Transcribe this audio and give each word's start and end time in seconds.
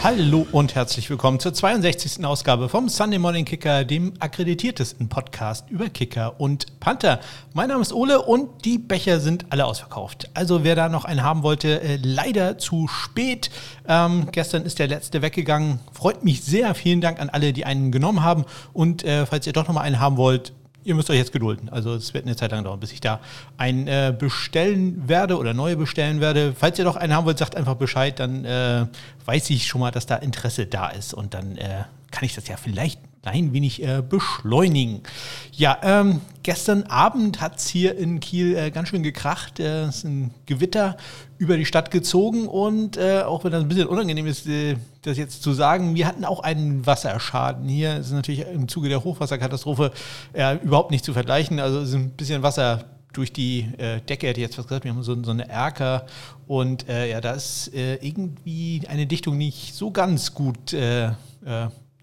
Hallo 0.00 0.46
und 0.52 0.76
herzlich 0.76 1.10
willkommen 1.10 1.40
zur 1.40 1.52
62. 1.52 2.24
Ausgabe 2.24 2.68
vom 2.68 2.88
Sunday 2.88 3.18
Morning 3.18 3.44
Kicker, 3.44 3.84
dem 3.84 4.12
akkreditiertesten 4.20 5.08
Podcast 5.08 5.68
über 5.70 5.88
Kicker 5.88 6.40
und 6.40 6.78
Panther. 6.78 7.18
Mein 7.52 7.68
Name 7.68 7.82
ist 7.82 7.92
Ole 7.92 8.22
und 8.22 8.64
die 8.64 8.78
Becher 8.78 9.18
sind 9.18 9.46
alle 9.50 9.66
ausverkauft. 9.66 10.30
Also 10.34 10.62
wer 10.62 10.76
da 10.76 10.88
noch 10.88 11.04
einen 11.04 11.24
haben 11.24 11.42
wollte, 11.42 11.80
äh, 11.80 11.98
leider 12.00 12.58
zu 12.58 12.86
spät. 12.86 13.50
Ähm, 13.88 14.28
gestern 14.30 14.62
ist 14.62 14.78
der 14.78 14.86
letzte 14.86 15.20
weggegangen. 15.20 15.80
Freut 15.92 16.22
mich 16.22 16.44
sehr. 16.44 16.76
Vielen 16.76 17.00
Dank 17.00 17.20
an 17.20 17.28
alle, 17.28 17.52
die 17.52 17.64
einen 17.64 17.90
genommen 17.90 18.22
haben. 18.22 18.44
Und 18.72 19.02
äh, 19.02 19.26
falls 19.26 19.48
ihr 19.48 19.52
doch 19.52 19.66
noch 19.66 19.74
mal 19.74 19.80
einen 19.80 19.98
haben 19.98 20.16
wollt, 20.16 20.52
ihr 20.88 20.94
müsst 20.94 21.10
euch 21.10 21.18
jetzt 21.18 21.32
gedulden. 21.32 21.68
Also 21.68 21.94
es 21.94 22.14
wird 22.14 22.24
eine 22.24 22.34
Zeit 22.34 22.50
lang 22.50 22.64
dauern, 22.64 22.80
bis 22.80 22.92
ich 22.92 23.00
da 23.00 23.20
einen 23.58 23.86
äh, 23.86 24.14
bestellen 24.18 25.06
werde 25.06 25.36
oder 25.36 25.52
neue 25.52 25.76
bestellen 25.76 26.20
werde. 26.20 26.54
Falls 26.58 26.78
ihr 26.78 26.84
doch 26.84 26.96
einen 26.96 27.14
haben 27.14 27.26
wollt, 27.26 27.38
sagt 27.38 27.54
einfach 27.56 27.74
Bescheid, 27.74 28.18
dann 28.18 28.44
äh, 28.46 28.86
weiß 29.26 29.50
ich 29.50 29.66
schon 29.66 29.82
mal, 29.82 29.90
dass 29.90 30.06
da 30.06 30.16
Interesse 30.16 30.66
da 30.66 30.88
ist 30.88 31.12
und 31.12 31.34
dann 31.34 31.56
äh, 31.58 31.84
kann 32.10 32.24
ich 32.24 32.34
das 32.34 32.48
ja 32.48 32.56
vielleicht 32.56 33.00
ein 33.22 33.52
wenig 33.52 33.82
äh, 33.82 34.02
beschleunigen. 34.06 35.02
Ja, 35.52 35.78
ähm, 35.82 36.20
gestern 36.42 36.84
Abend 36.84 37.40
hat 37.40 37.58
es 37.58 37.68
hier 37.68 37.96
in 37.96 38.20
Kiel 38.20 38.56
äh, 38.56 38.70
ganz 38.70 38.88
schön 38.88 39.02
gekracht. 39.02 39.60
Äh, 39.60 39.84
es 39.84 39.98
ist 39.98 40.04
ein 40.04 40.32
Gewitter 40.46 40.96
über 41.36 41.56
die 41.56 41.64
Stadt 41.64 41.90
gezogen 41.90 42.46
und 42.46 42.96
äh, 42.96 43.22
auch 43.22 43.44
wenn 43.44 43.52
das 43.52 43.62
ein 43.62 43.68
bisschen 43.68 43.86
unangenehm 43.86 44.26
ist, 44.26 44.46
äh, 44.46 44.76
das 45.02 45.18
jetzt 45.18 45.42
zu 45.42 45.52
sagen, 45.52 45.94
wir 45.94 46.06
hatten 46.06 46.24
auch 46.24 46.40
einen 46.40 46.86
Wasserschaden. 46.86 47.68
Hier 47.68 47.98
ist 47.98 48.12
natürlich 48.12 48.46
im 48.46 48.68
Zuge 48.68 48.88
der 48.88 49.04
Hochwasserkatastrophe 49.04 49.92
äh, 50.32 50.56
überhaupt 50.56 50.90
nicht 50.90 51.04
zu 51.04 51.12
vergleichen. 51.12 51.60
Also 51.60 51.80
es 51.80 51.90
ist 51.90 51.94
ein 51.94 52.10
bisschen 52.10 52.42
Wasser 52.42 52.84
durch 53.12 53.32
die 53.32 53.66
äh, 53.78 54.00
Decke, 54.00 54.28
hätte 54.28 54.40
ich 54.40 54.46
jetzt 54.46 54.58
was 54.58 54.66
gesagt, 54.66 54.84
wir 54.84 54.92
haben 54.92 55.02
so, 55.02 55.22
so 55.22 55.30
eine 55.30 55.48
Erker 55.48 56.06
und 56.46 56.88
äh, 56.88 57.10
ja, 57.10 57.20
da 57.20 57.32
ist 57.32 57.74
äh, 57.74 57.96
irgendwie 57.96 58.82
eine 58.86 59.06
Dichtung 59.06 59.38
nicht 59.38 59.74
so 59.74 59.90
ganz 59.90 60.34
gut 60.34 60.72
äh, 60.72 61.10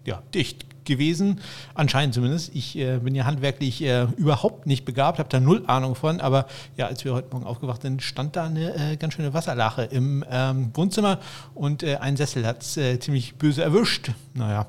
ja, 0.04 0.22
dicht 0.34 0.66
gewesen, 0.86 1.40
anscheinend 1.74 2.14
zumindest. 2.14 2.54
Ich 2.54 2.76
äh, 2.78 2.98
bin 2.98 3.14
ja 3.14 3.24
handwerklich 3.24 3.82
äh, 3.82 4.06
überhaupt 4.16 4.66
nicht 4.66 4.84
begabt, 4.84 5.18
habe 5.18 5.28
da 5.28 5.40
null 5.40 5.64
Ahnung 5.66 5.94
von, 5.94 6.20
aber 6.20 6.46
ja, 6.76 6.86
als 6.86 7.04
wir 7.04 7.12
heute 7.12 7.28
Morgen 7.32 7.46
aufgewacht 7.46 7.82
sind, 7.82 8.02
stand 8.02 8.36
da 8.36 8.44
eine 8.44 8.92
äh, 8.92 8.96
ganz 8.96 9.14
schöne 9.14 9.34
Wasserlache 9.34 9.82
im 9.82 10.24
ähm, 10.30 10.70
Wohnzimmer 10.74 11.18
und 11.54 11.82
äh, 11.82 11.96
ein 11.96 12.16
Sessel 12.16 12.46
hat 12.46 12.62
es 12.62 12.76
äh, 12.76 12.98
ziemlich 12.98 13.34
böse 13.34 13.62
erwischt. 13.62 14.12
Naja. 14.34 14.66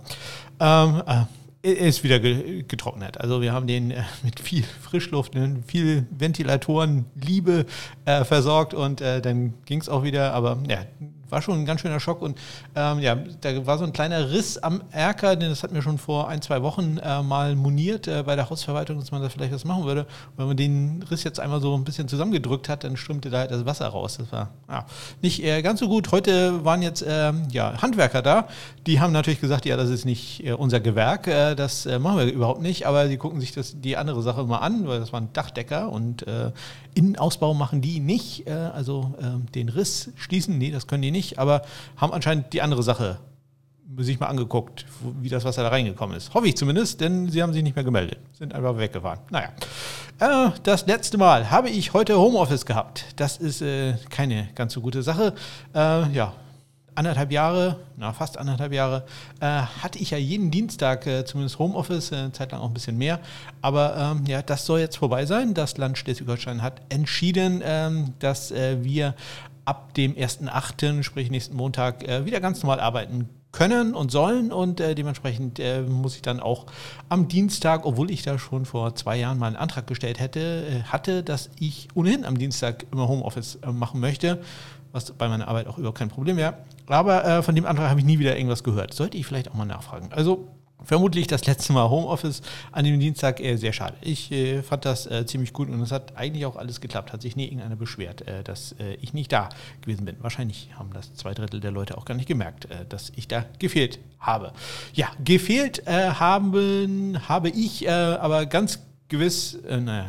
Ähm, 0.59 1.03
äh, 1.07 1.25
ist 1.63 2.03
wieder 2.03 2.19
getrocknet. 2.19 3.19
Also 3.19 3.41
wir 3.41 3.52
haben 3.52 3.67
den 3.67 3.93
mit 4.23 4.39
viel 4.39 4.63
Frischluft, 4.63 5.35
ne, 5.35 5.63
viel 5.67 6.05
Ventilatoren, 6.11 7.05
Liebe 7.15 7.65
äh, 8.05 8.23
versorgt 8.23 8.73
und 8.73 9.02
äh, 9.02 9.21
dann 9.21 9.53
ging 9.65 9.81
es 9.81 9.89
auch 9.89 10.03
wieder. 10.03 10.33
Aber 10.33 10.59
ja, 10.69 10.79
war 11.30 11.42
schon 11.42 11.59
ein 11.59 11.66
ganz 11.66 11.81
schöner 11.81 12.00
Schock. 12.00 12.22
Und 12.22 12.38
ähm, 12.75 13.00
ja, 13.00 13.16
da 13.42 13.66
war 13.66 13.78
so 13.78 13.86
ein 13.86 13.94
kleiner 13.94 14.31
Riss 14.31 14.58
am 14.58 14.81
Erker, 14.92 15.36
denn 15.36 15.50
das 15.50 15.64
hat 15.64 15.72
mir 15.72 15.81
schon 15.81 15.97
vor 15.97 16.28
ein, 16.28 16.42
zwei 16.42 16.61
Wochen 16.61 16.97
äh, 16.97 17.22
mal 17.22 17.56
moniert 17.56 18.08
äh, 18.08 18.23
bei 18.23 18.36
der 18.36 18.50
Hausverwaltung, 18.50 19.00
dass 19.00 19.11
man 19.11 19.22
da 19.22 19.30
vielleicht 19.30 19.53
was 19.53 19.66
machen 19.66 19.86
würde. 19.86 20.02
Und 20.02 20.38
wenn 20.38 20.48
man 20.48 20.58
den 20.58 21.03
Riss 21.09 21.23
jetzt 21.23 21.39
einmal 21.39 21.61
so 21.61 21.75
ein 21.75 21.83
bisschen 21.83 22.08
zusammengedrückt 22.08 22.70
hat, 22.70 22.83
dann 22.83 22.98
strömte 22.98 23.30
da 23.30 23.39
halt 23.39 23.52
das 23.52 23.66
Wasser 23.66 23.88
raus. 23.88 24.17
Das 24.17 24.31
war 24.31 24.52
ja, 24.70 24.86
nicht 25.22 25.44
äh, 25.44 25.61
ganz 25.61 25.80
so 25.80 25.88
gut. 25.88 26.11
Heute 26.11 26.64
waren 26.66 26.81
jetzt 26.81 27.03
ähm, 27.08 27.48
ja, 27.52 27.81
Handwerker 27.81 28.22
da. 28.22 28.48
Die 28.86 29.00
haben 29.00 29.14
natürlich 29.14 29.42
gesagt, 29.42 29.66
ja, 29.66 29.78
das 29.78 29.89
ist 29.89 30.05
nicht 30.05 30.45
äh, 30.45 30.53
unser 30.53 30.80
Gewerk, 30.80 31.28
äh, 31.28 31.55
das 31.55 31.86
äh, 31.86 32.00
machen 32.00 32.20
wir 32.20 32.25
überhaupt 32.25 32.61
nicht. 32.61 32.88
Aber 32.88 33.08
sie 33.08 33.17
gucken 33.17 33.39
sich 33.39 33.52
das, 33.52 33.80
die 33.80 33.98
andere 33.98 34.22
Sache 34.22 34.44
mal 34.44 34.59
an, 34.59 34.88
weil 34.88 35.00
das 35.00 35.14
waren 35.14 35.30
Dachdecker 35.33 35.89
und 35.92 36.25
Innenausbau 36.97 37.53
machen 37.53 37.81
die 37.81 37.99
nicht. 37.99 38.49
also 38.49 39.13
ähm, 39.21 39.45
den 39.53 39.69
Riss 39.69 40.11
schließen, 40.15 40.57
nee, 40.57 40.71
das 40.71 40.87
können 40.87 41.01
die 41.01 41.11
nicht 41.11 41.17
nicht, 41.17 41.39
aber 41.39 41.61
haben 41.97 42.13
anscheinend 42.13 42.53
die 42.53 42.61
andere 42.61 42.83
Sache 42.83 43.19
sich 43.99 44.19
mal 44.19 44.27
angeguckt, 44.27 44.85
wie 45.21 45.30
das 45.30 45.43
Wasser 45.45 45.63
da 45.63 45.69
reingekommen 45.69 46.15
ist. 46.15 46.33
Hoffe 46.33 46.47
ich 46.47 46.55
zumindest, 46.55 47.02
denn 47.02 47.30
sie 47.30 47.41
haben 47.41 47.53
sich 47.53 47.63
nicht 47.63 47.75
mehr 47.75 47.86
gemeldet. 47.86 48.19
Sind 48.33 48.53
einfach 48.53 48.77
weggefahren. 48.77 49.19
Naja. 49.31 49.49
Äh, 50.19 50.52
das 50.63 50.86
letzte 50.86 51.17
Mal 51.17 51.49
habe 51.49 51.69
ich 51.69 51.93
heute 51.93 52.19
Homeoffice 52.19 52.65
gehabt. 52.65 53.05
Das 53.15 53.37
ist 53.37 53.61
äh, 53.61 53.95
keine 54.09 54.49
ganz 54.55 54.73
so 54.73 54.81
gute 54.81 55.02
Sache. 55.02 55.33
Äh, 55.73 56.11
ja, 56.11 56.33
anderthalb 56.97 57.31
Jahre, 57.31 57.77
na 57.95 58.11
fast 58.11 58.37
anderthalb 58.37 58.73
Jahre, 58.73 59.05
äh, 59.39 59.45
hatte 59.45 59.99
ich 59.99 60.11
ja 60.11 60.17
jeden 60.17 60.52
Dienstag 60.52 61.05
äh, 61.05 61.25
zumindest 61.25 61.59
Homeoffice, 61.59 62.11
äh, 62.11 62.31
zeitlang 62.31 62.61
auch 62.61 62.67
ein 62.67 62.73
bisschen 62.73 62.97
mehr. 62.97 63.19
Aber 63.61 63.95
ähm, 63.95 64.25
ja, 64.25 64.41
das 64.41 64.65
soll 64.65 64.80
jetzt 64.80 64.97
vorbei 64.97 65.25
sein. 65.25 65.53
Das 65.53 65.77
Land 65.77 65.97
Schleswig-Holstein 65.97 66.61
hat 66.61 66.81
entschieden, 66.89 67.61
ähm, 67.63 68.13
dass 68.19 68.52
äh, 68.52 68.83
wir 68.83 69.15
ab 69.65 69.93
dem 69.93 70.15
1.8., 70.15 71.03
sprich 71.03 71.30
nächsten 71.30 71.55
Montag, 71.55 72.07
äh, 72.07 72.25
wieder 72.25 72.39
ganz 72.39 72.63
normal 72.63 72.80
arbeiten 72.80 73.30
können 73.52 73.95
und 73.95 74.11
sollen 74.11 74.52
und 74.52 74.80
äh, 74.80 74.93
dementsprechend 74.93 75.59
äh, 75.59 75.81
muss 75.81 76.15
ich 76.15 76.21
dann 76.21 76.39
auch 76.39 76.67
am 77.09 77.27
Dienstag, 77.27 77.86
obwohl 77.86 78.11
ich 78.11 78.21
da 78.21 78.37
schon 78.37 78.65
vor 78.65 78.93
zwei 78.95 79.17
Jahren 79.17 79.39
mal 79.39 79.47
einen 79.47 79.55
Antrag 79.55 79.87
gestellt 79.87 80.19
hätte, 80.19 80.39
äh, 80.39 80.83
hatte, 80.83 81.23
dass 81.23 81.49
ich 81.59 81.87
ohnehin 81.95 82.23
am 82.23 82.37
Dienstag 82.37 82.86
immer 82.91 83.07
Homeoffice 83.07 83.55
äh, 83.63 83.71
machen 83.71 83.99
möchte, 83.99 84.41
was 84.97 85.11
bei 85.11 85.30
meiner 85.30 85.47
Arbeit 85.47 85.67
auch 85.67 85.77
überhaupt 85.77 85.99
kein 85.99 86.09
Problem 86.09 86.35
wäre. 86.37 86.58
Aber 86.87 87.23
äh, 87.23 87.43
von 87.43 87.55
dem 87.55 87.65
Antrag 87.65 87.89
habe 87.89 87.99
ich 87.99 88.05
nie 88.05 88.19
wieder 88.19 88.35
irgendwas 88.35 88.63
gehört. 88.63 88.93
Sollte 88.93 89.17
ich 89.17 89.25
vielleicht 89.25 89.49
auch 89.49 89.53
mal 89.53 89.65
nachfragen. 89.65 90.09
Also 90.11 90.47
vermutlich 90.83 91.27
das 91.27 91.45
letzte 91.45 91.73
Mal 91.73 91.89
Homeoffice 91.89 92.41
an 92.71 92.85
dem 92.85 92.99
Dienstag 92.99 93.39
äh, 93.39 93.57
sehr 93.57 93.73
schade. 93.73 93.95
Ich 94.02 94.31
äh, 94.31 94.61
fand 94.63 94.86
das 94.86 95.05
äh, 95.05 95.25
ziemlich 95.25 95.53
gut 95.53 95.69
und 95.69 95.81
es 95.81 95.91
hat 95.91 96.17
eigentlich 96.17 96.45
auch 96.45 96.55
alles 96.55 96.81
geklappt. 96.81 97.13
Hat 97.13 97.21
sich 97.21 97.36
nie 97.36 97.45
irgendeiner 97.45 97.75
beschwert, 97.75 98.27
äh, 98.27 98.43
dass 98.43 98.73
äh, 98.73 98.93
ich 99.02 99.13
nicht 99.13 99.31
da 99.31 99.49
gewesen 99.81 100.05
bin. 100.05 100.15
Wahrscheinlich 100.21 100.69
haben 100.77 100.91
das 100.93 101.13
zwei 101.13 101.33
Drittel 101.33 101.59
der 101.59 101.71
Leute 101.71 101.97
auch 101.97 102.05
gar 102.05 102.15
nicht 102.15 102.27
gemerkt, 102.27 102.65
äh, 102.65 102.86
dass 102.87 103.11
ich 103.15 103.27
da 103.27 103.45
gefehlt 103.59 103.99
habe. 104.19 104.52
Ja, 104.93 105.07
gefehlt 105.23 105.83
haben, 105.86 107.17
habe 107.30 107.49
ich 107.49 107.89
aber 107.89 108.45
ganz 108.47 108.80
gewiss, 109.07 109.57
naja, 109.63 110.07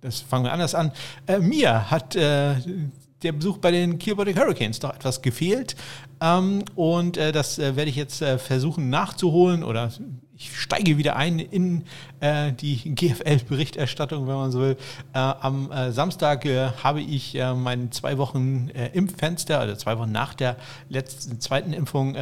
das 0.00 0.20
fangen 0.20 0.44
wir 0.44 0.52
anders 0.52 0.74
an. 0.76 0.92
mir 1.40 1.90
hat 1.90 2.16
der 3.22 3.32
Besuch 3.32 3.58
bei 3.58 3.70
den 3.70 3.98
Kielbotic 3.98 4.38
Hurricanes 4.38 4.80
doch 4.80 4.94
etwas 4.94 5.22
gefehlt. 5.22 5.76
Ähm, 6.20 6.64
und 6.74 7.16
äh, 7.16 7.32
das 7.32 7.58
äh, 7.58 7.76
werde 7.76 7.90
ich 7.90 7.96
jetzt 7.96 8.22
äh, 8.22 8.38
versuchen 8.38 8.90
nachzuholen 8.90 9.64
oder 9.64 9.90
ich 10.42 10.58
steige 10.58 10.98
wieder 10.98 11.14
ein 11.16 11.38
in 11.38 11.84
äh, 12.20 12.52
die 12.52 12.94
GFL-Berichterstattung, 12.94 14.26
wenn 14.26 14.34
man 14.34 14.50
so 14.50 14.60
will. 14.60 14.76
Äh, 15.12 15.18
am 15.18 15.70
äh, 15.70 15.92
Samstag 15.92 16.44
habe 16.82 17.00
ich 17.00 17.38
meine 17.56 17.90
zwei 17.90 18.18
Wochen 18.18 18.68
Impffenster, 18.92 19.60
also 19.60 19.76
zwei 19.76 19.98
Wochen 19.98 20.10
nach 20.10 20.34
der 20.34 20.56
letzten 20.88 21.40
zweiten 21.40 21.72
Impfung 21.72 22.16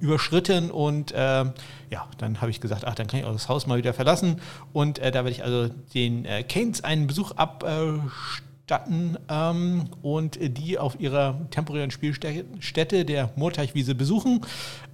überschritten 0.00 0.70
und 0.70 1.10
ja, 1.10 2.06
dann 2.18 2.40
habe 2.40 2.50
ich 2.50 2.60
gesagt, 2.60 2.84
ach, 2.86 2.94
dann 2.94 3.06
kann 3.06 3.20
ich 3.20 3.26
auch 3.26 3.32
das 3.32 3.48
Haus 3.48 3.66
mal 3.66 3.78
wieder 3.78 3.92
verlassen 3.92 4.40
und 4.72 4.98
da 4.98 5.12
werde 5.12 5.30
ich 5.30 5.44
also 5.44 5.68
den 5.94 6.26
Canes 6.48 6.82
einen 6.82 7.06
Besuch 7.06 7.32
abstellen 7.32 8.10
statten 8.68 9.16
ähm, 9.30 9.86
und 10.02 10.38
die 10.42 10.76
auf 10.78 11.00
ihrer 11.00 11.40
temporären 11.50 11.90
Spielstätte 11.90 13.06
der 13.06 13.30
Moorteichwiese 13.34 13.94
besuchen. 13.94 14.42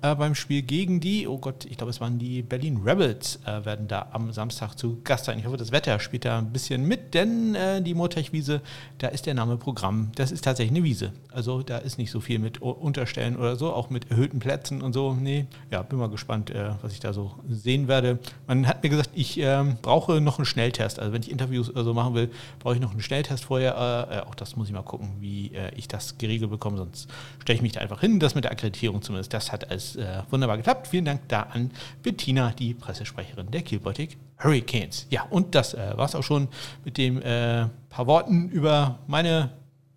Äh, 0.01 0.15
beim 0.15 0.37
Spiel 0.37 0.63
gegen 0.63 1.01
die, 1.01 1.27
oh 1.27 1.39
Gott, 1.39 1.65
ich 1.65 1.77
glaube, 1.77 1.91
es 1.91 2.01
waren 2.01 2.21
die 2.21 2.43
Berlin 2.43 2.83
Rebels, 2.85 3.41
äh, 3.47 3.65
werden 3.65 3.89
da 3.89 4.11
am 4.13 4.33
Samstag 4.33 4.77
zu 4.77 5.01
Gast 5.03 5.25
sein. 5.25 5.41
Ich 5.41 5.47
hoffe, 5.47 5.57
das 5.57 5.73
Wetter 5.73 5.99
spielt 5.99 6.25
da 6.25 6.39
ein 6.39 6.53
bisschen 6.53 6.87
mit, 6.87 7.15
denn 7.15 7.57
äh, 7.57 7.83
die 7.83 7.95
Moorteichwiese, 7.95 8.61
da 8.99 9.09
ist 9.09 9.27
der 9.27 9.35
Name 9.35 9.57
Programm. 9.57 10.13
Das 10.15 10.31
ist 10.31 10.45
tatsächlich 10.45 10.77
eine 10.77 10.85
Wiese. 10.85 11.13
Also 11.33 11.63
da 11.63 11.79
ist 11.79 11.99
nicht 11.99 12.13
so 12.13 12.21
viel 12.21 12.39
mit 12.39 12.63
Unterstellen 12.63 13.35
oder 13.35 13.57
so, 13.57 13.73
auch 13.73 13.91
mit 13.91 14.09
erhöhten 14.09 14.39
Plätzen 14.39 14.83
und 14.83 14.93
so. 14.93 15.15
Nee, 15.15 15.47
ja, 15.73 15.83
bin 15.83 15.99
mal 15.99 16.09
gespannt, 16.11 16.51
äh, 16.51 16.71
was 16.81 16.93
ich 16.93 17.01
da 17.01 17.13
so 17.13 17.33
sehen 17.49 17.89
werde. 17.89 18.21
Man 18.47 18.69
hat 18.69 18.85
mir 18.85 18.91
gesagt, 18.91 19.11
ich 19.15 19.39
ähm, 19.39 19.79
brauche 19.83 20.21
noch 20.21 20.39
einen 20.39 20.47
Schnelltest. 20.47 21.01
Also 21.01 21.13
wenn 21.13 21.23
ich 21.23 21.31
Interviews 21.31 21.71
oder 21.71 21.83
so 21.83 21.93
machen 21.93 22.15
will, 22.15 22.31
brauche 22.61 22.75
ich 22.75 22.81
noch 22.81 22.93
einen 22.93 23.01
Schnelltest 23.01 23.45
vorher 23.45 23.64
vorher, 23.73 24.09
äh, 24.11 24.29
auch 24.29 24.35
das 24.35 24.57
muss 24.57 24.69
ich 24.69 24.75
mal 24.75 24.83
gucken, 24.83 25.17
wie 25.21 25.53
äh, 25.55 25.75
ich 25.77 25.89
das 25.89 26.19
geregelt 26.19 26.51
bekomme, 26.51 26.77
sonst 26.77 27.09
stelle 27.41 27.57
ich 27.57 27.63
mich 27.63 27.73
da 27.73 27.81
einfach 27.81 28.01
hin. 28.01 28.21
Das 28.21 28.35
mit 28.35 28.45
der 28.45 28.53
Akkreditierung 28.53 29.03
zumindest, 29.03 29.33
das 29.33 29.53
hat 29.53 29.71
alles 29.71 29.97
äh, 29.97 30.23
wunderbar 30.31 30.57
geklappt. 30.57 30.89
Vielen 30.89 31.05
Dank 31.05 31.23
da 31.29 31.43
an 31.43 31.71
Bettina, 32.03 32.53
die 32.53 32.75
Pressesprecherin 32.75 33.51
der 33.51 33.63
Kielbeutig 33.63 34.17
Hurricanes. 34.43 35.07
Ja, 35.11 35.27
und 35.31 35.55
das 35.55 35.75
äh, 35.75 35.97
war 35.97 36.07
es 36.07 36.15
auch 36.15 36.23
schon 36.23 36.49
mit 36.85 36.99
dem 36.99 37.19
äh, 37.23 37.67
paar 37.89 38.07
Worten 38.07 38.49
über 38.49 38.99
meine 39.07 39.51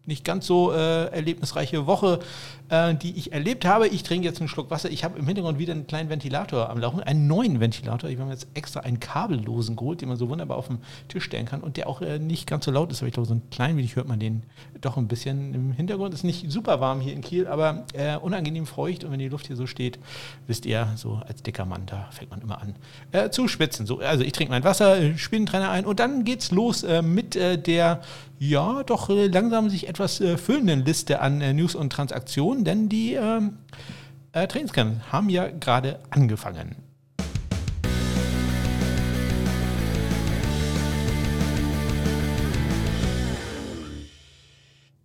nicht 0.08 0.24
ganz 0.24 0.48
so 0.48 0.72
äh, 0.72 1.06
erlebnisreiche 1.08 1.86
Woche 1.86 2.20
äh, 2.70 2.96
die 2.96 3.18
ich 3.18 3.32
erlebt 3.32 3.66
habe. 3.66 3.88
Ich 3.88 4.04
trinke 4.04 4.28
jetzt 4.28 4.40
einen 4.40 4.50
Schluck 4.50 4.70
Wasser. 4.70 4.90
Ich 4.90 5.04
habe 5.04 5.18
im 5.18 5.26
Hintergrund 5.26 5.60
wieder 5.60 5.74
einen 5.74 5.88
kleinen 5.88 6.10
Ventilator 6.10 6.70
am 6.70 6.80
Laufen, 6.80 7.02
einen 7.02 7.28
neuen 7.28 7.60
Ventilator. 7.60 8.10
Ich 8.10 8.18
habe 8.18 8.28
mir 8.28 8.34
jetzt 8.34 8.48
extra 8.54 8.82
einen 8.82 9.00
kabellosen 9.00 9.76
geholt, 9.76 10.02
den 10.02 10.10
man 10.10 10.18
so 10.18 10.30
wunderbar 10.30 10.58
auf 10.58 10.68
den 10.68 10.80
Tisch 11.08 11.24
stellen 11.24 11.46
kann 11.46 11.62
und 11.62 11.78
der 11.78 11.88
auch 11.88 12.02
äh, 12.02 12.20
nicht 12.20 12.48
ganz 12.48 12.66
so 12.66 12.72
laut 12.72 12.92
ist. 12.92 13.00
Aber 13.00 13.08
ich 13.08 13.14
glaube, 13.14 13.28
so 13.28 13.36
ein 13.36 13.42
klein 13.52 13.78
wenig 13.78 13.96
hört 13.96 14.08
man 14.08 14.20
den 14.20 14.44
doch 14.82 14.98
ein 14.98 15.08
bisschen 15.08 15.54
im 15.54 15.72
Hintergrund. 15.72 16.14
Ist 16.14 16.24
nicht 16.24 16.52
super 16.52 16.80
warm 16.80 17.00
hier 17.00 17.14
in 17.14 17.22
Kiel, 17.22 17.48
aber 17.48 17.86
äh, 17.94 18.18
unangenehm 18.18 18.66
feucht. 18.66 19.04
Und 19.04 19.12
wenn 19.12 19.20
die 19.20 19.30
Luft 19.30 19.48
hier 19.48 19.56
so 19.56 19.68
steht, 19.68 20.00
wisst 20.48 20.66
ihr, 20.66 20.90
so 20.96 21.22
als 21.28 21.44
dicker 21.44 21.66
Mann, 21.66 21.84
da 21.86 22.10
fängt 22.12 22.32
man 22.32 22.42
immer 22.42 22.62
an 22.62 22.76
äh, 23.12 23.30
zu 23.30 23.48
schwitzen. 23.48 23.86
So, 23.86 24.00
also 24.00 24.24
ich 24.24 24.34
trinke 24.34 24.52
mein 24.52 24.64
Wasser, 24.64 24.98
äh, 25.00 25.18
Spinnentrenner 25.18 25.70
ein 25.70 25.86
und 25.86 26.00
dann 26.00 26.24
geht's 26.24 26.52
los 26.52 26.86
mit 27.02 27.36
der 27.36 28.02
ja, 28.40 28.84
doch 28.84 29.10
langsam 29.10 29.70
sich 29.70 29.88
etwas 29.88 29.97
füllenden 30.38 30.86
Liste 30.86 31.20
an 31.20 31.40
News 31.56 31.76
und 31.76 31.92
Transaktionen. 31.92 32.64
Denn 32.64 32.90
die 32.90 33.14
ähm, 33.14 33.58
äh, 34.32 34.48
Trainingscamps 34.48 35.12
haben 35.12 35.30
ja 35.30 35.48
gerade 35.48 36.00
angefangen. 36.10 36.87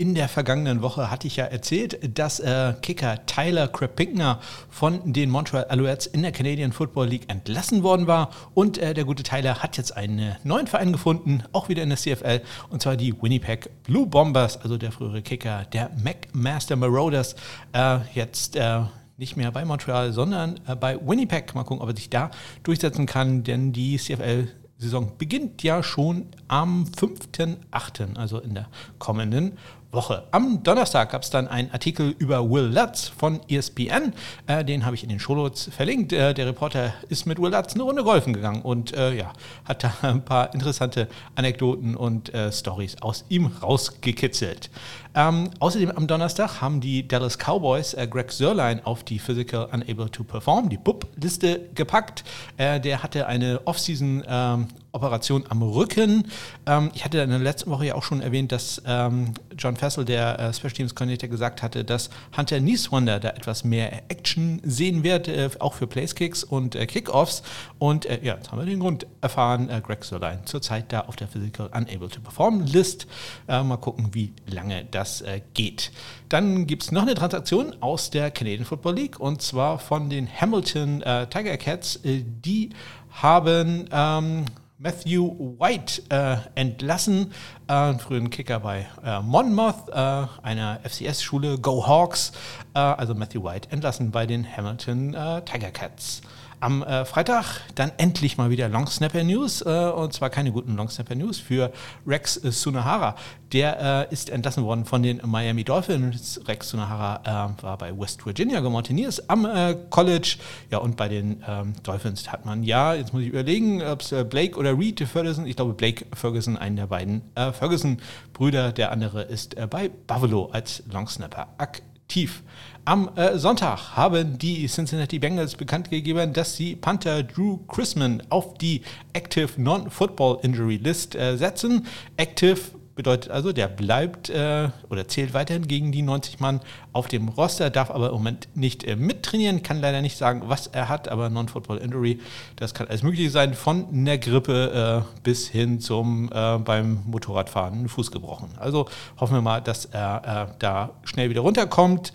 In 0.03 0.17
der 0.17 0.29
vergangenen 0.29 0.83
Woche 0.83 1.13
hatte 1.13 1.29
ich 1.29 1.37
ja 1.37 1.45
erzählt, 1.45 2.19
dass 2.19 2.41
äh, 2.41 2.75
Kicker 2.83 3.25
Tyler 3.27 3.69
Krepinkner 3.69 4.41
von 4.69 5.13
den 5.13 5.31
Montreal 5.31 5.67
Alouettes 5.67 6.07
in 6.09 6.23
der 6.23 6.33
Canadian 6.33 6.73
Football 6.73 7.07
League 7.07 7.31
entlassen 7.31 7.85
worden 7.85 8.09
war. 8.09 8.31
Und 8.53 8.79
äh, 8.79 8.95
der 8.95 9.05
gute 9.05 9.23
Tyler 9.23 9.63
hat 9.63 9.77
jetzt 9.77 9.97
einen 9.97 10.35
neuen 10.43 10.67
Verein 10.67 10.91
gefunden, 10.91 11.45
auch 11.53 11.69
wieder 11.69 11.85
in 11.85 11.91
der 11.91 11.99
CFL, 11.99 12.41
und 12.69 12.83
zwar 12.83 12.97
die 12.97 13.15
Winnipeg 13.23 13.71
Blue 13.85 14.09
Bombers, 14.09 14.61
also 14.61 14.77
der 14.77 14.91
frühere 14.91 15.23
Kicker 15.23 15.67
der 15.73 15.93
McMaster 16.03 16.75
Marauders. 16.75 17.37
Äh, 17.73 17.99
jetzt 18.13 18.57
äh, 18.57 18.81
nicht 19.19 19.37
mehr 19.37 19.53
bei 19.53 19.65
Montreal, 19.65 20.13
sondern 20.13 20.59
äh, 20.67 20.75
bei 20.75 20.99
Winnipeg. 21.01 21.55
Mal 21.55 21.63
gucken, 21.63 21.81
ob 21.81 21.91
er 21.91 21.95
sich 21.95 22.11
da 22.11 22.33
durchsetzen 22.65 23.07
kann, 23.07 23.45
denn 23.45 23.73
die 23.73 23.99
CFL 23.99 24.49
Saison 24.83 25.13
beginnt 25.17 25.63
ja 25.63 25.83
schon 25.83 26.27
am 26.49 26.85
5.8., 26.85 28.17
also 28.17 28.41
in 28.41 28.55
der 28.55 28.69
kommenden 28.99 29.57
Woche. 29.93 30.25
Am 30.31 30.63
Donnerstag 30.63 31.13
gab 31.13 31.23
es 31.23 31.29
dann 31.29 31.49
einen 31.49 31.71
Artikel 31.71 32.15
über 32.19 32.51
Will 32.51 32.73
Lutz 32.75 33.09
von 33.09 33.41
ESPN. 33.49 34.15
Äh, 34.47 34.65
den 34.65 34.87
habe 34.87 34.97
ich 34.97 35.03
in 35.03 35.11
den 35.11 35.21
Shownotes 35.21 35.69
verlinkt. 35.71 36.13
Äh, 36.15 36.33
der 36.33 36.47
Reporter 36.47 36.95
ist 37.11 37.27
mit 37.27 37.39
Will 37.39 37.51
Lutz 37.51 37.75
eine 37.75 37.83
Runde 37.83 38.03
golfen 38.03 38.33
gegangen 38.33 38.63
und 38.63 38.95
äh, 38.97 39.15
ja, 39.15 39.33
hat 39.67 39.85
da 39.85 39.93
ein 40.03 40.25
paar 40.25 40.55
interessante 40.55 41.09
Anekdoten 41.35 41.95
und 41.95 42.33
äh, 42.33 42.51
Stories 42.51 43.03
aus 43.03 43.27
ihm 43.29 43.47
rausgekitzelt. 43.47 44.71
Ähm, 45.15 45.51
außerdem 45.59 45.91
am 45.91 46.07
Donnerstag 46.07 46.63
haben 46.63 46.81
die 46.81 47.07
Dallas 47.07 47.37
Cowboys 47.37 47.93
äh, 47.93 48.07
Greg 48.07 48.33
Sörlein 48.33 48.85
auf 48.85 49.05
die 49.05 49.19
Physical 49.19 49.69
Unable 49.73 50.11
to 50.11 50.25
Perform, 50.25 50.71
die 50.71 50.79
BUP-Liste 50.79 51.69
gepackt. 51.75 52.25
Äh, 52.57 52.81
der 52.81 53.03
hatte 53.03 53.27
eine 53.27 53.61
Offseason 53.67 54.25
ähm, 54.27 54.69
Operation 54.93 55.45
am 55.49 55.63
Rücken. 55.63 56.29
Ähm, 56.67 56.91
ich 56.95 57.05
hatte 57.05 57.19
in 57.19 57.31
der 57.31 57.39
letzten 57.39 57.71
Woche 57.71 57.87
ja 57.87 57.95
auch 57.95 58.03
schon 58.03 58.21
erwähnt, 58.21 58.53
dass 58.53 58.83
ähm, 58.87 59.33
John 59.57 59.77
Fessel, 59.77 60.05
der 60.05 60.39
äh, 60.39 60.53
Special 60.53 60.73
Teams 60.73 60.95
Coordinator, 60.95 61.29
gesagt 61.29 61.63
hatte, 61.63 61.85
dass 61.85 62.11
Hunter 62.37 62.61
Nieswander 62.61 63.19
da 63.19 63.31
etwas 63.31 63.65
mehr 63.65 64.11
Action 64.11 64.61
sehen 64.65 65.03
wird, 65.03 65.29
äh, 65.29 65.49
auch 65.59 65.75
für 65.75 65.87
Placekicks 65.87 66.45
und 66.45 66.75
äh, 66.75 66.87
Kickoffs. 66.87 67.43
Und 67.79 68.07
äh, 68.07 68.21
ja, 68.23 68.35
jetzt 68.35 68.53
haben 68.53 68.59
wir 68.59 68.67
den 68.67 68.81
Grund 68.81 69.07
erfahren. 69.23 69.71
Äh, 69.71 69.81
Greg 69.81 70.05
Sörlein 70.05 70.41
zurzeit 70.45 70.93
da 70.93 71.01
auf 71.01 71.17
der 71.17 71.29
Physical 71.29 71.71
Unable 71.75 72.09
to 72.09 72.21
Perform 72.21 72.61
List. 72.61 73.07
Äh, 73.49 73.63
mal 73.63 73.79
gucken, 73.79 74.11
wie 74.13 74.33
lange 74.47 74.85
das 74.91 75.25
geht. 75.55 75.93
Dann 76.29 76.67
gibt 76.67 76.83
es 76.83 76.93
noch 76.93 77.03
eine 77.03 77.15
Transaktion 77.15 77.75
aus 77.81 78.11
der 78.11 78.31
Canadian 78.31 78.65
Football 78.65 78.95
League 78.95 79.21
und 79.21 79.41
zwar 79.41 79.79
von 79.79 80.11
den 80.11 80.29
Hamilton 80.29 81.01
Tiger 81.31 81.57
Cats. 81.57 82.01
die 82.03 82.71
haben 83.11 83.89
ähm, 83.93 84.45
Matthew 84.83 85.59
White 85.61 86.03
äh, 86.09 86.39
entlassen, 86.57 87.33
äh, 87.69 87.95
früheren 87.99 88.31
Kicker 88.31 88.59
bei 88.59 88.89
äh, 89.05 89.21
Monmouth, 89.21 89.89
äh, 89.91 90.27
einer 90.43 90.81
FCS-Schule, 90.83 91.59
Go 91.59 91.87
Hawks, 91.87 92.33
äh, 92.75 92.81
also 92.81 93.15
Matthew 93.15 93.45
White 93.45 93.71
entlassen 93.71 94.11
bei 94.11 94.27
den 94.27 94.45
Hamilton 94.45 95.15
äh, 95.15 95.43
Tiger 95.43 95.71
Cats. 95.71 96.23
Am 96.63 96.85
äh, 96.85 97.05
Freitag 97.05 97.61
dann 97.75 97.91
endlich 97.97 98.39
mal 98.39 98.49
wieder 98.49 98.69
Long 98.69 98.87
Snapper 98.87 99.25
News 99.25 99.63
äh, 99.63 99.69
und 99.69 100.13
zwar 100.13 100.31
keine 100.31 100.53
guten 100.53 100.77
Long 100.77 100.89
Snapper 100.89 101.17
News 101.17 101.41
für 101.41 101.73
Rex 102.07 102.37
äh, 102.37 102.53
Sunahara. 102.53 103.17
Der 103.53 104.09
äh, 104.09 104.13
ist 104.13 104.31
entlassen 104.31 104.63
worden 104.63 104.85
von 104.85 105.03
den 105.03 105.21
Miami 105.25 105.65
Dolphins. 105.65 106.41
Rex 106.47 106.69
Sunahara 106.69 107.57
äh, 107.59 107.63
war 107.65 107.79
bei 107.79 107.99
West 107.99 108.25
Virginia 108.25 108.61
Mountaineers 108.61 109.29
am 109.29 109.45
äh, 109.45 109.75
College. 109.91 110.37
Ja, 110.71 110.79
und 110.79 110.97
bei 110.97 111.09
den 111.09 111.43
ähm, 111.49 111.73
Dolphins 111.83 112.31
hat 112.31 112.47
man 112.47 112.63
ja, 112.63 112.95
jetzt 112.95 113.13
muss 113.13 113.23
ich 113.23 113.31
überlegen, 113.31 113.83
ob 113.83 114.03
es 114.03 114.15
Blake 114.31 114.57
oder 114.57 114.79
Reed 114.79 115.01
Ferguson, 115.01 115.47
ich 115.47 115.57
glaube 115.57 115.73
Blake 115.73 116.07
Ferguson, 116.15 116.57
einen 116.57 116.77
der 116.77 116.87
beiden 116.87 117.23
Ferguson-Brüder. 117.35 118.71
Der 118.71 118.93
andere 118.93 119.23
ist 119.23 119.57
bei 119.69 119.89
Buffalo 119.89 120.49
als 120.53 120.85
Long 120.93 121.09
Snapper 121.09 121.49
aktiv. 121.59 122.45
Am 122.85 123.11
äh, 123.15 123.39
Sonntag 123.39 123.97
haben 123.97 124.39
die 124.39 124.67
Cincinnati 124.67 125.21
Bengals 125.21 125.55
bekannt 125.55 125.89
gegeben, 125.91 126.33
dass 126.33 126.57
sie 126.57 126.75
Panther 126.75 127.23
Drew 127.23 127.59
Chrisman 127.69 128.25
auf 128.29 128.55
die 128.55 128.83
Active 129.13 129.51
Non-Football 129.57 130.41
Injury 130.43 130.79
List 130.79 131.15
äh, 131.15 131.37
setzen. 131.37 131.87
Active 132.17 132.59
bedeutet 132.97 133.31
also, 133.31 133.53
der 133.53 133.69
bleibt 133.69 134.31
äh, 134.31 134.69
oder 134.91 135.07
zählt 135.07 135.33
weiterhin 135.33 135.69
gegen 135.69 135.93
die 135.93 136.03
90 136.03 136.41
Mann 136.41 136.59
auf 136.93 137.07
dem 137.07 137.29
Roster, 137.29 137.71
darf 137.71 137.93
aber 137.93 138.09
im 138.09 138.15
Moment 138.15 138.49
nicht 138.57 138.83
äh, 138.83 138.97
mittrainieren, 138.97 139.63
kann 139.63 139.81
leider 139.81 140.03
nicht 140.03 140.19
sagen, 140.19 140.43
was 140.47 140.67
er 140.67 140.89
hat, 140.89 141.07
aber 141.07 141.31
Non-Football 141.31 141.79
Injury, 141.79 142.19
das 142.57 142.75
kann 142.75 142.89
alles 142.89 143.05
Mögliche 143.05 143.31
sein, 143.31 143.55
von 143.55 143.87
einer 143.93 144.19
Grippe 144.19 145.05
äh, 145.07 145.21
bis 145.23 145.47
hin 145.47 145.79
zum 145.79 146.31
äh, 146.35 146.59
beim 146.59 147.05
Motorradfahren 147.07 147.75
einen 147.75 147.89
Fuß 147.89 148.11
gebrochen. 148.11 148.49
Also 148.59 148.89
hoffen 149.21 149.35
wir 149.35 149.43
mal, 149.43 149.61
dass 149.61 149.85
er 149.85 150.49
äh, 150.51 150.55
da 150.59 150.91
schnell 151.05 151.31
wieder 151.31 151.43
runterkommt 151.43 152.13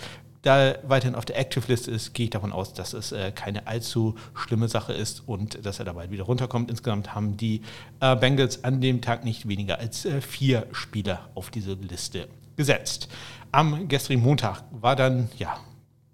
da 0.48 0.76
weiterhin 0.84 1.16
auf 1.16 1.26
der 1.26 1.38
Active 1.38 1.66
List 1.68 1.88
ist, 1.88 2.14
gehe 2.14 2.26
ich 2.26 2.30
davon 2.30 2.54
aus, 2.54 2.74
dass 2.74 2.94
es 2.94 3.12
äh, 3.12 3.32
keine 3.34 3.68
allzu 3.68 4.16
schlimme 4.34 4.70
Sache 4.70 4.94
ist 4.94 5.24
und 5.28 5.66
dass 5.66 5.80
er 5.80 5.86
dabei 5.86 6.10
wieder 6.10 6.24
runterkommt. 6.24 6.72
Insgesamt 6.72 7.14
haben 7.14 7.36
die 7.36 7.62
äh, 8.00 8.16
Bengals 8.16 8.64
an 8.64 8.80
dem 8.80 9.02
Tag 9.02 9.26
nicht 9.26 9.48
weniger 9.48 9.80
als 9.80 10.06
äh, 10.06 10.22
vier 10.22 10.66
Spieler 10.72 11.30
auf 11.36 11.50
diese 11.50 11.74
Liste 11.74 12.30
gesetzt. 12.56 13.10
Am 13.52 13.90
gestrigen 13.90 14.24
Montag 14.24 14.64
war 14.72 14.96
dann 14.96 15.30
ja 15.38 15.58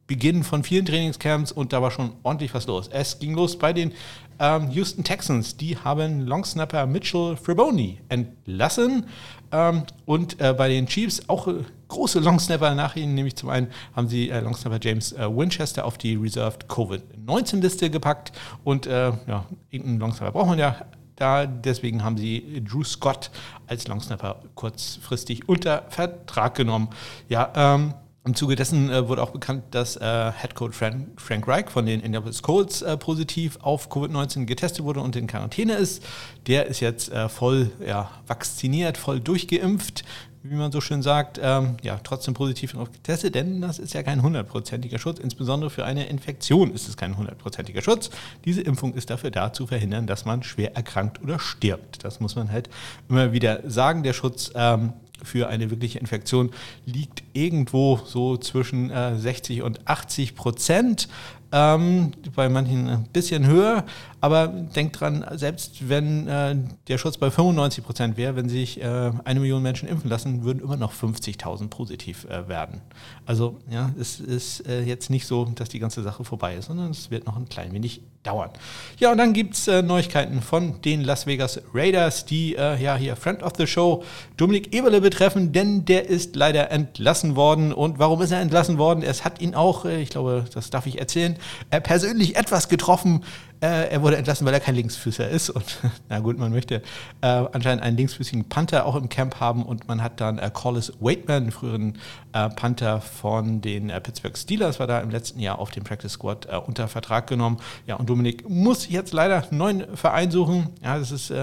Beginn 0.08 0.44
von 0.44 0.64
vielen 0.64 0.86
Trainingscamps 0.86 1.52
und 1.52 1.72
da 1.72 1.82
war 1.82 1.92
schon 1.92 2.14
ordentlich 2.24 2.54
was 2.54 2.68
los. 2.68 2.88
Es 2.90 3.20
ging 3.20 3.36
los 3.36 3.58
bei 3.58 3.72
den 3.72 3.94
ähm, 4.40 4.70
Houston 4.72 5.04
Texans. 5.04 5.58
Die 5.58 5.78
haben 5.78 6.22
Longsnapper 6.22 6.86
Mitchell 6.88 7.38
Friboni 7.38 8.00
entlassen. 8.10 9.06
Ähm, 9.52 9.84
und 10.06 10.42
äh, 10.42 10.54
bei 10.54 10.68
den 10.68 10.88
Chiefs 10.88 11.30
auch 11.30 11.48
äh, 11.48 11.64
große 11.94 12.20
Longsnapper 12.20 12.76
nach 12.76 12.96
ihnen, 12.96 13.14
nämlich 13.14 13.36
zum 13.36 13.50
einen 13.50 13.68
haben 13.96 14.08
sie 14.08 14.30
äh, 14.30 14.40
Longsnapper 14.40 14.80
James 14.82 15.12
äh, 15.14 15.28
Winchester 15.30 15.86
auf 15.86 15.98
die 15.98 16.16
Reserved 16.16 16.68
Covid-19-Liste 16.68 17.90
gepackt 17.90 18.32
und 18.64 18.88
äh, 18.88 19.12
ja, 19.28 19.46
irgendeinen 19.70 20.00
Longsnapper 20.00 20.32
braucht 20.32 20.48
man 20.48 20.60
ja 20.60 20.76
da. 21.16 21.46
Deswegen 21.46 22.04
haben 22.04 22.18
sie 22.18 22.64
Drew 22.64 22.84
Scott 22.84 23.30
als 23.68 23.88
Longsnapper 23.88 24.42
kurzfristig 24.56 25.48
unter 25.48 25.84
Vertrag 25.90 26.56
genommen. 26.56 26.90
Ja, 27.30 27.52
ähm, 27.56 27.94
im 28.26 28.36
Zuge 28.36 28.56
dessen 28.56 28.90
äh, 28.90 29.08
wurde 29.08 29.22
auch 29.22 29.32
bekannt, 29.32 29.64
dass 29.72 29.98
äh, 29.98 30.32
Headcoach 30.32 30.74
Frank, 30.74 31.20
Frank 31.20 31.48
Reich 31.48 31.70
von 31.70 31.86
den 31.86 32.00
Indianapolis 32.00 32.42
Colts 32.42 32.82
äh, 32.82 32.96
positiv 32.96 33.58
auf 33.62 33.90
Covid-19 33.90 34.46
getestet 34.46 34.86
wurde 34.86 35.02
und 35.02 35.16
in 35.16 35.28
Quarantäne 35.28 35.74
ist. 35.74 36.04
Der 36.48 36.68
ist 36.68 36.80
jetzt 36.80 37.12
äh, 37.12 37.28
voll 37.28 37.72
ja, 37.86 38.12
vacciniert, 38.28 38.98
voll 38.98 39.20
durchgeimpft 39.20 40.06
wie 40.44 40.56
man 40.56 40.74
so 40.74 40.82
schön 40.82 41.02
sagt, 41.02 41.40
ähm, 41.42 41.78
ja, 41.84 42.00
trotzdem 42.04 42.34
positiv 42.34 42.74
getestet, 42.74 43.34
denn 43.34 43.62
das 43.62 43.80
ist 43.80 43.94
ja 43.94 44.04
kein 44.04 44.22
hundertprozentiger 44.22 45.00
Schutz. 45.00 45.20
Insbesondere 45.20 45.70
für 45.70 45.86
eine 45.86 46.08
Infektion 46.08 46.74
ist 46.74 46.90
es 46.90 46.98
kein 46.98 47.18
hundertprozentiger 47.18 47.82
Schutz. 47.82 48.10
Diese 48.44 48.62
Impfung 48.62 48.94
ist 48.94 49.10
dafür 49.10 49.32
da, 49.32 49.54
zu 49.54 49.68
verhindern, 49.68 50.06
dass 50.06 50.26
man 50.26 50.44
schwer 50.44 50.76
erkrankt 50.76 51.22
oder 51.24 51.40
stirbt. 51.40 52.04
Das 52.04 52.20
muss 52.20 52.36
man 52.36 52.52
halt 52.52 52.70
immer 53.08 53.32
wieder 53.32 53.62
sagen. 53.70 54.04
Der 54.04 54.12
Schutz 54.12 54.52
ähm, 54.54 54.92
für 55.24 55.48
eine 55.48 55.72
wirkliche 55.72 56.00
Infektion 56.00 56.52
liegt 56.86 57.24
irgendwo 57.34 58.00
so 58.06 58.38
zwischen 58.38 58.92
äh, 58.92 59.18
60 59.18 59.62
und 59.62 59.88
80 59.88 60.36
Prozent. 60.36 61.08
Ähm, 61.52 62.12
bei 62.36 62.50
manchen 62.50 62.90
ein 62.90 63.04
bisschen 63.14 63.46
höher, 63.46 63.86
aber 64.24 64.48
denkt 64.48 65.02
dran, 65.02 65.26
selbst 65.34 65.90
wenn 65.90 66.30
äh, 66.30 66.56
der 66.88 66.98
Schutz 66.98 67.18
bei 67.18 67.30
95 67.30 67.84
Prozent 67.84 68.16
wäre, 68.16 68.38
wenn 68.38 68.48
sich 68.48 68.82
äh, 68.82 69.12
eine 69.26 69.42
Million 69.42 69.62
Menschen 69.62 69.90
impfen 69.90 70.10
lassen, 70.10 70.46
würden 70.46 70.64
immer 70.64 70.78
noch 70.78 70.94
50.000 70.94 71.68
positiv 71.68 72.24
äh, 72.30 72.48
werden. 72.48 72.80
Also 73.26 73.60
ja, 73.70 73.92
es 74.00 74.22
ist 74.22 74.66
äh, 74.66 74.84
jetzt 74.84 75.10
nicht 75.10 75.28
so, 75.28 75.44
dass 75.44 75.68
die 75.68 75.80
ganze 75.80 76.04
Sache 76.04 76.24
vorbei 76.24 76.56
ist, 76.56 76.68
sondern 76.68 76.92
es 76.92 77.12
wird 77.12 77.26
noch 77.26 77.36
ein 77.36 77.50
klein 77.50 77.74
wenig 77.74 78.00
dauern. 78.24 78.52
Ja, 78.98 79.12
und 79.12 79.18
dann 79.18 79.34
gibt 79.34 79.56
es 79.56 79.68
äh, 79.68 79.82
Neuigkeiten 79.82 80.42
von 80.42 80.82
den 80.82 81.02
Las 81.02 81.28
Vegas 81.28 81.62
Raiders, 81.74 82.24
die 82.24 82.56
äh, 82.56 82.82
ja 82.82 82.96
hier 82.96 83.18
Friend 83.18 83.44
of 83.44 83.52
the 83.58 83.68
Show 83.68 84.06
Dominik 84.38 84.74
Eberle 84.74 85.02
betreffen, 85.02 85.52
denn 85.52 85.84
der 85.84 86.08
ist 86.08 86.38
leider 86.38 86.72
entlassen 86.72 87.36
worden. 87.36 87.74
Und 87.74 88.00
warum 88.00 88.22
ist 88.22 88.32
er 88.32 88.40
entlassen 88.40 88.78
worden? 88.78 89.04
Es 89.04 89.26
hat 89.26 89.42
ihn 89.42 89.54
auch, 89.54 89.84
ich 89.84 90.12
glaube, 90.12 90.46
das 90.54 90.70
darf 90.70 90.86
ich 90.86 90.98
erzählen, 90.98 91.36
persönlich 91.70 92.38
etwas 92.38 92.70
getroffen 92.70 93.26
Äh, 93.64 93.92
er 93.92 94.02
wurde 94.02 94.18
entlassen, 94.18 94.46
weil 94.46 94.54
er 94.54 94.60
kein 94.60 94.76
Linksfüßer 94.76 95.30
ist. 95.30 95.50
Und 95.50 95.80
na 96.10 96.20
gut, 96.20 96.38
man 96.38 96.52
möchte 96.52 96.82
äh, 97.22 97.28
anscheinend 97.28 97.82
einen 97.82 97.96
linksfüßigen 97.96 98.50
Panther 98.50 98.86
auch 98.86 98.98
im 98.98 99.08
Camp 99.08 99.40
haben. 99.40 99.64
Und 99.64 99.88
man 99.88 100.04
hat 100.04 100.20
dann 100.20 100.38
äh, 100.38 100.52
Collis 100.54 100.92
Waitman, 101.00 101.50
früheren 101.50 101.98
äh, 102.34 102.50
Panther 102.50 103.00
von 103.00 103.62
den 103.62 103.90
äh, 103.90 104.02
Pittsburgh 104.02 104.38
Steelers, 104.38 104.82
war 104.82 104.88
da 104.88 105.00
im 105.00 105.10
letzten 105.10 105.40
Jahr 105.40 105.60
auf 105.60 105.72
dem 105.72 105.86
Practice 105.86 106.12
Squad 106.12 106.48
äh, 106.52 106.58
unter 106.58 106.90
Vertrag 106.90 107.28
genommen. 107.28 107.58
Ja, 107.88 107.96
und 107.96 108.10
Dominik 108.10 108.50
muss 108.50 108.90
jetzt 108.90 109.14
leider 109.14 109.48
einen 109.50 109.58
neuen 109.58 109.96
Verein 109.96 110.30
suchen. 110.30 110.72
Ja, 110.84 111.00
das 111.00 111.12
ist 111.12 111.34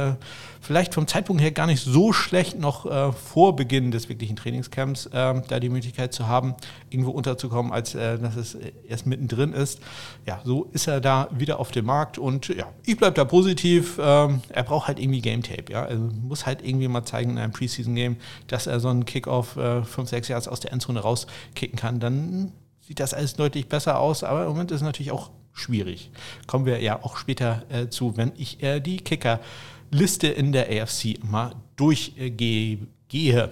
vielleicht 0.61 0.93
vom 0.93 1.07
Zeitpunkt 1.07 1.41
her 1.41 1.53
gar 1.53 1.67
nicht 1.67 1.83
so 1.83 2.13
schlecht, 2.13 2.59
noch 2.59 3.15
vor 3.15 3.57
Beginn 3.57 3.91
des 3.91 4.09
wirklichen 4.09 4.37
Trainingscamps 4.37 5.09
da 5.11 5.43
die 5.43 5.69
Möglichkeit 5.69 6.13
zu 6.13 6.27
haben, 6.27 6.55
irgendwo 6.91 7.11
unterzukommen, 7.11 7.73
als 7.73 7.93
dass 7.93 8.37
es 8.37 8.57
erst 8.89 9.07
mittendrin 9.07 9.53
ist. 9.53 9.81
Ja, 10.27 10.41
so 10.45 10.69
ist 10.73 10.87
er 10.87 11.01
da 11.01 11.29
wieder 11.31 11.61
auf 11.61 11.71
dem 11.71 11.87
Markt 11.87 12.10
und 12.19 12.49
ja, 12.49 12.67
ich 12.85 12.97
bleibe 12.97 13.15
da 13.15 13.25
positiv. 13.25 13.99
Ähm, 14.01 14.41
er 14.49 14.63
braucht 14.63 14.89
halt 14.89 14.99
irgendwie 14.99 15.21
Game 15.21 15.43
Tape, 15.43 15.73
ja. 15.73 15.85
Also 15.85 16.03
muss 16.23 16.47
halt 16.47 16.67
irgendwie 16.67 16.89
mal 16.89 17.05
zeigen 17.05 17.33
in 17.33 17.39
einem 17.39 17.53
Preseason-Game, 17.53 18.17
dass 18.47 18.67
er 18.67 18.81
so 18.81 18.89
einen 18.89 19.05
Kickoff 19.05 19.53
5, 19.53 20.09
6 20.09 20.29
Yards 20.29 20.49
aus 20.49 20.61
der 20.61 20.73
Endzone 20.73 21.01
rauskicken 21.01 21.79
kann. 21.79 22.01
Dann 22.01 22.53
sieht 22.81 23.01
das 23.01 23.15
alles 23.15 23.35
deutlich 23.35 23.69
besser 23.69 23.99
aus, 24.01 24.25
aber 24.25 24.43
im 24.43 24.49
Moment 24.49 24.71
ist 24.71 24.79
es 24.79 24.83
natürlich 24.83 25.13
auch 25.13 25.31
schwierig. 25.53 26.11
Kommen 26.47 26.67
wir 26.67 26.81
ja 26.83 27.03
auch 27.03 27.17
später 27.17 27.63
äh, 27.69 27.89
zu, 27.89 28.17
wenn 28.17 28.33
ich 28.37 28.63
äh, 28.63 28.81
die 28.81 28.99
Kicker 28.99 29.41
Liste 29.91 30.29
in 30.29 30.53
der 30.53 30.69
AFC 30.69 31.23
mal 31.23 31.55
durchgehe. 31.77 33.51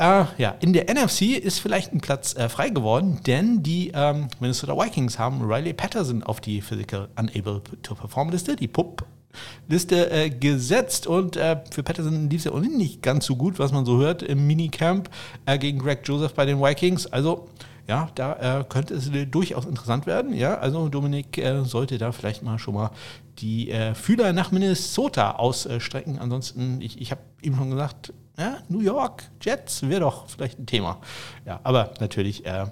Äh, 0.00 0.24
ja, 0.38 0.56
in 0.60 0.72
der 0.72 0.86
NFC 0.90 1.36
ist 1.36 1.58
vielleicht 1.58 1.92
ein 1.92 2.00
Platz 2.00 2.34
äh, 2.34 2.48
frei 2.48 2.70
geworden, 2.70 3.20
denn 3.26 3.62
die 3.62 3.92
ähm, 3.94 4.28
Minnesota 4.40 4.74
Vikings 4.74 5.18
haben 5.18 5.42
Riley 5.42 5.74
Patterson 5.74 6.22
auf 6.22 6.40
die 6.40 6.62
Physical 6.62 7.10
Unable 7.18 7.60
to 7.82 7.94
Perform 7.94 8.30
Liste, 8.30 8.56
die 8.56 8.66
PUP 8.66 9.04
Liste 9.68 10.10
äh, 10.10 10.30
gesetzt 10.30 11.06
und 11.06 11.36
äh, 11.36 11.58
für 11.70 11.82
Patterson 11.82 12.30
lief 12.30 12.40
es 12.40 12.44
ja 12.46 12.52
ohnehin 12.52 12.78
nicht 12.78 13.02
ganz 13.02 13.26
so 13.26 13.36
gut, 13.36 13.58
was 13.58 13.72
man 13.72 13.84
so 13.84 13.98
hört 13.98 14.22
im 14.22 14.46
Minicamp 14.46 15.10
äh, 15.44 15.58
gegen 15.58 15.78
Greg 15.78 16.00
Joseph 16.04 16.32
bei 16.32 16.46
den 16.46 16.62
Vikings. 16.62 17.06
Also 17.06 17.48
ja, 17.90 18.08
da 18.14 18.60
äh, 18.60 18.64
könnte 18.68 18.94
es 18.94 19.10
durchaus 19.32 19.66
interessant 19.66 20.06
werden. 20.06 20.32
Ja, 20.32 20.58
also 20.58 20.88
Dominik 20.88 21.36
äh, 21.38 21.64
sollte 21.64 21.98
da 21.98 22.12
vielleicht 22.12 22.44
mal 22.44 22.56
schon 22.56 22.74
mal 22.74 22.92
die 23.38 23.68
äh, 23.68 23.96
Fühler 23.96 24.32
nach 24.32 24.52
Minnesota 24.52 25.32
ausstrecken. 25.32 26.20
Ansonsten, 26.20 26.80
ich, 26.80 27.00
ich 27.00 27.10
habe 27.10 27.20
ihm 27.42 27.56
schon 27.56 27.70
gesagt, 27.70 28.12
New 28.68 28.80
York, 28.80 29.24
Jets 29.42 29.82
wäre 29.82 30.00
doch 30.00 30.26
vielleicht 30.28 30.60
ein 30.60 30.66
Thema. 30.66 31.00
Ja, 31.44 31.60
aber 31.62 31.92
natürlich 32.00 32.46
äh, 32.46 32.66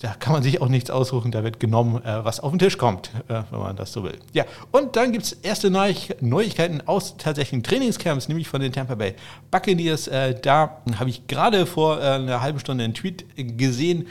da 0.00 0.14
kann 0.14 0.32
man 0.32 0.42
sich 0.42 0.60
auch 0.60 0.68
nichts 0.68 0.90
aussuchen, 0.90 1.32
da 1.32 1.42
wird 1.42 1.60
genommen, 1.60 2.04
äh, 2.04 2.24
was 2.24 2.40
auf 2.40 2.50
den 2.50 2.58
Tisch 2.58 2.78
kommt, 2.78 3.10
äh, 3.28 3.42
wenn 3.50 3.60
man 3.60 3.76
das 3.76 3.92
so 3.92 4.04
will. 4.04 4.18
Ja, 4.32 4.44
und 4.70 4.96
dann 4.96 5.12
gibt 5.12 5.24
es 5.24 5.32
erste 5.32 5.70
Neu 5.70 5.94
Neuigkeiten 6.20 6.82
aus 6.86 7.16
tatsächlichen 7.16 7.62
Trainingscamps, 7.62 8.28
nämlich 8.28 8.48
von 8.48 8.60
den 8.60 8.72
Tampa 8.72 8.94
Bay 8.94 9.14
Buccaneers. 9.50 10.06
Äh, 10.08 10.38
da 10.40 10.78
habe 10.98 11.10
ich 11.10 11.26
gerade 11.26 11.66
vor 11.66 12.00
einer 12.00 12.40
halben 12.40 12.60
Stunde 12.60 12.84
einen 12.84 12.94
Tweet 12.94 13.24
gesehen 13.36 14.06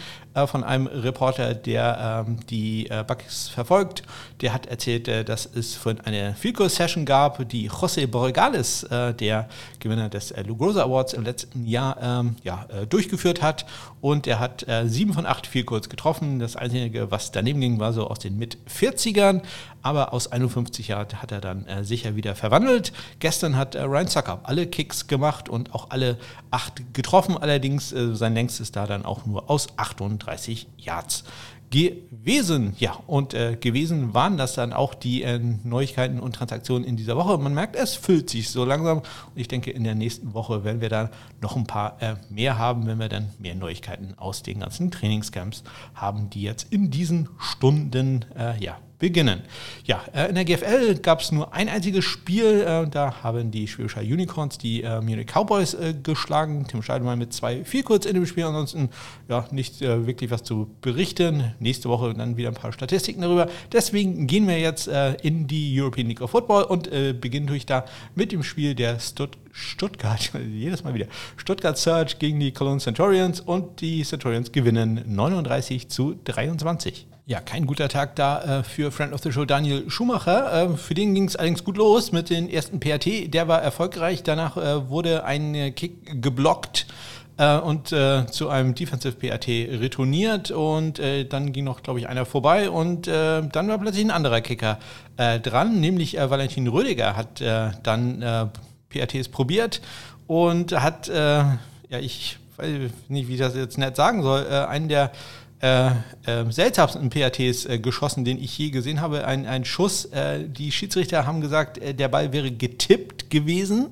von 0.46 0.64
einem 0.64 0.86
Reporter, 0.86 1.56
der 1.56 2.26
ähm, 2.28 2.38
die 2.48 2.88
Bucks 3.08 3.48
verfolgt. 3.48 4.04
Der 4.42 4.54
hat 4.54 4.68
erzählt, 4.68 5.08
dass 5.08 5.48
es 5.48 5.74
von 5.74 6.00
eine 6.02 6.36
Field 6.36 6.58
Session 6.70 7.06
gab, 7.06 7.50
die 7.50 7.72
José 7.72 8.06
Borregales, 8.06 8.86
der 8.92 9.50
Gewinner 9.80 10.10
des 10.10 10.32
Lugrosa 10.46 10.84
Awards 10.84 11.14
im 11.14 11.24
letzten 11.24 11.66
Jahr, 11.66 11.98
ähm, 12.00 12.36
ja, 12.44 12.68
durchgeführt 12.88 13.42
hat. 13.42 13.66
Und 14.00 14.28
er 14.28 14.40
hat 14.40 14.64
sieben 14.86 15.14
von 15.14 15.26
acht 15.26 15.48
Field 15.48 15.66
kurz 15.68 15.90
getroffen. 15.90 16.40
Das 16.40 16.56
Einzige, 16.56 17.12
was 17.12 17.32
daneben 17.32 17.62
ging, 17.62 17.80
war 17.80 17.94
so 17.94 18.08
aus 18.08 18.18
den 18.18 18.40
Mit-40ern. 18.40 19.44
Aber 19.84 20.14
aus 20.14 20.32
51 20.32 20.88
Jahren 20.88 21.22
hat 21.22 21.32
er 21.32 21.40
dann 21.40 21.68
äh, 21.68 21.84
sicher 21.84 22.16
wieder 22.16 22.34
verwandelt. 22.34 22.92
Gestern 23.20 23.56
hat 23.56 23.76
äh, 23.76 23.84
Ryan 23.84 24.08
Zucker 24.08 24.40
alle 24.44 24.66
Kicks 24.66 25.06
gemacht 25.06 25.48
und 25.48 25.76
auch 25.76 25.92
alle 25.92 26.18
acht 26.50 26.94
getroffen. 26.96 27.38
Allerdings 27.38 27.92
äh, 27.92 28.16
sein 28.16 28.34
längstes 28.34 28.72
da 28.72 28.88
dann 28.88 29.06
auch 29.06 29.28
nur 29.28 29.50
aus 29.50 29.68
38 29.78 30.68
Yards 30.78 31.24
gewesen. 31.70 32.76
Ja, 32.78 32.94
und 33.08 33.34
äh, 33.34 33.58
gewesen 33.60 34.14
waren 34.14 34.38
das 34.38 34.56
dann 34.56 34.74
auch 34.74 34.94
die 34.94 35.24
äh, 35.24 35.40
Neuigkeiten 35.64 36.20
und 36.20 36.34
Transaktionen 36.34 36.88
in 36.88 36.96
dieser 36.96 37.18
Woche. 37.18 37.38
Man 37.38 37.54
merkt, 37.54 37.76
es 37.76 37.96
füllt 37.96 38.30
sich 38.30 38.50
so 38.50 38.64
langsam. 38.64 39.00
Und 39.00 39.06
ich 39.36 39.48
denke, 39.48 39.72
in 39.72 39.84
der 39.84 39.96
nächsten 39.96 40.34
Woche 40.34 40.64
werden 40.64 40.82
wir 40.82 40.90
da 40.90 41.10
noch 41.42 41.56
ein 41.56 41.66
paar 41.66 42.02
äh, 42.02 42.16
mehr 42.30 42.58
haben, 42.58 42.88
wenn 42.88 43.00
wir 43.00 43.10
dann 43.10 43.30
mehr 43.40 43.56
Neuigkeiten 43.56 44.14
aus 44.18 44.44
den 44.44 44.60
ganzen 44.62 44.92
Trainingscamps 44.92 45.64
haben, 45.94 46.30
die 46.30 46.42
jetzt 46.42 46.72
in 46.72 46.90
diesen 46.90 47.30
Stunden 47.38 48.26
äh, 48.38 48.58
ja, 48.64 48.78
beginnen. 49.00 49.42
Ja, 49.86 50.04
äh, 50.14 50.30
in 50.30 50.36
der 50.36 50.46
GFL 50.46 50.96
gab 50.96 51.22
es 51.22 51.32
nur 51.32 51.54
ein 51.54 51.70
einziges 51.70 52.04
Spiel. 52.06 52.62
Äh, 52.62 52.88
da 52.90 53.24
haben 53.24 53.52
die 53.52 53.68
Schwäbischer 53.68 54.02
Unicorns 54.02 54.58
die 54.58 54.84
äh, 54.84 55.02
Munich 55.02 55.28
Cowboys 55.28 55.78
geschlagen. 56.04 56.66
Tim 56.68 56.82
Scheidemann 56.82 57.20
mit 57.20 57.34
zwei 57.34 57.64
viel 57.64 57.84
kurz 57.84 58.06
in 58.06 58.16
dem 58.16 58.26
Spiel. 58.26 58.46
Ansonsten 58.46 58.90
ja 59.28 59.46
nicht 59.52 59.82
wirklich 59.82 60.32
was 60.32 60.44
zu 60.44 60.70
berichten. 60.82 61.54
Nächste 61.60 61.90
Woche 61.90 62.14
dann 62.14 62.38
wieder 62.38 62.50
ein 62.50 62.56
paar 62.56 62.72
Statistiken 62.72 63.22
darüber. 63.22 63.48
Deswegen 63.72 64.28
gehen 64.28 64.48
wir 64.48 64.60
jetzt 64.60 64.88
in 65.22 65.48
die 65.48 65.80
European 65.80 66.08
League 66.08 66.22
of 66.22 66.32
Football 66.32 66.64
und 66.64 66.90
beginnen 67.22 67.48
durch 67.48 67.66
da 67.66 67.86
mit 68.16 68.32
dem 68.32 68.44
Spiel 68.44 68.76
der 68.76 69.00
Stutt 69.00 69.38
Stuttgart, 69.52 70.32
jedes 70.54 70.84
Mal 70.84 70.94
wieder, 70.94 71.08
Stuttgart 71.36 71.78
Surge 71.78 72.16
gegen 72.20 72.40
die 72.40 72.52
Cologne 72.52 72.80
Centurions 72.80 73.42
und 73.42 73.82
die 73.82 74.04
Centurions 74.04 74.52
gewinnen 74.52 75.04
39 75.08 75.90
zu 75.90 76.16
23. 76.24 77.08
Ja, 77.30 77.42
kein 77.42 77.66
guter 77.66 77.90
Tag 77.90 78.16
da 78.16 78.60
äh, 78.60 78.64
für 78.64 78.90
Friend 78.90 79.12
of 79.12 79.22
the 79.22 79.34
Show 79.34 79.44
Daniel 79.44 79.90
Schumacher. 79.90 80.72
Äh, 80.72 80.78
für 80.78 80.94
den 80.94 81.14
ging 81.14 81.26
es 81.26 81.36
allerdings 81.36 81.66
gut 81.66 81.76
los 81.76 82.14
mit 82.14 82.30
den 82.30 82.50
ersten 82.50 82.80
PAT. 82.80 83.06
Der 83.06 83.50
war 83.50 83.62
erfolgreich. 83.62 84.24
Danach 84.24 84.56
äh, 84.56 84.88
wurde 84.88 85.26
ein 85.26 85.76
Kick 85.76 86.22
geblockt 86.22 86.88
äh, 87.36 87.58
und 87.58 87.92
äh, 87.92 88.28
zu 88.28 88.48
einem 88.48 88.76
Defensive 88.76 89.18
PAT 89.18 89.46
retourniert. 89.50 90.52
Und 90.52 91.00
äh, 91.00 91.26
dann 91.26 91.52
ging 91.52 91.66
noch, 91.66 91.84
glaube 91.84 92.00
ich, 92.00 92.08
einer 92.08 92.26
vorbei. 92.26 92.70
Und 92.70 93.08
dann 93.08 93.52
war 93.52 93.78
plötzlich 93.78 94.06
ein 94.06 94.12
anderer 94.12 94.40
Kicker 94.40 94.80
dran, 95.18 95.82
nämlich 95.82 96.16
Valentin 96.16 96.68
Rödiger 96.68 97.18
hat 97.18 97.42
dann 97.42 98.52
PATs 98.90 99.28
probiert 99.30 99.82
und 100.28 100.72
hat, 100.80 101.08
ja, 101.08 101.60
ich 102.00 102.38
weiß 102.58 102.68
nicht, 103.10 103.28
wie 103.28 103.34
ich 103.34 103.40
das 103.40 103.56
jetzt 103.56 103.78
nett 103.78 103.96
sagen 103.96 104.22
soll, 104.24 104.48
einen 104.48 104.88
der 104.90 105.12
äh, 105.60 105.88
äh, 106.26 106.52
seltsamsten 106.52 107.10
PATs 107.10 107.66
äh, 107.66 107.80
geschossen, 107.80 108.24
den 108.24 108.38
ich 108.38 108.56
je 108.58 108.70
gesehen 108.70 109.02
habe. 109.02 109.26
Ein, 109.26 109.48
ein 109.48 109.66
Schuss, 109.66 110.06
äh, 110.06 110.48
die 110.48 110.72
Schiedsrichter 110.72 111.26
haben 111.26 111.42
gesagt, 111.42 111.80
äh, 111.80 111.96
der 111.96 112.10
Ball 112.10 112.32
wäre 112.32 112.52
getippt 112.52 113.32
gewesen 113.32 113.88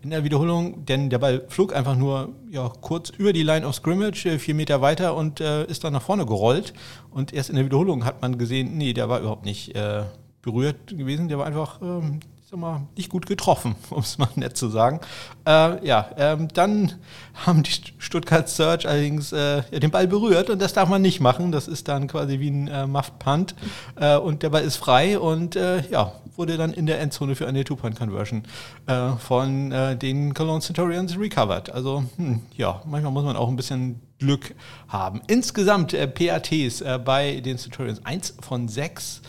in 0.00 0.10
der 0.10 0.22
Wiederholung, 0.22 0.84
denn 0.84 1.10
der 1.10 1.18
Ball 1.18 1.44
flog 1.48 1.74
einfach 1.74 1.96
nur 1.96 2.28
ja, 2.52 2.70
kurz 2.80 3.10
über 3.10 3.32
die 3.32 3.42
Line 3.42 3.66
of 3.66 3.74
Scrimmage, 3.74 4.26
äh, 4.26 4.38
vier 4.38 4.54
Meter 4.54 4.80
weiter 4.80 5.16
und 5.16 5.40
ist 5.40 5.82
dann 5.82 5.92
nach 5.92 6.02
vorne 6.02 6.24
gerollt. 6.24 6.72
Und 7.10 7.32
erst 7.32 7.50
in 7.50 7.56
der 7.56 7.64
Wiederholung 7.64 8.04
hat 8.04 8.22
man 8.22 8.38
gesehen, 8.38 8.78
nee, 8.78 8.92
der 8.92 9.08
war 9.08 9.18
überhaupt 9.18 9.44
nicht 9.44 9.74
berührt 10.40 10.96
gewesen, 10.96 11.28
der 11.28 11.38
war 11.38 11.46
einfach 11.46 11.82
ähm, 11.82 12.20
sag 12.50 12.60
mal, 12.60 12.86
nicht 12.96 13.10
gut 13.10 13.26
getroffen, 13.26 13.74
um 13.90 14.00
es 14.00 14.16
mal 14.16 14.28
nett 14.36 14.56
zu 14.56 14.68
sagen. 14.68 15.00
Äh, 15.46 15.86
ja, 15.86 16.08
ähm, 16.16 16.48
dann 16.54 16.94
haben 17.34 17.62
die 17.62 17.72
Stuttgart 17.98 18.48
Search 18.48 18.88
allerdings 18.88 19.32
äh, 19.32 19.62
den 19.78 19.90
Ball 19.90 20.06
berührt 20.06 20.48
und 20.48 20.62
das 20.62 20.72
darf 20.72 20.88
man 20.88 21.02
nicht 21.02 21.20
machen. 21.20 21.52
Das 21.52 21.68
ist 21.68 21.88
dann 21.88 22.08
quasi 22.08 22.40
wie 22.40 22.48
ein 22.48 22.68
äh, 22.68 22.86
Muffed 22.86 23.18
Punt 23.18 23.54
äh, 23.96 24.16
und 24.16 24.42
der 24.42 24.48
Ball 24.48 24.62
ist 24.62 24.76
frei 24.76 25.18
und 25.18 25.56
äh, 25.56 25.86
ja, 25.90 26.14
wurde 26.36 26.56
dann 26.56 26.72
in 26.72 26.86
der 26.86 27.00
Endzone 27.00 27.34
für 27.34 27.46
eine 27.46 27.64
Two-Point-Conversion 27.64 28.44
äh, 28.86 29.10
von 29.18 29.70
den 30.00 30.32
Cologne 30.32 30.62
Centurions 30.62 31.18
recovered. 31.18 31.70
Also 31.70 32.04
hm, 32.16 32.40
ja, 32.56 32.80
manchmal 32.86 33.12
muss 33.12 33.24
man 33.24 33.36
auch 33.36 33.48
ein 33.48 33.56
bisschen 33.56 34.00
Glück 34.18 34.54
haben. 34.88 35.20
Insgesamt 35.26 35.94
PATs 36.14 36.82
bei 37.04 37.40
den 37.40 37.58
Centurions 37.58 38.04
1 38.06 38.36
von 38.40 38.68
6. 38.68 39.20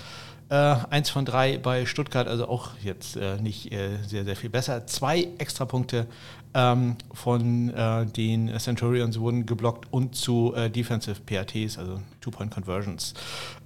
Äh, 0.49 0.75
eins 0.89 1.11
von 1.11 1.25
drei 1.25 1.59
bei 1.59 1.85
Stuttgart, 1.85 2.27
also 2.27 2.47
auch 2.47 2.71
jetzt 2.83 3.15
äh, 3.15 3.37
nicht 3.39 3.71
äh, 3.71 3.97
sehr, 4.07 4.25
sehr 4.25 4.35
viel 4.35 4.49
besser. 4.49 4.87
Zwei 4.87 5.27
Extrapunkte 5.37 6.07
ähm, 6.55 6.95
von 7.13 7.69
äh, 7.69 8.07
den 8.07 8.57
Centurions 8.57 9.19
wurden 9.19 9.45
geblockt 9.45 9.93
und 9.93 10.15
zu 10.15 10.55
äh, 10.55 10.71
Defensive 10.71 11.21
PATs, 11.23 11.77
also 11.77 11.99
Two-Point-Conversions. 12.21 13.13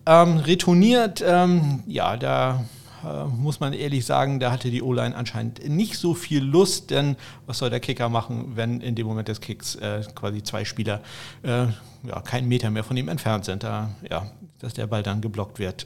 Ähm, 0.06 0.40
retourniert, 0.40 1.24
ähm, 1.26 1.84
ja, 1.88 2.18
da 2.18 2.66
äh, 3.06 3.24
muss 3.28 3.62
man 3.62 3.72
ehrlich 3.72 4.06
sagen, 4.06 4.42
da 4.42 4.52
hatte 4.52 4.70
die 4.70 4.82
O-Line 4.82 5.16
anscheinend 5.16 5.66
nicht 5.70 5.98
so 5.98 6.14
viel 6.14 6.44
Lust, 6.44 6.92
denn 6.92 7.16
was 7.46 7.60
soll 7.60 7.70
der 7.70 7.80
Kicker 7.80 8.10
machen, 8.10 8.58
wenn 8.58 8.82
in 8.82 8.96
dem 8.96 9.08
Moment 9.08 9.30
des 9.30 9.40
Kicks 9.40 9.78
quasi 10.16 10.44
zwei 10.44 10.66
Spieler 10.66 11.02
ja, 11.44 12.22
keinen 12.26 12.50
Meter 12.50 12.70
mehr 12.70 12.84
von 12.84 12.98
ihm 12.98 13.08
entfernt 13.08 13.46
sind, 13.46 13.64
da, 13.64 13.90
ja, 14.10 14.30
dass 14.60 14.74
der 14.74 14.88
Ball 14.88 15.04
dann 15.04 15.22
geblockt 15.22 15.60
wird 15.60 15.86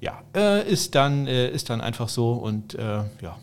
ja, 0.00 0.22
äh, 0.34 0.68
ist, 0.70 0.94
dann, 0.94 1.26
äh, 1.26 1.50
ist 1.50 1.70
dann 1.70 1.80
einfach 1.80 2.08
so 2.08 2.32
und 2.32 2.74
äh, 2.74 3.02
ja, 3.20 3.36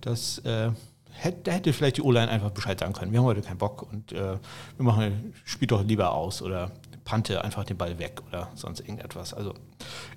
das 0.00 0.38
äh, 0.38 0.70
hätte, 1.10 1.52
hätte 1.52 1.72
vielleicht 1.72 1.96
die 1.96 2.02
O-Line 2.02 2.28
einfach 2.28 2.50
Bescheid 2.50 2.78
sagen 2.78 2.92
können. 2.92 3.12
Wir 3.12 3.20
haben 3.20 3.26
heute 3.26 3.42
keinen 3.42 3.58
Bock 3.58 3.82
und 3.90 4.12
äh, 4.12 4.36
wir 4.76 4.84
machen, 4.84 5.34
spielt 5.44 5.70
doch 5.70 5.84
lieber 5.84 6.12
aus 6.12 6.42
oder 6.42 6.70
pante 7.04 7.42
einfach 7.42 7.64
den 7.64 7.76
Ball 7.76 7.98
weg 7.98 8.22
oder 8.28 8.48
sonst 8.54 8.80
irgendetwas. 8.80 9.34
Also 9.34 9.54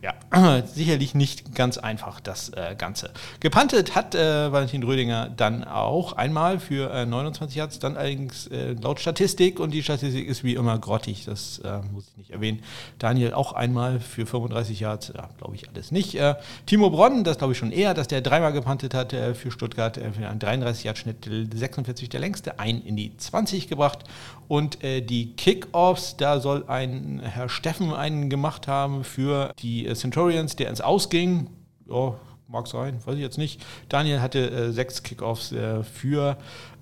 ja, 0.01 0.61
sicherlich 0.65 1.15
nicht 1.15 1.55
ganz 1.55 1.77
einfach 1.77 2.19
das 2.19 2.49
äh, 2.49 2.75
Ganze. 2.77 3.11
Gepantet 3.39 3.95
hat 3.95 4.13
äh, 4.13 4.51
Valentin 4.51 4.83
Rödinger 4.83 5.29
dann 5.29 5.63
auch 5.63 6.13
einmal 6.13 6.59
für 6.59 6.91
äh, 6.91 7.05
29 7.05 7.55
Yards, 7.55 7.79
dann 7.79 7.97
allerdings 7.97 8.47
äh, 8.47 8.73
laut 8.73 8.99
Statistik 8.99 9.59
und 9.59 9.71
die 9.71 9.81
Statistik 9.81 10.27
ist 10.27 10.43
wie 10.43 10.53
immer 10.53 10.77
grottig, 10.77 11.25
das 11.25 11.59
äh, 11.59 11.79
muss 11.91 12.07
ich 12.11 12.17
nicht 12.17 12.31
erwähnen. 12.31 12.61
Daniel 12.99 13.33
auch 13.33 13.53
einmal 13.53 13.99
für 13.99 14.25
35 14.25 14.79
Yards, 14.79 15.11
ja, 15.15 15.29
glaube 15.37 15.55
ich 15.55 15.67
alles 15.69 15.91
nicht. 15.91 16.15
Äh, 16.15 16.35
Timo 16.65 16.89
Bronn, 16.91 17.23
das 17.23 17.37
glaube 17.37 17.53
ich 17.53 17.59
schon 17.59 17.71
eher, 17.71 17.93
dass 17.93 18.07
der 18.07 18.21
dreimal 18.21 18.53
gepantet 18.53 18.93
hat 18.93 19.11
für 19.11 19.51
Stuttgart, 19.51 19.97
für 19.97 20.27
einen 20.27 20.39
33 20.39 20.83
Yard 20.83 20.97
Schnitt, 20.97 21.25
46 21.25 22.09
der 22.09 22.19
längste, 22.19 22.59
ein 22.59 22.81
in 22.81 22.95
die 22.95 23.15
20 23.17 23.67
gebracht 23.67 23.99
und 24.47 24.79
die 24.83 25.35
Kickoffs, 25.35 26.17
da 26.17 26.39
soll 26.39 26.65
ein 26.67 26.74
Herr 26.79 27.49
Steffen 27.49 27.93
einen 27.93 28.29
gemacht 28.29 28.67
haben 28.67 29.03
für 29.03 29.53
die 29.59 29.91
Centurions, 29.93 30.55
der 30.55 30.69
ins 30.69 30.81
Ausging. 30.81 31.49
Ja, 31.87 32.15
mag 32.47 32.67
sein, 32.67 32.99
weiß 33.05 33.15
ich 33.15 33.21
jetzt 33.21 33.37
nicht. 33.37 33.63
Daniel 33.89 34.21
hatte 34.21 34.49
äh, 34.49 34.71
sechs 34.71 35.03
Kickoffs 35.03 35.51
äh, 35.51 35.83
für 35.83 36.37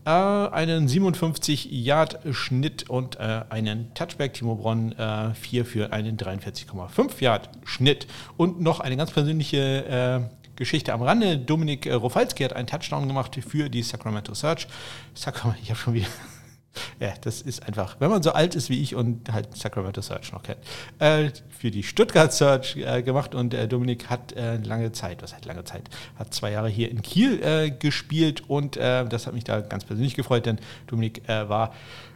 äh, 0.06 0.10
einen 0.10 0.88
57-Yard-Schnitt 0.88 2.90
und 2.90 3.20
äh, 3.20 3.44
einen 3.50 3.94
Touchback. 3.94 4.34
Timo 4.34 4.56
Bronn 4.56 4.92
äh, 4.94 5.34
vier 5.34 5.66
für 5.66 5.94
einen 5.94 6.18
43,5-Yard-Schnitt. 6.18 8.08
Und 8.38 8.62
noch 8.62 8.80
eine 8.80 8.98
ganz 8.98 9.12
persönliche 9.12 9.86
äh, 9.86 10.22
Geschichte 10.56 10.94
am 10.94 11.02
Rande. 11.02 11.38
Dominik 11.38 11.92
Rofalski 11.92 12.44
hat 12.44 12.54
einen 12.54 12.68
Touchdown 12.68 13.08
gemacht 13.08 13.38
für 13.48 13.70
die 13.70 13.82
Sacramento 13.82 14.34
Search. 14.34 14.68
Sacramento, 15.14 15.60
ich 15.64 15.70
habe 15.70 15.80
schon 15.80 15.94
wieder 15.94 16.08
ja, 17.00 17.14
das 17.22 17.42
ist 17.42 17.64
einfach, 17.68 17.98
wenn 18.00 18.10
man 18.10 18.24
so 18.24 18.32
alt 18.32 18.56
ist 18.56 18.70
wie 18.70 18.82
ich 18.82 18.96
und 18.96 19.32
halt 19.32 19.56
Sacramento 19.56 20.02
Search 20.02 20.32
noch 20.32 20.44
kennt, 20.44 20.60
äh, 21.00 21.30
für 21.50 21.72
die 21.72 21.84
Stuttgart 21.84 22.34
Search 22.34 22.78
äh, 22.78 23.04
gemacht 23.04 23.36
und 23.36 23.54
äh, 23.54 23.68
Dominik 23.68 24.10
hat 24.10 24.34
äh, 24.34 24.58
lange 24.58 24.92
Zeit, 24.92 25.22
was 25.22 25.34
heißt 25.34 25.46
lange 25.46 25.64
Zeit, 25.64 25.90
hat 26.16 26.34
zwei 26.34 26.52
Jahre 26.52 26.70
hier 26.70 26.90
in 26.90 27.02
Kiel 27.02 27.42
äh, 27.44 27.72
gespielt 27.72 28.44
und 28.48 28.78
äh, 28.78 29.06
das 29.06 29.28
hat 29.28 29.34
mich 29.34 29.44
da 29.44 29.62
ganz 29.62 29.86
persönlich 29.86 30.16
gefreut, 30.16 30.46
denn 30.46 30.60
Dominik 30.88 31.24
war 31.28 31.74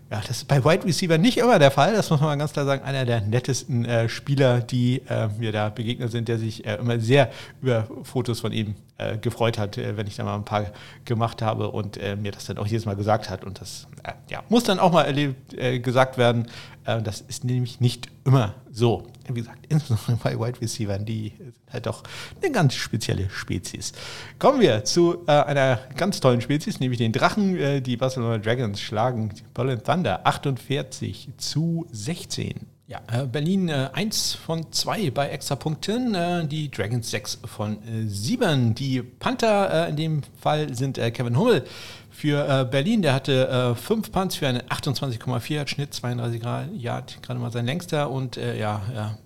ja, 0.10 0.22
das 0.26 0.38
ist 0.38 0.48
bei 0.48 0.64
Wide 0.64 0.86
Receiver 0.86 1.18
nicht 1.18 1.38
immer 1.38 1.60
der 1.60 1.72
Fall. 1.72 1.94
Das 1.94 2.10
muss 2.10 2.22
man 2.22 2.40
ganz 2.40 2.54
klar 2.54 2.66
sagen. 2.66 2.84
Einer 2.84 3.04
der 3.04 3.22
nettesten 3.22 3.84
äh, 3.84 4.08
Spieler, 4.08 4.62
die 4.62 5.02
äh, 5.10 5.28
mir 5.38 5.52
da 5.52 5.70
begegnet 5.70 6.12
sind, 6.12 6.30
der 6.30 6.38
sich 6.38 6.66
äh, 6.66 6.76
immer 6.76 6.98
sehr 7.00 7.30
über 7.62 7.88
Fotos 8.04 8.40
von 8.40 8.54
ihm 8.54 8.76
äh, 8.98 9.18
gefreut 9.18 9.58
hat, 9.58 9.78
äh, 9.78 9.98
wenn 9.98 10.08
ich 10.08 10.16
da 10.16 10.24
mal 10.24 10.36
ein 10.36 10.46
paar 10.46 10.68
gemacht 11.04 11.42
habe 11.42 11.72
und 11.72 11.98
äh, 11.98 12.16
mir 12.16 12.32
das 12.32 12.46
dann 12.46 12.58
auch 12.58 12.68
jedes 12.68 12.86
Mal 12.86 12.96
gesagt 12.96 13.30
hat. 13.30 13.44
Und 13.44 13.60
das 13.60 13.88
ja, 14.30 14.44
muss 14.48 14.64
dann 14.64 14.80
auch 14.80 14.94
mal 14.94 15.04
erlebt, 15.04 15.56
gesagt 15.84 16.18
werden. 16.18 16.48
Das 16.88 17.22
ist 17.22 17.44
nämlich 17.44 17.82
nicht 17.82 18.08
immer 18.24 18.56
so. 18.72 19.08
Wie 19.28 19.42
gesagt, 19.42 19.66
insbesondere 19.68 20.16
bei 20.24 20.40
Wide 20.40 20.62
Receivers, 20.62 21.04
die 21.04 21.34
sind 21.38 21.54
halt 21.70 21.86
doch 21.86 22.02
eine 22.42 22.52
ganz 22.52 22.76
spezielle 22.76 23.30
Spezies. 23.30 23.92
Kommen 24.40 24.62
wir 24.62 24.86
zu 24.86 25.28
einer 25.28 25.80
ganz 25.98 26.22
tollen 26.22 26.40
Spezies, 26.40 26.80
nämlich 26.80 27.00
den 27.00 27.12
Drachen. 27.12 27.84
die 27.84 27.98
Barcelona 27.98 28.38
Dragons 28.38 28.80
schlagen 28.80 29.34
Berlin 29.54 29.84
Thunder 29.84 30.26
48 30.26 31.30
zu 31.38 31.86
16. 31.92 32.77
Ja, 32.90 33.02
äh, 33.12 33.26
Berlin 33.26 33.68
äh, 33.68 33.90
1 33.92 34.36
von 34.36 34.72
2 34.72 35.12
bei 35.12 35.28
Extrapunkten, 35.28 36.16
äh, 36.16 36.48
die 36.48 36.72
Dragons 36.72 37.12
6 37.12 37.40
von 37.44 37.84
äh, 37.86 38.08
7. 38.08 38.76
Die 38.76 39.02
Panther 39.02 39.88
äh, 39.88 39.90
in 39.90 39.98
dem 39.98 40.22
Fall 40.40 40.74
sind 40.74 40.98
äh, 40.98 41.12
Kevin 41.12 41.38
Hummel 41.38 41.66
für 42.10 42.48
äh, 42.48 42.64
Berlin. 42.64 43.02
Der 43.02 43.14
hatte 43.14 43.76
5 43.76 44.10
Punts 44.14 44.38
für 44.38 44.48
einen 44.48 44.62
28,4 44.62 45.68
Schnitt, 45.68 45.94
32 45.96 46.42
Yard, 46.78 47.22
gerade 47.22 47.42
mal 47.42 47.52
sein 47.52 47.66
längster 47.66 48.10
und 48.10 48.38
ja, 48.38 48.82
ja 48.96 49.18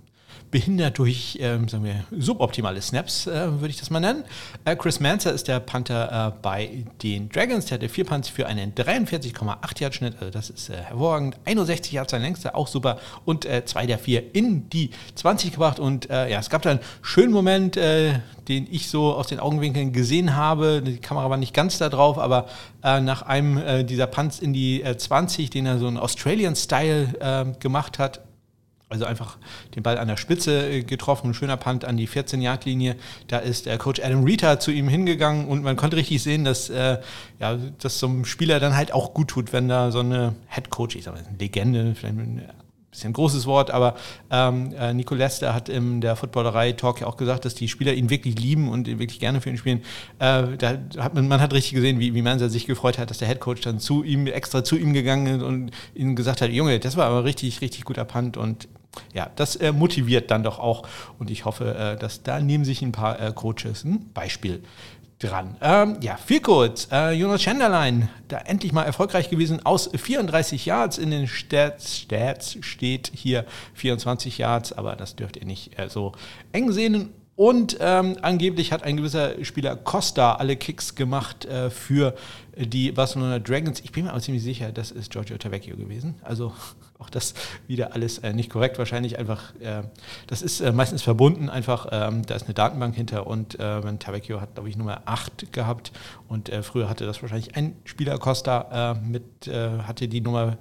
behindert 0.52 0.98
durch, 0.98 1.38
ähm, 1.42 1.68
sagen 1.70 1.86
wir, 1.86 2.04
suboptimale 2.12 2.82
Snaps, 2.82 3.26
äh, 3.26 3.52
würde 3.54 3.70
ich 3.70 3.80
das 3.80 3.90
mal 3.90 4.02
nennen. 4.02 4.26
Äh, 4.66 4.76
Chris 4.76 5.00
Manzer 5.00 5.32
ist 5.32 5.48
der 5.48 5.62
Panther 5.62 6.28
äh, 6.28 6.40
bei 6.42 6.86
den 7.02 7.30
Dragons. 7.30 7.66
Der 7.66 7.78
hatte 7.78 7.88
vier 7.88 8.06
Punts 8.06 8.28
für 8.28 8.48
einen 8.48 8.76
43,8 8.76 9.82
Yard 9.82 9.96
Schnitt, 9.96 10.16
also 10.20 10.30
das 10.30 10.50
ist 10.50 10.70
äh, 10.70 10.76
hervorragend. 10.76 11.38
61 11.46 11.94
Yards 11.94 12.12
sein 12.12 12.22
längster, 12.22 12.56
auch 12.56 12.68
super. 12.68 13.00
Und 13.24 13.46
äh, 13.46 13.64
zwei 13.66 13.86
der 13.86 13.98
vier 13.98 14.36
in 14.36 14.70
die 14.70 14.92
20 15.16 15.54
gebracht. 15.54 15.80
Und 15.80 16.10
ja, 16.10 16.40
es 16.40 16.50
gab 16.50 16.62
da 16.64 16.72
einen 16.72 16.80
schönen 17.02 17.32
Moment, 17.32 17.76
den 17.76 18.22
ich 18.70 18.90
so 18.90 19.14
aus 19.14 19.28
den 19.28 19.40
Augenwinkeln 19.40 19.94
gesehen 19.94 20.36
habe. 20.36 20.82
Die 20.82 20.98
Kamera 20.98 21.30
war 21.30 21.38
nicht 21.38 21.54
ganz 21.54 21.78
da 21.78 21.88
drauf, 21.88 22.18
aber 22.18 22.48
nach 22.82 23.22
einem 23.22 23.88
dieser 23.88 24.08
Punts 24.08 24.40
in 24.40 24.52
die 24.52 24.84
20, 24.84 25.50
den 25.50 25.66
er 25.66 25.80
so 25.80 25.88
einen 25.88 25.98
Australian-Style 25.98 27.56
gemacht 27.60 28.00
hat, 28.00 28.20
also 28.92 29.06
einfach 29.06 29.38
den 29.76 29.84
Ball 29.84 29.98
an 29.98 30.08
der 30.08 30.18
Spitze 30.18 30.70
äh, 30.70 30.84
getroffen, 30.84 31.32
ein 31.32 31.34
schöner 31.34 31.58
Punt 31.58 31.86
an 31.86 31.98
die 31.98 32.08
14-Yard-Linie. 32.08 32.96
Da 33.28 33.38
ist 33.38 33.66
der 33.66 33.78
Coach 33.78 34.02
Adam 34.04 34.24
Rita 34.24 34.60
zu 34.60 34.72
ihm 34.72 34.88
hingegangen 34.88 35.48
und 35.48 35.64
man 35.64 35.76
konnte 35.76 35.98
richtig 35.98 36.22
sehen, 36.22 36.44
dass 36.44 36.70
äh, 36.70 37.00
ja, 37.40 37.58
das 37.80 38.00
so 38.00 38.08
einem 38.08 38.26
Spieler 38.26 38.60
dann 38.60 38.76
halt 38.76 38.94
auch 38.94 39.14
gut 39.14 39.30
tut, 39.30 39.54
wenn 39.54 39.70
da 39.70 39.92
so 39.92 40.00
eine 40.00 40.36
Head 40.50 40.70
Coach, 40.70 40.96
ich 40.96 41.06
sag 41.06 41.14
mal, 41.14 41.24
eine 41.26 41.38
Legende, 41.38 41.96
vielleicht 41.96 42.16
ein 42.16 42.42
bisschen 42.92 43.14
großes 43.14 43.46
Wort, 43.46 43.72
aber 43.72 43.96
ähm, 44.30 44.74
äh, 44.78 44.94
Nico 44.94 45.16
Lester 45.16 45.54
hat 45.54 45.70
in 45.70 46.02
der 46.02 46.18
Footballerei-Talk 46.18 47.02
ja 47.02 47.08
auch 47.08 47.16
gesagt, 47.16 47.46
dass 47.46 47.56
die 47.56 47.70
Spieler 47.70 47.94
ihn 47.94 48.10
wirklich 48.10 48.38
lieben 48.38 48.70
und 48.70 48.88
wirklich 48.88 49.20
gerne 49.20 49.40
für 49.40 49.50
ihn 49.50 49.58
spielen. 49.58 49.80
Äh, 50.20 50.58
da 50.58 50.78
hat 50.98 51.14
man, 51.14 51.28
man 51.28 51.40
hat 51.40 51.54
richtig 51.54 51.74
gesehen, 51.74 52.00
wie, 52.00 52.14
wie 52.14 52.22
Manser 52.22 52.50
sich 52.50 52.66
gefreut 52.66 52.98
hat, 52.98 53.10
dass 53.10 53.20
der 53.20 53.30
Head 53.30 53.40
Coach 53.40 53.62
dann 53.62 53.80
zu 53.80 54.04
ihm, 54.04 54.28
extra 54.28 54.64
zu 54.64 54.76
ihm 54.76 54.94
gegangen 54.94 55.28
ist 55.28 55.44
und 55.44 55.72
ihm 55.96 56.16
gesagt 56.16 56.42
hat, 56.42 56.52
Junge, 56.52 56.80
das 56.80 56.98
war 56.98 57.08
aber 57.08 57.24
richtig, 57.24 57.62
richtig 57.62 57.86
guter 57.86 58.04
Punt 58.04 58.36
und 58.36 58.68
ja, 59.14 59.30
das 59.36 59.56
äh, 59.56 59.72
motiviert 59.72 60.32
dann 60.32 60.44
doch 60.44 60.60
auch 60.60 60.88
und 61.20 61.30
ich 61.30 61.46
hoffe, 61.46 61.76
äh, 61.76 62.00
dass 62.00 62.24
da 62.24 62.40
nehmen 62.40 62.66
sich 62.66 62.82
ein 62.82 62.92
paar 62.92 63.20
äh, 63.20 63.32
Coaches 63.34 63.84
ein 63.84 64.12
Beispiel 64.14 64.64
dran. 65.20 65.56
Ähm, 65.62 65.98
ja, 66.02 66.18
viel 66.18 66.42
kurz. 66.42 66.88
Äh, 66.92 67.12
Jonas 67.14 67.42
Schenderlein, 67.44 68.10
da 68.28 68.40
endlich 68.40 68.74
mal 68.74 68.84
erfolgreich 68.84 69.30
gewesen 69.30 69.66
aus 69.66 69.90
34 69.94 70.66
Yards 70.66 70.98
in 70.98 71.12
den 71.12 71.28
Stats. 71.28 72.00
Stats 72.00 72.58
steht 72.62 73.12
hier 73.14 73.46
24 73.76 74.38
Yards, 74.38 74.74
aber 74.74 74.96
das 74.96 75.16
dürft 75.16 75.38
ihr 75.38 75.46
nicht 75.46 75.78
äh, 75.80 75.90
so 75.90 76.14
eng 76.52 76.72
sehen. 76.72 77.10
Und 77.36 77.78
ähm, 77.80 78.18
angeblich 78.22 78.72
hat 78.72 78.84
ein 78.84 78.98
gewisser 78.98 79.44
Spieler 79.44 79.76
Costa 79.76 80.34
alle 80.34 80.56
Kicks 80.56 80.96
gemacht 80.96 81.46
äh, 81.46 81.70
für 81.70 82.14
die 82.56 82.92
Barcelona 82.92 83.40
Dragons. 83.40 83.80
Ich 83.80 83.92
bin 83.92 84.06
mir 84.06 84.12
aber 84.12 84.22
ziemlich 84.22 84.44
sicher, 84.44 84.72
das 84.72 84.92
ist 84.92 85.12
Giorgio 85.12 85.38
Tavecchio 85.38 85.76
gewesen. 85.76 86.16
Also 86.24 86.54
auch 87.02 87.10
das 87.10 87.34
wieder 87.68 87.94
alles 87.94 88.20
äh, 88.20 88.34
nicht 88.34 88.50
korrekt. 88.50 88.78
Wahrscheinlich 88.78 89.18
einfach, 89.18 89.54
äh, 89.60 89.84
das 90.28 90.42
ist 90.42 90.62
äh, 90.62 90.72
meistens 90.72 91.02
verbunden, 91.02 91.50
einfach, 91.50 91.88
ähm, 91.92 92.26
da 92.26 92.36
ist 92.36 92.44
eine 92.44 92.54
Datenbank 92.54 92.96
hinter 92.96 93.28
und 93.28 93.60
äh, 93.60 93.82
Tavecchio 93.98 94.40
hat, 94.40 94.54
glaube 94.54 94.70
ich, 94.70 94.78
Nummer 94.78 95.02
8 95.06 95.52
gehabt 95.52 95.92
und 96.28 96.50
äh, 96.50 96.64
früher 96.64 96.90
hatte 96.90 97.06
das 97.06 97.22
wahrscheinlich 97.22 97.56
ein 97.56 97.76
Spieler 97.84 98.18
Costa 98.18 98.94
äh, 98.94 99.00
mit, 99.00 99.24
hatte 99.52 100.08
die 100.08 100.22
Nummer 100.22 100.58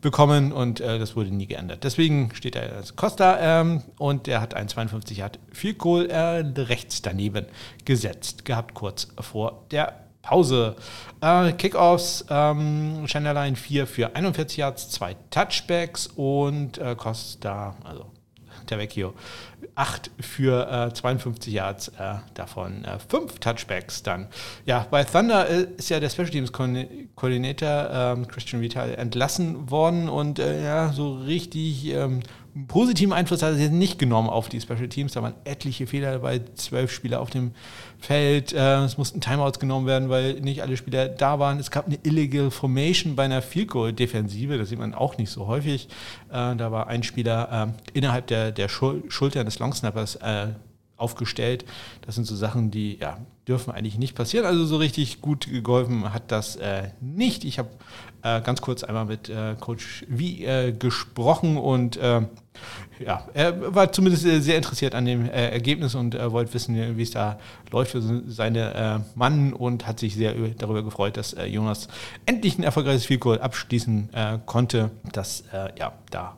bekommen 0.00 0.52
und 0.52 0.80
das 0.80 1.14
wurde 1.16 1.30
nie 1.30 1.46
geändert. 1.46 1.84
Deswegen 1.84 2.34
steht 2.34 2.56
er 2.56 2.74
als 2.76 2.96
Costa 2.96 3.60
ähm, 3.60 3.82
und 3.98 4.26
er 4.26 4.40
hat 4.40 4.54
ein 4.54 4.68
52 4.68 5.20
hat 5.22 5.38
viel 5.52 5.74
Kohl 5.74 6.08
rechts 6.10 7.02
daneben 7.02 7.46
gesetzt 7.84 8.44
gehabt, 8.44 8.74
kurz 8.74 9.08
vor 9.20 9.64
der 9.70 10.01
Pause. 10.22 10.76
Äh, 11.20 11.52
Kickoffs, 11.52 12.24
ähm, 12.30 13.06
Schneiderlein 13.06 13.56
4 13.56 13.86
für 13.86 14.14
41 14.16 14.56
Yards, 14.56 14.90
2 14.90 15.16
Touchbacks 15.30 16.06
und 16.06 16.78
äh, 16.78 16.94
Costa, 16.96 17.76
also 17.84 18.06
der 18.70 18.78
Vecchio, 18.78 19.14
8 19.74 20.10
für 20.20 20.88
äh, 20.90 20.94
52 20.94 21.52
Yards, 21.52 21.88
äh, 21.88 22.14
davon 22.34 22.86
5 23.08 23.34
äh, 23.34 23.38
Touchbacks 23.38 24.02
dann. 24.02 24.28
Ja, 24.64 24.86
bei 24.90 25.04
Thunder 25.04 25.48
äh, 25.48 25.66
ist 25.76 25.90
ja 25.90 26.00
der 26.00 26.10
Special 26.10 26.30
Teams 26.30 26.52
Koordinator 26.52 27.90
ähm, 27.92 28.28
Christian 28.28 28.62
Vital 28.62 28.94
entlassen 28.94 29.70
worden 29.70 30.08
und 30.08 30.38
äh, 30.38 30.64
ja, 30.64 30.92
so 30.92 31.14
richtig 31.14 31.92
ähm, 32.54 32.66
positiven 32.66 33.12
Einfluss 33.12 33.42
hat 33.42 33.58
er 33.58 33.68
nicht 33.68 33.98
genommen 33.98 34.28
auf 34.28 34.48
die 34.48 34.60
Special 34.60 34.88
Teams. 34.88 35.12
Da 35.12 35.22
waren 35.22 35.34
etliche 35.44 35.86
Fehler 35.86 36.12
dabei, 36.12 36.40
zwölf 36.54 36.92
Spieler 36.92 37.20
auf 37.20 37.30
dem 37.30 37.52
Feld. 37.98 38.52
Äh, 38.52 38.84
es 38.84 38.98
mussten 38.98 39.20
Timeouts 39.20 39.58
genommen 39.58 39.86
werden, 39.86 40.08
weil 40.08 40.40
nicht 40.40 40.62
alle 40.62 40.76
Spieler 40.76 41.08
da 41.08 41.38
waren. 41.38 41.58
Es 41.58 41.70
gab 41.70 41.86
eine 41.86 41.98
Illegal 42.02 42.50
Formation 42.50 43.16
bei 43.16 43.24
einer 43.24 43.42
Field 43.42 43.68
Goal 43.68 43.92
Defensive. 43.92 44.58
Das 44.58 44.68
sieht 44.68 44.78
man 44.78 44.94
auch 44.94 45.18
nicht 45.18 45.30
so 45.30 45.46
häufig. 45.46 45.88
Äh, 46.30 46.56
da 46.56 46.72
war 46.72 46.86
ein 46.86 47.02
Spieler 47.02 47.74
äh, 47.94 47.98
innerhalb 47.98 48.26
der, 48.26 48.52
der 48.52 48.68
Schultern 48.68 49.46
des 49.46 49.58
Longsnappers 49.58 50.18
aufgestellt. 51.02 51.64
Das 52.06 52.14
sind 52.14 52.26
so 52.26 52.36
Sachen, 52.36 52.70
die 52.70 52.98
ja, 52.98 53.18
dürfen 53.46 53.72
eigentlich 53.72 53.98
nicht 53.98 54.14
passieren. 54.14 54.46
Also 54.46 54.64
so 54.64 54.76
richtig 54.76 55.20
gut 55.20 55.48
geholfen 55.50 56.14
hat 56.14 56.30
das 56.30 56.56
äh, 56.56 56.90
nicht. 57.00 57.44
Ich 57.44 57.58
habe 57.58 57.68
äh, 58.22 58.40
ganz 58.40 58.60
kurz 58.62 58.84
einmal 58.84 59.04
mit 59.04 59.28
äh, 59.28 59.56
Coach 59.58 60.04
Wie 60.08 60.44
äh, 60.44 60.72
gesprochen 60.72 61.56
und 61.56 61.96
äh, 61.96 62.22
ja, 63.04 63.26
er 63.34 63.74
war 63.74 63.90
zumindest 63.90 64.22
sehr 64.22 64.56
interessiert 64.56 64.94
an 64.94 65.04
dem 65.06 65.24
äh, 65.24 65.48
Ergebnis 65.48 65.94
und 65.96 66.14
wollte 66.14 66.54
wissen, 66.54 66.96
wie 66.96 67.02
es 67.02 67.10
da 67.10 67.38
läuft 67.72 67.92
für 67.92 68.02
seine 68.28 69.04
Mann 69.14 69.52
und 69.54 69.86
hat 69.86 69.98
sich 69.98 70.14
sehr 70.14 70.34
darüber 70.58 70.84
gefreut, 70.84 71.16
dass 71.16 71.34
Jonas 71.48 71.88
endlich 72.26 72.58
ein 72.58 72.62
erfolgreiches 72.62 73.06
Field 73.06 73.20
Goal 73.20 73.40
abschließen 73.40 74.10
konnte. 74.44 74.90
Das 75.12 75.44
ja, 75.78 75.94
da 76.10 76.36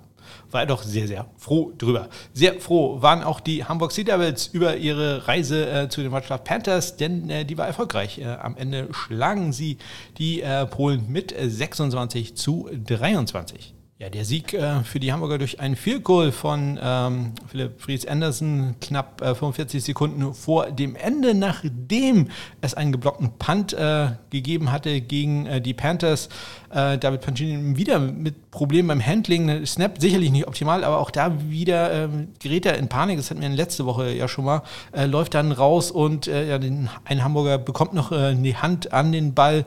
war 0.54 0.60
er 0.60 0.66
doch 0.66 0.82
sehr, 0.82 1.08
sehr 1.08 1.26
froh 1.36 1.72
drüber. 1.76 2.08
Sehr 2.32 2.60
froh 2.60 3.02
waren 3.02 3.22
auch 3.24 3.40
die 3.40 3.64
Hamburg 3.64 3.92
Sea 3.92 4.04
Devils 4.04 4.46
über 4.46 4.76
ihre 4.76 5.26
Reise 5.26 5.68
äh, 5.68 5.88
zu 5.88 6.00
den 6.00 6.12
Wrocław 6.12 6.38
Panthers, 6.38 6.96
denn 6.96 7.28
äh, 7.28 7.44
die 7.44 7.58
war 7.58 7.66
erfolgreich. 7.66 8.18
Äh, 8.18 8.26
am 8.26 8.56
Ende 8.56 8.88
schlagen 8.92 9.52
sie 9.52 9.78
die 10.16 10.40
äh, 10.40 10.64
Polen 10.66 11.10
mit 11.10 11.34
26 11.36 12.36
zu 12.36 12.70
23. 12.72 13.74
Ja, 13.96 14.10
der 14.10 14.24
Sieg 14.24 14.52
äh, 14.52 14.82
für 14.82 14.98
die 14.98 15.12
Hamburger 15.12 15.38
durch 15.38 15.60
einen 15.60 15.76
Field 15.76 16.02
Goal 16.02 16.32
von 16.32 16.78
ähm, 16.82 17.32
Philipp 17.46 17.80
Fries 17.80 18.04
Anderson 18.04 18.74
knapp 18.80 19.22
äh, 19.22 19.36
45 19.36 19.84
Sekunden 19.84 20.34
vor 20.34 20.72
dem 20.72 20.96
Ende, 20.96 21.32
nachdem 21.32 22.28
es 22.60 22.74
einen 22.74 22.90
geblockten 22.90 23.38
Punt 23.38 23.72
äh, 23.72 24.08
gegeben 24.30 24.72
hatte 24.72 25.00
gegen 25.00 25.46
äh, 25.46 25.60
die 25.60 25.74
Panthers. 25.74 26.28
Äh, 26.74 26.98
David 26.98 27.20
Pancini 27.20 27.76
wieder 27.76 27.98
mit 27.98 28.50
Problemen 28.50 28.88
beim 28.88 29.04
Handling. 29.04 29.64
Snap 29.64 30.00
sicherlich 30.00 30.30
nicht 30.30 30.48
optimal, 30.48 30.84
aber 30.84 30.98
auch 30.98 31.10
da 31.10 31.32
wieder 31.48 31.92
ähm, 31.92 32.28
gerät 32.42 32.66
er 32.66 32.76
in 32.76 32.88
Panik. 32.88 33.16
Das 33.16 33.30
hatten 33.30 33.40
wir 33.40 33.48
letzte 33.48 33.86
Woche 33.86 34.10
ja 34.10 34.28
schon 34.28 34.44
mal. 34.44 34.62
Äh, 34.92 35.06
läuft 35.06 35.34
dann 35.34 35.52
raus 35.52 35.90
und 35.90 36.26
ja, 36.26 36.58
den, 36.58 36.88
ein 37.04 37.22
Hamburger 37.22 37.58
bekommt 37.58 37.94
noch 37.94 38.10
die 38.10 38.56
Hand 38.56 38.92
an 38.92 39.12
den 39.12 39.34
Ball 39.34 39.64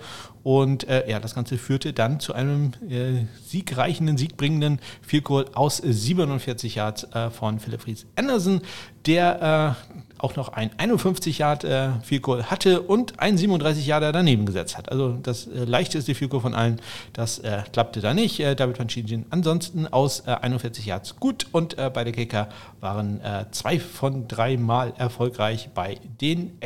und 0.48 0.88
äh, 0.88 1.10
ja, 1.10 1.20
das 1.20 1.36
Ganze 1.36 1.58
führte 1.58 1.91
dann 1.91 2.22
zu 2.22 2.34
einem 2.34 2.72
äh, 2.89 3.26
siegreichenden, 3.46 4.17
siegbringenden 4.17 4.80
Field 5.02 5.26
Goal 5.26 5.46
aus 5.54 5.76
47 5.76 6.76
Yards 6.76 7.04
äh, 7.13 7.30
von 7.30 7.60
Philipp 7.60 7.82
Fries 7.82 8.06
Anderson, 8.15 8.62
der 9.06 9.76
äh, 9.76 10.07
auch 10.19 10.36
noch 10.36 10.49
ein 10.49 10.71
51 10.77 11.38
Yard 11.39 11.63
äh, 11.63 11.89
Field 12.03 12.21
Goal 12.23 12.43
hatte 12.45 12.82
und 12.82 13.19
ein 13.19 13.38
37 13.38 13.86
Yarder 13.86 14.12
daneben 14.12 14.45
gesetzt 14.45 14.77
hat. 14.77 14.91
Also 14.91 15.17
das 15.21 15.47
äh, 15.47 15.65
leichteste 15.65 16.15
Field 16.15 16.32
Goal 16.32 16.41
von 16.41 16.53
allen, 16.53 16.82
das 17.13 17.39
äh, 17.39 17.63
klappte 17.71 18.01
da 18.01 18.13
nicht. 18.13 18.39
Äh, 18.39 18.56
David 18.56 18.77
Panchinjin 18.77 19.25
ansonsten 19.30 19.88
aus 19.88 20.21
äh, 20.27 20.32
41 20.32 20.86
Yards 20.86 21.17
gut 21.19 21.47
und 21.51 21.77
äh, 21.77 21.91
beide 21.93 22.12
Kicker 22.12 22.49
waren 22.80 23.21
äh, 23.21 23.45
zwei 23.51 23.80
von 23.80 24.27
drei 24.27 24.58
Mal 24.58 24.93
erfolgreich 24.97 25.69
bei 25.73 25.97
den 26.21 26.58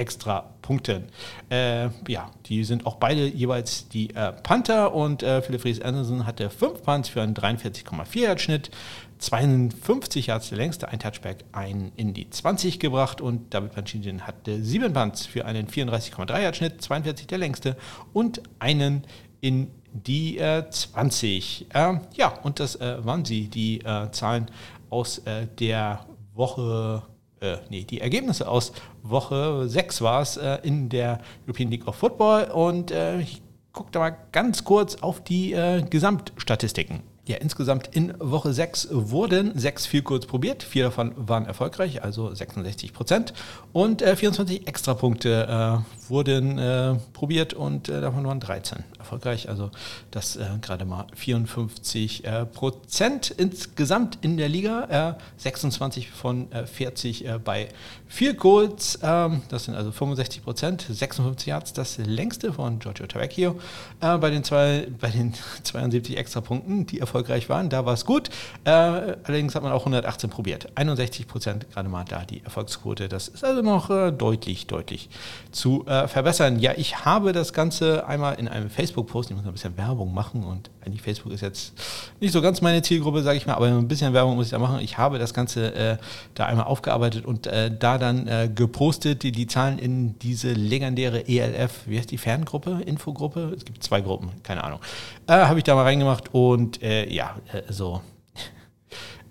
Extra-Punkten. 0.71 1.03
Äh, 1.49 1.89
ja, 2.07 2.31
die 2.45 2.63
sind 2.63 2.85
auch 2.85 2.95
beide 2.95 3.27
jeweils 3.27 3.87
die 3.89 4.09
Panther 4.43 4.93
und 4.93 5.21
Philipp 5.21 5.61
Fries 5.61 5.81
Anderson 5.81 6.25
hatte 6.25 6.49
fünf 6.49 6.83
Punts 6.83 7.09
für 7.09 7.21
einen 7.21 7.33
43,4 7.33 8.19
Yard 8.19 8.41
Schnitt. 8.41 8.71
52 9.19 10.27
Yards 10.27 10.49
der 10.49 10.57
längste, 10.57 10.89
ein 10.89 10.99
Touchback, 10.99 11.45
ein 11.51 11.91
in 11.95 12.15
die 12.15 12.27
20 12.27 12.79
gebracht 12.79 13.21
und 13.21 13.53
David 13.53 13.73
Panchinjin 13.73 14.25
hatte 14.25 14.63
sieben 14.63 14.93
Punts 14.93 15.27
für 15.27 15.45
einen 15.45 15.67
34,3 15.67 16.41
Yard 16.41 16.55
Schnitt, 16.55 16.81
42 16.81 17.27
der 17.27 17.37
längste 17.37 17.77
und 18.13 18.41
einen 18.57 19.03
in 19.39 19.69
die 19.93 20.39
äh, 20.39 20.67
20. 20.67 21.67
Äh, 21.71 21.99
ja, 22.15 22.33
und 22.41 22.59
das 22.59 22.77
äh, 22.77 23.05
waren 23.05 23.23
sie, 23.23 23.47
die 23.47 23.81
äh, 23.81 24.09
Zahlen 24.11 24.49
aus 24.89 25.19
äh, 25.19 25.45
der 25.59 26.05
Woche 26.33 27.03
äh, 27.41 27.57
nee, 27.69 27.83
die 27.83 28.01
Ergebnisse 28.01 28.47
aus 28.47 28.71
Woche 29.03 29.67
6 29.67 30.01
war 30.01 30.21
es 30.21 30.37
äh, 30.37 30.59
in 30.63 30.89
der 30.89 31.19
European 31.45 31.71
League 31.71 31.87
of 31.87 31.95
Football 31.95 32.45
und 32.45 32.91
äh, 32.91 33.19
ich 33.19 33.41
gucke 33.73 33.89
da 33.91 33.99
mal 33.99 34.17
ganz 34.31 34.63
kurz 34.63 34.95
auf 34.95 35.23
die 35.23 35.53
äh, 35.53 35.81
Gesamtstatistiken. 35.81 37.01
Ja, 37.27 37.37
insgesamt 37.37 37.95
in 37.95 38.13
Woche 38.19 38.51
6 38.51 38.89
wurden 38.91 39.57
sechs 39.57 39.85
viel 39.85 40.01
kurz 40.01 40.25
probiert. 40.25 40.63
Vier 40.63 40.85
davon 40.85 41.13
waren 41.15 41.45
erfolgreich, 41.45 42.03
also 42.03 42.33
66 42.33 42.93
Prozent. 42.93 43.33
Und 43.73 44.01
äh, 44.01 44.15
24 44.15 44.67
Extrapunkte 44.67 45.83
äh, 45.87 46.00
wurden 46.11 46.59
äh, 46.59 46.95
probiert 47.13 47.53
und 47.53 47.89
äh, 47.89 48.01
davon 48.01 48.25
waren 48.25 48.39
13 48.39 48.83
erfolgreich. 48.99 49.49
Also 49.49 49.71
das 50.11 50.35
äh, 50.35 50.45
gerade 50.61 50.85
mal 50.85 51.07
54 51.15 52.25
äh, 52.25 52.45
Prozent 52.45 53.31
insgesamt 53.31 54.19
in 54.21 54.37
der 54.37 54.49
Liga. 54.49 55.17
26 55.37 56.09
von 56.09 56.47
40 56.65 57.25
bei 57.43 57.69
vier 58.07 58.33
Goals. 58.33 58.99
Ähm, 59.01 59.41
das 59.49 59.65
sind 59.65 59.75
also 59.75 59.91
65 59.91 60.43
Prozent. 60.43 60.85
56 60.89 61.47
Yards, 61.47 61.73
das 61.73 61.97
längste 61.97 62.53
von 62.53 62.79
Giorgio 62.79 63.07
Tavecchio. 63.07 63.59
bei, 63.99 64.29
den 64.29 64.43
zwei, 64.43 64.87
bei 64.99 65.09
den 65.09 65.33
72 65.63 66.17
Extrapunkten, 66.17 66.85
die 66.85 66.99
erfolgreich 66.99 67.49
waren. 67.49 67.69
Da 67.69 67.85
war 67.85 67.93
es 67.93 68.05
gut. 68.05 68.29
Äh, 68.65 68.71
allerdings 68.71 69.55
hat 69.55 69.63
man 69.63 69.71
auch 69.71 69.81
118 69.81 70.29
probiert. 70.29 70.69
61 70.75 71.27
Prozent 71.27 71.69
gerade 71.71 71.89
mal 71.89 72.05
da 72.05 72.25
die 72.25 72.43
Erfolgsquote. 72.43 73.07
Das 73.07 73.27
ist 73.27 73.43
also 73.43 73.61
noch 73.61 73.89
äh, 73.89 74.11
deutlich, 74.11 74.67
deutlich 74.67 75.09
zu 75.51 75.85
äh, 75.87 76.00
verbessern. 76.07 76.59
Ja, 76.59 76.73
ich 76.75 77.05
habe 77.05 77.33
das 77.33 77.53
Ganze 77.53 78.07
einmal 78.07 78.35
in 78.35 78.47
einem 78.47 78.69
Facebook-Post, 78.69 79.31
ich 79.31 79.35
muss 79.35 79.45
ein 79.45 79.51
bisschen 79.51 79.77
Werbung 79.77 80.13
machen 80.13 80.43
und 80.43 80.69
eigentlich 80.85 81.01
Facebook 81.01 81.31
ist 81.31 81.41
jetzt 81.41 81.73
nicht 82.19 82.31
so 82.31 82.41
ganz 82.41 82.61
meine 82.61 82.81
Zielgruppe, 82.81 83.23
sage 83.23 83.37
ich 83.37 83.45
mal, 83.45 83.55
aber 83.55 83.67
ein 83.67 83.87
bisschen 83.87 84.13
Werbung 84.13 84.35
muss 84.35 84.47
ich 84.47 84.51
da 84.51 84.59
machen. 84.59 84.79
Ich 84.81 84.97
habe 84.97 85.19
das 85.19 85.33
Ganze 85.33 85.73
äh, 85.73 85.97
da 86.33 86.45
einmal 86.45 86.65
aufgearbeitet 86.65 87.25
und 87.25 87.47
äh, 87.47 87.71
da 87.75 87.97
dann 87.97 88.27
äh, 88.27 88.49
gepostet, 88.53 89.23
die, 89.23 89.31
die 89.31 89.47
Zahlen 89.47 89.79
in 89.79 90.17
diese 90.19 90.53
legendäre 90.53 91.27
ELF, 91.27 91.87
wie 91.87 91.97
heißt 91.97 92.11
die 92.11 92.17
Ferngruppe, 92.17 92.81
Infogruppe? 92.85 93.53
Es 93.55 93.65
gibt 93.65 93.83
zwei 93.83 94.01
Gruppen, 94.01 94.31
keine 94.43 94.63
Ahnung. 94.63 94.79
habe 95.27 95.57
ich 95.57 95.63
da 95.63 95.75
mal 95.75 95.83
reingemacht 95.83 96.33
und 96.33 96.81
äh, 96.81 97.09
ja, 97.09 97.35
äh, 97.51 97.71
so. 97.71 98.01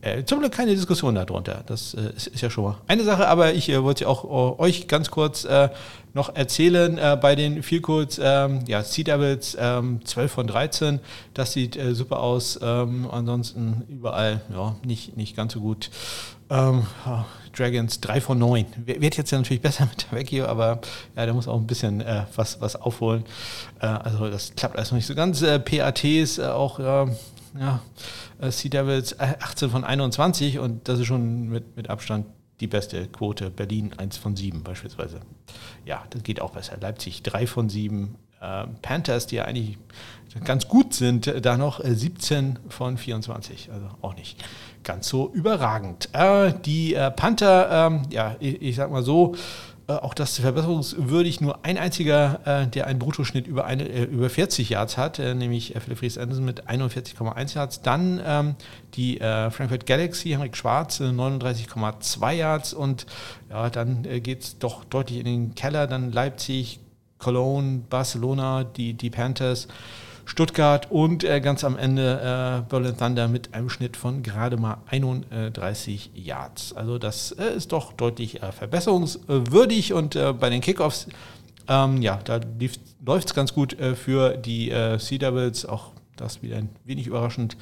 Äh, 0.03 0.25
zum 0.25 0.41
Glück 0.41 0.53
keine 0.53 0.75
Diskussion 0.75 1.15
darunter. 1.15 1.63
Das 1.67 1.93
äh, 1.93 2.13
ist, 2.17 2.29
ist, 2.29 2.41
ja 2.41 2.49
schon 2.49 2.65
mal 2.65 2.79
eine 2.87 3.05
Sache, 3.05 3.29
aber 3.29 3.53
ich 3.53 3.69
äh, 3.69 3.83
wollte 3.83 4.09
auch 4.09 4.25
äh, 4.25 4.63
euch 4.63 4.89
ganz 4.89 5.11
kurz 5.11 5.45
äh, 5.45 5.69
noch 6.15 6.35
erzählen 6.35 6.97
äh, 6.97 7.19
bei 7.21 7.37
den 7.37 7.63
Vielcodes, 7.63 8.19
ähm, 8.23 8.61
ja, 8.67 8.83
Sea 8.83 9.05
Devils 9.05 9.57
ähm, 9.61 10.01
12 10.05 10.33
von 10.33 10.47
13, 10.47 11.01
das 11.35 11.53
sieht 11.53 11.79
super 11.93 12.21
aus. 12.21 12.59
Ähm, 12.63 13.09
ansonsten 13.11 13.83
überall, 13.89 14.41
ja, 14.53 14.75
nicht, 14.85 15.19
nicht 15.19 15.37
ganz 15.37 15.53
so 15.53 15.61
gut. 15.61 15.91
Ähm, 16.49 16.87
Dragons 17.55 18.01
3 18.01 18.21
von 18.23 18.39
9. 18.39 18.67
Wird 18.87 19.17
jetzt 19.19 19.31
ja 19.31 19.39
natürlich 19.39 19.63
besser 19.63 19.85
mit 19.85 20.07
der 20.11 20.19
Vecchio, 20.19 20.47
aber 20.47 20.81
ja, 21.15 21.27
der 21.27 21.35
muss 21.35 21.47
auch 21.47 21.59
ein 21.59 21.67
bisschen 21.67 22.03
was, 22.35 22.61
was 22.61 22.75
aufholen. 22.75 23.25
also 23.79 24.31
das 24.31 24.55
klappt 24.57 24.77
noch 24.77 24.93
nicht 24.93 25.07
so 25.07 25.15
ganz. 25.15 25.43
PATs 25.43 26.41
auch, 26.41 26.79
ja, 26.79 27.07
ja, 27.59 27.81
Sea 28.49 28.71
Devils 28.71 29.19
18 29.19 29.69
äh, 29.69 29.71
von 29.71 29.85
21 29.85 30.59
und 30.59 30.89
das 30.89 30.99
ist 30.99 31.07
schon 31.07 31.49
mit, 31.49 31.77
mit 31.77 31.91
Abstand 31.91 32.27
die 32.61 32.67
beste 32.67 33.07
Quote. 33.09 33.51
Berlin 33.51 33.93
1 33.97 34.19
von 34.19 34.37
7 34.37 34.63
beispielsweise. 34.63 35.21
Ja, 35.85 36.05
das 36.11 36.23
geht 36.23 36.41
auch 36.41 36.53
besser. 36.53 36.77
Leipzig 36.81 37.23
3 37.23 37.47
von 37.47 37.69
7. 37.69 38.17
Äh, 38.41 38.67
Panthers, 38.81 39.27
die 39.27 39.37
ja 39.37 39.45
eigentlich 39.45 39.77
ganz 40.45 40.69
gut 40.69 40.95
sind, 40.95 41.27
äh, 41.27 41.41
da 41.41 41.57
noch 41.57 41.81
17 41.83 42.59
von 42.69 42.97
24. 42.97 43.71
Also 43.73 43.87
auch 44.03 44.15
nicht 44.15 44.43
ganz 44.83 45.09
so 45.09 45.31
überragend. 45.33 46.09
Äh, 46.13 46.55
die 46.65 46.95
äh, 46.95 47.11
Panther, 47.11 47.69
ähm, 47.71 48.03
ja, 48.11 48.37
ich, 48.41 48.63
ich, 48.63 48.77
sag 48.77 48.91
mal 48.91 49.03
so, 49.03 49.35
äh, 49.35 49.39
auch 49.99 50.15
das 50.15 50.39
verbesserungswürdig. 50.39 51.41
Nur 51.41 51.65
ein 51.65 51.79
einziger, 51.79 52.41
äh, 52.45 52.67
der 52.67 52.87
einen 52.87 52.99
Bruttoschnitt 52.99 53.47
über, 53.47 53.65
eine, 53.65 53.89
äh, 53.89 54.05
über 54.05 54.31
40 54.31 54.71
Yards 54.71 54.97
hat, 54.97 55.19
nämlich 55.19 55.75
Philipp 55.83 55.99
Fries 55.99 56.19
Anderson 56.19 56.45
mit 56.45 56.69
41,1 56.69 57.55
Yards. 57.55 57.83
Dann 57.83 58.21
ähm, 58.25 58.55
die 58.95 59.19
Frankfurt 59.19 59.87
Galaxy, 59.87 60.31
Henrik 60.31 60.57
Schwarz, 60.57 61.01
39,2 61.01 62.33
Yards. 62.33 62.75
Und 62.75 63.07
ja, 63.49 63.71
dann 63.71 64.03
geht 64.03 64.43
es 64.43 64.59
doch 64.59 64.85
deutlich 64.85 65.19
in 65.19 65.25
den 65.25 65.55
Keller. 65.55 65.87
Dann 65.87 66.13
Leipzig, 66.13 66.81
Cologne, 67.19 67.83
Barcelona, 67.89 68.65
die, 68.65 68.95
die 68.95 69.11
Panthers. 69.11 69.69
Stuttgart 70.31 70.93
und 70.93 71.25
äh, 71.25 71.41
ganz 71.41 71.65
am 71.65 71.77
Ende 71.77 72.63
äh, 72.65 72.71
Berlin 72.71 72.97
Thunder 72.97 73.27
mit 73.27 73.53
einem 73.53 73.69
Schnitt 73.69 73.97
von 73.97 74.23
gerade 74.23 74.57
mal 74.57 74.77
31 74.87 76.13
Yards. 76.15 76.73
Also 76.73 76.99
das 76.99 77.33
äh, 77.33 77.57
ist 77.57 77.73
doch 77.73 77.93
deutlich 77.93 78.41
äh, 78.41 78.53
verbesserungswürdig 78.53 79.93
und 79.93 80.15
äh, 80.15 80.33
bei 80.33 80.49
den 80.49 80.61
Kickoffs, 80.61 81.09
ähm, 81.67 82.01
ja, 82.01 82.21
da 82.23 82.39
läuft 83.05 83.27
es 83.27 83.35
ganz 83.35 83.53
gut 83.53 83.77
äh, 83.81 83.97
für 83.97 84.37
die 84.37 84.73
Sea 84.99 85.19
Devils, 85.19 85.67
auch 85.67 85.91
das 86.17 86.43
wieder 86.43 86.59
ein 86.59 86.69
wenig 86.85 87.09
überraschend. 87.09 87.57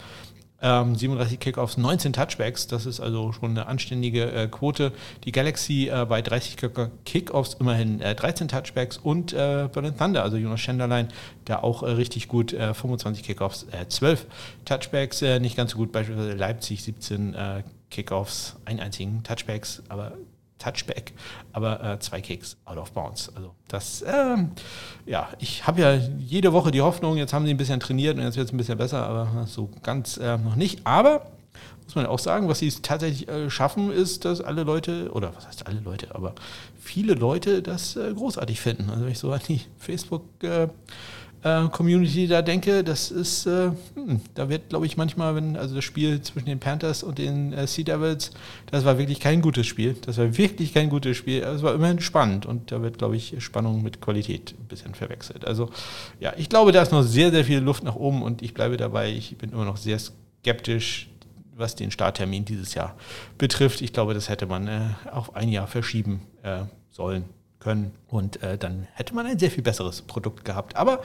Ähm, 0.60 0.96
37 0.96 1.38
Kickoffs, 1.38 1.76
19 1.76 2.12
Touchbacks, 2.12 2.66
das 2.66 2.84
ist 2.84 2.98
also 2.98 3.32
schon 3.32 3.50
eine 3.50 3.66
anständige 3.66 4.32
äh, 4.32 4.48
Quote. 4.48 4.92
Die 5.22 5.30
Galaxy 5.30 5.88
äh, 5.88 6.04
bei 6.04 6.20
30 6.20 6.56
Kickoffs 7.04 7.54
immerhin 7.60 8.00
äh, 8.00 8.16
13 8.16 8.48
Touchbacks 8.48 8.96
und 8.98 9.32
äh, 9.32 9.68
Berlin 9.72 9.96
Thunder, 9.96 10.24
also 10.24 10.36
Jonas 10.36 10.60
Schenderlein, 10.60 11.08
da 11.44 11.60
auch 11.60 11.84
äh, 11.84 11.90
richtig 11.90 12.26
gut, 12.26 12.50
25 12.50 13.22
äh, 13.22 13.26
Kickoffs, 13.26 13.66
12 13.88 14.26
Touchbacks, 14.64 15.22
nicht 15.22 15.56
ganz 15.56 15.72
so 15.72 15.76
gut, 15.78 15.92
beispielsweise 15.92 16.32
Leipzig 16.32 16.82
17 16.82 17.36
Kickoffs, 17.90 18.56
einen 18.64 18.80
einzigen 18.80 19.22
Touchbacks, 19.22 19.82
aber 19.88 20.12
Touchback, 20.58 21.12
aber 21.52 21.82
äh, 21.82 21.98
zwei 22.00 22.20
Kicks 22.20 22.56
out 22.64 22.78
of 22.78 22.92
bounds. 22.92 23.30
Also 23.34 23.54
das, 23.68 24.04
ähm, 24.06 24.52
ja, 25.06 25.28
ich 25.38 25.66
habe 25.66 25.80
ja 25.80 25.94
jede 26.18 26.52
Woche 26.52 26.70
die 26.70 26.80
Hoffnung, 26.80 27.16
jetzt 27.16 27.32
haben 27.32 27.44
sie 27.44 27.52
ein 27.52 27.56
bisschen 27.56 27.80
trainiert 27.80 28.16
und 28.16 28.24
jetzt 28.24 28.36
wird 28.36 28.48
es 28.48 28.52
ein 28.52 28.56
bisschen 28.56 28.78
besser, 28.78 29.06
aber 29.06 29.46
so 29.46 29.70
ganz 29.82 30.16
äh, 30.16 30.36
noch 30.38 30.56
nicht. 30.56 30.86
Aber 30.86 31.26
muss 31.88 31.94
man 31.94 32.06
auch 32.06 32.18
sagen, 32.18 32.48
was 32.48 32.58
sie 32.58 32.70
tatsächlich 32.70 33.28
äh, 33.28 33.48
schaffen, 33.48 33.90
ist, 33.90 34.26
dass 34.26 34.42
alle 34.42 34.62
Leute, 34.62 35.10
oder 35.12 35.34
was 35.34 35.46
heißt 35.46 35.66
alle 35.66 35.80
Leute, 35.80 36.14
aber 36.14 36.34
viele 36.78 37.14
Leute 37.14 37.62
das 37.62 37.96
äh, 37.96 38.12
großartig 38.12 38.60
finden. 38.60 38.90
Also 38.90 39.04
wenn 39.04 39.12
ich 39.12 39.18
so 39.18 39.32
an 39.32 39.40
die 39.48 39.62
Facebook 39.78 40.22
äh, 40.42 40.68
Community 41.42 42.26
da 42.26 42.42
denke, 42.42 42.82
das 42.82 43.12
ist, 43.12 43.46
äh, 43.46 43.70
hm, 43.94 44.20
da 44.34 44.48
wird, 44.48 44.70
glaube 44.70 44.86
ich, 44.86 44.96
manchmal, 44.96 45.36
wenn, 45.36 45.56
also 45.56 45.76
das 45.76 45.84
Spiel 45.84 46.20
zwischen 46.20 46.46
den 46.46 46.58
Panthers 46.58 47.04
und 47.04 47.18
den 47.18 47.52
äh, 47.52 47.66
Sea 47.66 47.84
Devils, 47.84 48.32
das 48.70 48.84
war 48.84 48.98
wirklich 48.98 49.20
kein 49.20 49.40
gutes 49.40 49.66
Spiel. 49.66 49.94
Das 50.04 50.18
war 50.18 50.36
wirklich 50.36 50.74
kein 50.74 50.90
gutes 50.90 51.16
Spiel. 51.16 51.42
Es 51.42 51.62
war 51.62 51.74
immerhin 51.74 52.00
spannend 52.00 52.44
und 52.44 52.72
da 52.72 52.82
wird, 52.82 52.98
glaube 52.98 53.16
ich, 53.16 53.36
Spannung 53.38 53.82
mit 53.82 54.00
Qualität 54.00 54.54
ein 54.58 54.66
bisschen 54.66 54.94
verwechselt. 54.94 55.44
Also, 55.44 55.70
ja, 56.18 56.32
ich 56.36 56.48
glaube, 56.48 56.72
da 56.72 56.82
ist 56.82 56.90
noch 56.90 57.02
sehr, 57.02 57.30
sehr 57.30 57.44
viel 57.44 57.60
Luft 57.60 57.84
nach 57.84 57.94
oben 57.94 58.22
und 58.22 58.42
ich 58.42 58.52
bleibe 58.52 58.76
dabei. 58.76 59.10
Ich 59.12 59.36
bin 59.38 59.50
immer 59.50 59.64
noch 59.64 59.76
sehr 59.76 59.98
skeptisch, 59.98 61.08
was 61.54 61.76
den 61.76 61.92
Starttermin 61.92 62.44
dieses 62.44 62.74
Jahr 62.74 62.96
betrifft. 63.36 63.80
Ich 63.80 63.92
glaube, 63.92 64.14
das 64.14 64.28
hätte 64.28 64.46
man 64.46 64.66
äh, 64.66 64.80
auf 65.12 65.36
ein 65.36 65.48
Jahr 65.48 65.68
verschieben 65.68 66.22
äh, 66.42 66.62
sollen 66.90 67.24
können. 67.60 67.92
Und 68.08 68.42
äh, 68.42 68.58
dann 68.58 68.86
hätte 68.94 69.14
man 69.14 69.26
ein 69.26 69.38
sehr 69.38 69.50
viel 69.50 69.62
besseres 69.62 70.02
Produkt 70.02 70.44
gehabt. 70.44 70.76
Aber 70.76 71.00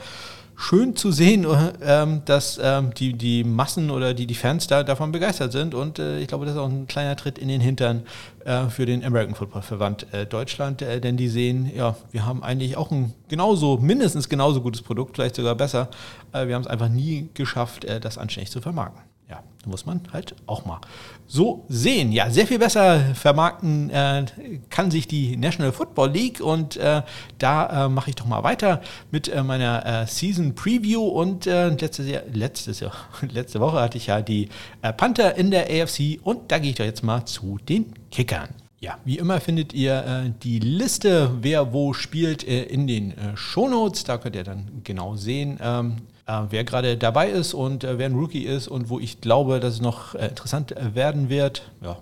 schön 0.56 0.96
zu 0.96 1.10
sehen, 1.12 1.44
äh, 1.44 2.06
dass 2.24 2.60
ähm, 2.62 2.94
die, 2.94 3.14
die 3.14 3.44
Massen 3.44 3.90
oder 3.90 4.14
die, 4.14 4.26
die 4.26 4.34
Fans 4.34 4.66
da 4.66 4.82
davon 4.82 5.12
begeistert 5.12 5.52
sind. 5.52 5.74
Und 5.74 5.98
äh, 5.98 6.18
ich 6.20 6.28
glaube, 6.28 6.46
das 6.46 6.54
ist 6.54 6.60
auch 6.60 6.68
ein 6.68 6.86
kleiner 6.86 7.16
Tritt 7.16 7.38
in 7.38 7.48
den 7.48 7.60
Hintern 7.60 8.04
äh, 8.44 8.68
für 8.68 8.86
den 8.86 9.04
American 9.04 9.34
Football 9.34 9.62
Verband 9.62 10.12
äh, 10.12 10.26
Deutschland, 10.26 10.82
äh, 10.82 11.00
denn 11.00 11.16
die 11.16 11.28
sehen, 11.28 11.70
ja, 11.74 11.96
wir 12.12 12.24
haben 12.24 12.42
eigentlich 12.42 12.76
auch 12.76 12.90
ein 12.90 13.14
genauso, 13.28 13.78
mindestens 13.78 14.28
genauso 14.28 14.60
gutes 14.60 14.82
Produkt, 14.82 15.16
vielleicht 15.16 15.36
sogar 15.36 15.54
besser. 15.54 15.88
Äh, 16.32 16.46
wir 16.46 16.54
haben 16.54 16.62
es 16.62 16.68
einfach 16.68 16.88
nie 16.88 17.28
geschafft, 17.34 17.86
das 18.00 18.18
anständig 18.18 18.50
zu 18.50 18.60
vermarkten 18.60 19.13
ja, 19.28 19.42
muss 19.66 19.86
man 19.86 20.00
halt 20.12 20.34
auch 20.46 20.66
mal 20.66 20.80
so 21.26 21.64
sehen. 21.68 22.12
Ja, 22.12 22.30
sehr 22.30 22.46
viel 22.46 22.58
besser 22.58 23.00
vermarkten 23.14 23.90
äh, 23.90 24.26
kann 24.70 24.90
sich 24.90 25.08
die 25.08 25.36
National 25.36 25.72
Football 25.72 26.10
League 26.10 26.40
und 26.40 26.76
äh, 26.76 27.02
da 27.38 27.86
äh, 27.86 27.88
mache 27.88 28.10
ich 28.10 28.16
doch 28.16 28.26
mal 28.26 28.42
weiter 28.42 28.82
mit 29.10 29.28
äh, 29.28 29.42
meiner 29.42 30.02
äh, 30.02 30.06
Season 30.06 30.54
Preview 30.54 31.02
und 31.02 31.46
äh, 31.46 31.68
letztes 31.68 32.08
Jahr, 32.08 32.22
letztes 32.32 32.80
Jahr, 32.80 32.92
letzte 33.22 33.60
Woche 33.60 33.80
hatte 33.80 33.96
ich 33.96 34.08
ja 34.08 34.20
die 34.20 34.48
Panther 34.96 35.36
in 35.36 35.50
der 35.50 35.66
AFC 35.70 36.20
und 36.22 36.52
da 36.52 36.58
gehe 36.58 36.70
ich 36.70 36.76
doch 36.76 36.84
jetzt 36.84 37.02
mal 37.02 37.24
zu 37.24 37.58
den 37.66 37.94
Kickern. 38.10 38.63
Ja, 38.84 38.98
wie 39.06 39.16
immer 39.16 39.40
findet 39.40 39.72
ihr 39.72 40.34
die 40.42 40.58
Liste, 40.58 41.30
wer 41.40 41.72
wo 41.72 41.94
spielt, 41.94 42.42
in 42.42 42.86
den 42.86 43.14
Shownotes. 43.34 44.04
Da 44.04 44.18
könnt 44.18 44.36
ihr 44.36 44.44
dann 44.44 44.82
genau 44.84 45.16
sehen, 45.16 45.58
ähm, 45.62 45.96
äh, 46.26 46.40
wer 46.48 46.64
gerade 46.64 46.96
dabei 46.96 47.28
ist 47.28 47.52
und 47.52 47.84
äh, 47.84 47.98
wer 47.98 48.06
ein 48.06 48.14
Rookie 48.14 48.44
ist 48.44 48.66
und 48.68 48.88
wo 48.88 48.98
ich 48.98 49.20
glaube, 49.20 49.60
dass 49.60 49.74
es 49.74 49.80
noch 49.82 50.14
äh, 50.14 50.28
interessant 50.28 50.72
äh, 50.72 50.94
werden 50.94 51.28
wird. 51.28 51.70
Ja, 51.82 51.98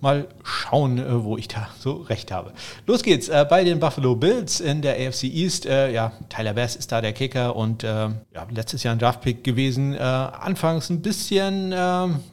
mal 0.00 0.28
schauen, 0.42 0.98
äh, 0.98 1.24
wo 1.24 1.36
ich 1.36 1.48
da 1.48 1.68
so 1.78 1.92
recht 1.96 2.32
habe. 2.32 2.52
Los 2.86 3.02
geht's 3.02 3.28
äh, 3.28 3.46
bei 3.48 3.62
den 3.62 3.78
Buffalo 3.78 4.16
Bills 4.16 4.60
in 4.60 4.80
der 4.80 4.94
AFC 4.94 5.24
East. 5.24 5.66
ja, 5.66 6.12
Tyler 6.30 6.54
Bass 6.54 6.74
ist 6.74 6.90
da 6.90 7.02
der 7.02 7.12
Kicker 7.12 7.54
und 7.54 7.82
ja, 7.82 8.12
letztes 8.50 8.82
Jahr 8.82 8.94
ein 8.94 8.98
Draftpick 8.98 9.44
gewesen. 9.44 9.96
anfangs 9.98 10.90
ein 10.90 11.02
bisschen 11.02 11.74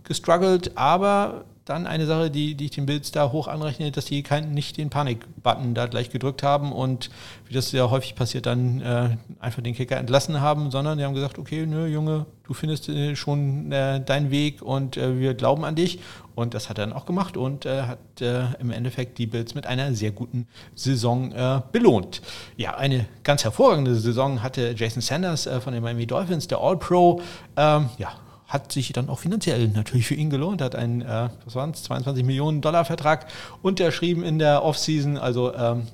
gestruggelt, 0.04 0.78
aber 0.78 1.46
dann 1.70 1.86
eine 1.86 2.06
Sache, 2.06 2.32
die, 2.32 2.56
die 2.56 2.66
ich 2.66 2.72
den 2.72 2.86
Bills 2.86 3.12
da 3.12 3.32
hoch 3.32 3.48
anrechne, 3.48 3.92
dass 3.92 4.06
die 4.06 4.24
kein, 4.24 4.54
nicht 4.54 4.78
den 4.78 4.90
Panik-Button 4.90 5.74
da 5.74 5.88
gleich 5.88 6.10
gedrückt 6.10 6.44
haben 6.44 6.72
und 6.72 7.10
wie 7.48 7.54
das 7.54 7.72
ja 7.72 7.90
häufig 7.90 8.16
passiert, 8.16 8.46
dann 8.46 8.82
äh, 8.82 9.18
einfach 9.40 9.62
den 9.62 9.76
Kicker 9.76 9.98
entlassen 9.98 10.40
haben, 10.40 10.72
sondern 10.72 10.98
die 10.98 11.04
haben 11.04 11.14
gesagt, 11.14 11.38
okay, 11.38 11.66
nö, 11.66 11.88
Junge, 11.88 12.26
du 12.44 12.54
findest 12.54 12.88
äh, 12.90 13.16
schon 13.16 13.72
äh, 13.72 14.00
deinen 14.02 14.32
Weg 14.32 14.62
und 14.62 14.98
äh, 14.98 15.20
wir 15.20 15.34
glauben 15.34 15.66
an 15.66 15.76
dich. 15.76 16.00
Und 16.36 16.54
das 16.54 16.70
hat 16.70 16.78
er 16.78 16.86
dann 16.86 16.94
auch 16.94 17.06
gemacht 17.08 17.36
und 17.36 17.66
äh, 17.66 17.82
hat 17.82 18.22
äh, 18.22 18.46
im 18.60 18.70
Endeffekt 18.70 19.18
die 19.18 19.26
Bills 19.26 19.56
mit 19.56 19.66
einer 19.66 19.94
sehr 19.96 20.12
guten 20.12 20.48
Saison 20.76 21.34
belohnt. 21.72 22.22
Ja, 22.58 22.76
eine 22.78 23.08
ganz 23.24 23.44
hervorragende 23.44 23.96
Saison 23.96 24.44
hatte 24.44 24.76
Jason 24.78 25.02
Sanders 25.02 25.50
von 25.64 25.74
den 25.74 25.84
Miami 25.84 26.06
Dolphins, 26.06 26.48
der 26.48 26.60
All-Pro. 26.60 27.22
Ähm, 27.56 27.90
ja, 27.98 28.12
hat 28.48 28.72
sich 28.72 28.94
dann 28.94 29.10
auch 29.10 29.20
finanziell 29.20 29.68
natürlich 29.68 30.08
für 30.08 30.16
ihn 30.16 30.30
gelohnt, 30.30 30.62
hat 30.62 30.76
einen, 30.76 31.02
äh, 31.02 31.30
was 31.46 31.56
waren 31.56 31.72
es, 31.72 31.84
22 31.84 32.24
Millionen 32.24 32.62
Dollar 32.62 32.86
Vertrag 32.86 33.28
unterschrieben 33.62 34.24
in 34.24 34.40
der 34.40 34.64
Offseason. 34.64 35.18
Also 35.18 35.54
ähm, 35.54 35.88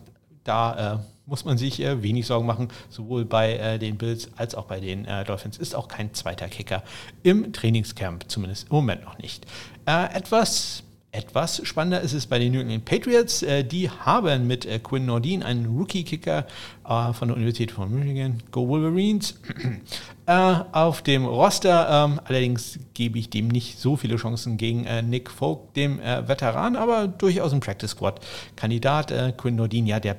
da 0.44 0.94
äh, 0.94 0.98
muss 1.26 1.46
man 1.46 1.58
sich 1.58 1.82
äh, 1.82 2.04
wenig 2.04 2.28
Sorgen 2.28 2.46
machen, 2.46 2.68
sowohl 2.89 3.26
bei 3.26 3.54
äh, 3.54 3.80
den 3.80 3.98
Bills 3.98 4.30
als 4.36 4.56
auch 4.56 4.66
bei 4.66 4.80
den 4.80 5.06
äh, 5.06 5.24
Dolphins. 5.24 5.58
Ist 5.58 5.76
auch 5.76 5.88
kein 5.88 6.13
zweiter 6.13 6.48
Kicker 6.48 6.84
im 7.24 7.54
Trainingscamp, 7.54 8.26
zumindest 8.28 8.70
im 8.70 8.76
Moment 8.76 9.04
noch 9.04 9.18
nicht. 9.18 9.46
Äh, 9.86 10.13
etwas 10.13 10.84
etwas 11.13 11.62
spannender 11.63 12.02
ist 12.02 12.13
es 12.13 12.26
bei 12.26 12.39
den 12.39 12.52
New 12.52 12.60
England 12.60 12.86
Patriots. 12.86 13.43
Äh, 13.43 13.63
die 13.63 13.89
haben 13.89 14.47
mit 14.47 14.65
äh, 14.65 14.80
Quinn 14.80 15.06
Nordin 15.06 15.43
einen 15.43 15.67
Rookie-Kicker 15.67 16.47
äh, 16.89 17.13
von 17.13 17.28
der 17.28 17.38
Universität 17.38 17.71
von 17.71 17.93
Michigan, 17.93 18.41
Go 18.52 18.67
Wolverines, 18.67 19.39
auf 20.26 21.04
dem 21.04 21.26
Roster. 21.26 21.88
Ähm, 22.06 22.19
allerdings 22.26 22.80
gebe 22.95 23.19
ich 23.19 23.30
dem 23.30 23.47
nicht 23.47 23.80
so 23.80 23.95
viele 23.95 24.15
Chancen 24.15 24.58
gegen 24.58 24.88
Nick 25.10 25.30
Folk, 25.30 25.73
dem 25.76 25.99
Veteran, 25.99 26.76
aber 26.76 27.08
durchaus 27.08 27.54
ein 27.54 27.60
Practice 27.60 27.91
Squad-Kandidat. 27.91 29.38
Quinn 29.38 29.56
Nordin, 29.56 29.86
ja, 29.86 29.99
der 29.99 30.15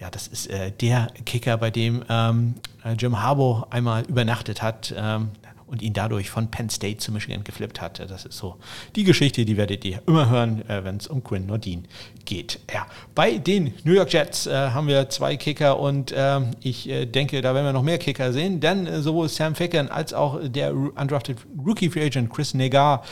ja, 0.00 0.10
das 0.10 0.28
ist 0.28 0.48
der 0.80 1.08
Kicker, 1.24 1.56
bei 1.56 1.70
dem 1.70 2.04
ähm, 2.08 2.54
Jim 2.98 3.20
Harbour 3.20 3.66
einmal 3.70 4.04
übernachtet 4.04 4.62
hat. 4.62 4.94
Ähm, 4.96 5.30
und 5.68 5.82
ihn 5.82 5.92
dadurch 5.92 6.30
von 6.30 6.50
Penn 6.50 6.70
State 6.70 6.98
zu 6.98 7.12
Michigan 7.12 7.44
geflippt 7.44 7.80
hatte. 7.80 8.06
Das 8.06 8.24
ist 8.24 8.36
so 8.36 8.56
die 8.96 9.04
Geschichte, 9.04 9.44
die 9.44 9.56
werdet 9.56 9.84
ihr 9.84 10.02
immer 10.06 10.28
hören, 10.28 10.68
äh, 10.68 10.84
wenn 10.84 10.96
es 10.96 11.06
um 11.06 11.22
Quinn 11.22 11.46
Nordin 11.46 11.86
geht. 12.24 12.60
Ja, 12.72 12.86
bei 13.14 13.38
den 13.38 13.74
New 13.84 13.92
York 13.92 14.12
Jets 14.12 14.46
äh, 14.46 14.52
haben 14.52 14.88
wir 14.88 15.08
zwei 15.10 15.36
Kicker 15.36 15.78
und 15.78 16.12
äh, 16.12 16.40
ich 16.60 16.88
äh, 16.88 17.06
denke, 17.06 17.40
da 17.40 17.54
werden 17.54 17.66
wir 17.66 17.72
noch 17.72 17.82
mehr 17.82 17.98
Kicker 17.98 18.32
sehen, 18.32 18.60
denn 18.60 18.86
äh, 18.86 19.00
sowohl 19.00 19.28
Sam 19.28 19.54
Ficken 19.54 19.88
als 19.90 20.12
auch 20.12 20.40
der 20.42 20.74
undrafted 20.74 21.38
Rookie 21.64 21.90
Free 21.90 22.06
Agent 22.06 22.30
Chris 22.30 22.54
Negar 22.54 23.02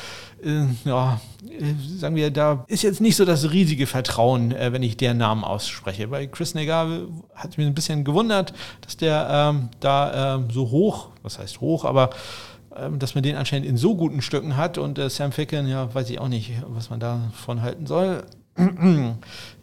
ja, 0.85 1.20
sagen 1.99 2.16
wir, 2.16 2.31
da 2.31 2.64
ist 2.68 2.83
jetzt 2.83 3.01
nicht 3.01 3.16
so 3.16 3.25
das 3.25 3.51
riesige 3.51 3.87
Vertrauen, 3.87 4.53
äh, 4.53 4.72
wenn 4.72 4.83
ich 4.83 4.96
deren 4.96 5.18
Namen 5.18 5.44
ausspreche. 5.44 6.09
Bei 6.09 6.27
Chris 6.27 6.55
Negar 6.55 6.88
hat 7.35 7.57
mich 7.59 7.66
ein 7.66 7.75
bisschen 7.75 8.05
gewundert, 8.05 8.53
dass 8.83 8.96
der 8.96 9.29
ähm, 9.31 9.70
da 9.81 10.37
ähm, 10.37 10.49
so 10.51 10.70
hoch, 10.70 11.09
was 11.22 11.38
heißt 11.38 11.61
hoch, 11.61 11.85
aber 11.85 12.11
ähm, 12.77 12.99
dass 12.99 13.14
man 13.14 13.22
den 13.25 13.37
anscheinend 13.37 13.66
in 13.66 13.77
so 13.77 13.96
guten 13.96 14.20
Stücken 14.20 14.57
hat 14.57 14.79
und 14.79 14.99
äh, 14.99 15.09
Sam 15.09 15.33
Ficken, 15.33 15.66
ja, 15.66 15.92
weiß 15.94 16.11
ich 16.11 16.18
auch 16.18 16.29
nicht, 16.29 16.53
was 16.68 16.90
man 16.90 17.01
davon 17.01 17.62
halten 17.62 17.87
soll. 17.87 18.22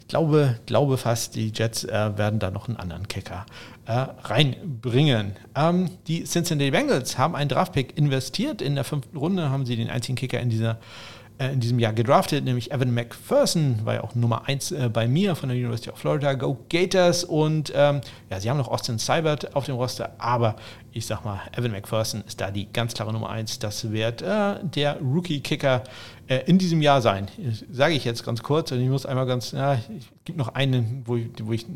Glaube, 0.08 0.58
glaube 0.66 0.98
fast, 0.98 1.34
die 1.34 1.50
Jets 1.54 1.84
äh, 1.84 2.18
werden 2.18 2.38
da 2.38 2.50
noch 2.50 2.68
einen 2.68 2.76
anderen 2.76 3.08
Kicker 3.08 3.46
äh, 3.86 4.06
reinbringen. 4.22 5.36
Ähm, 5.54 5.90
die 6.06 6.24
Cincinnati 6.24 6.70
Bengals 6.70 7.16
haben 7.18 7.34
einen 7.34 7.48
Draftpick 7.48 7.96
investiert. 7.96 8.60
In 8.60 8.74
der 8.74 8.84
fünften 8.84 9.16
Runde 9.16 9.50
haben 9.50 9.64
sie 9.64 9.76
den 9.76 9.88
einzigen 9.90 10.16
Kicker 10.16 10.40
in 10.40 10.50
dieser 10.50 10.72
äh, 10.72 10.74
in 11.38 11.58
diesem 11.58 11.80
Jahr 11.80 11.92
gedraftet, 11.92 12.44
nämlich 12.44 12.70
Evan 12.70 12.94
McPherson, 12.94 13.84
war 13.84 13.94
ja 13.94 14.04
auch 14.04 14.14
Nummer 14.14 14.46
1 14.46 14.70
äh, 14.70 14.88
bei 14.88 15.08
mir 15.08 15.34
von 15.34 15.48
der 15.48 15.58
University 15.58 15.90
of 15.90 15.98
Florida, 15.98 16.34
Go 16.34 16.64
Gators 16.68 17.24
und 17.24 17.72
ähm, 17.74 18.02
ja, 18.30 18.38
sie 18.38 18.48
haben 18.48 18.58
noch 18.58 18.68
Austin 18.68 18.98
Seibert 18.98 19.56
auf 19.56 19.64
dem 19.66 19.74
Roster, 19.74 20.14
aber 20.18 20.54
ich 20.92 21.06
sag 21.06 21.24
mal, 21.24 21.40
Evan 21.56 21.72
McPherson 21.72 22.22
ist 22.24 22.40
da 22.40 22.52
die 22.52 22.72
ganz 22.72 22.94
klare 22.94 23.12
Nummer 23.12 23.30
1. 23.30 23.58
Das 23.58 23.90
wird 23.90 24.22
äh, 24.22 24.54
der 24.62 25.00
Rookie-Kicker 25.00 25.82
äh, 26.28 26.38
in 26.46 26.56
diesem 26.58 26.80
Jahr 26.80 27.02
sein. 27.02 27.26
Sage 27.68 27.94
ich 27.94 28.04
jetzt 28.04 28.24
ganz 28.24 28.42
kurz 28.44 28.70
und 28.70 28.80
ich 28.80 28.88
muss 28.88 29.04
einmal 29.04 29.26
ganz, 29.26 29.50
ja, 29.50 29.74
es 29.74 30.06
gibt 30.24 30.38
noch 30.38 30.54
einen, 30.54 31.02
wo 31.04 31.16
ich, 31.16 31.30
wo 31.42 31.52
ich 31.52 31.66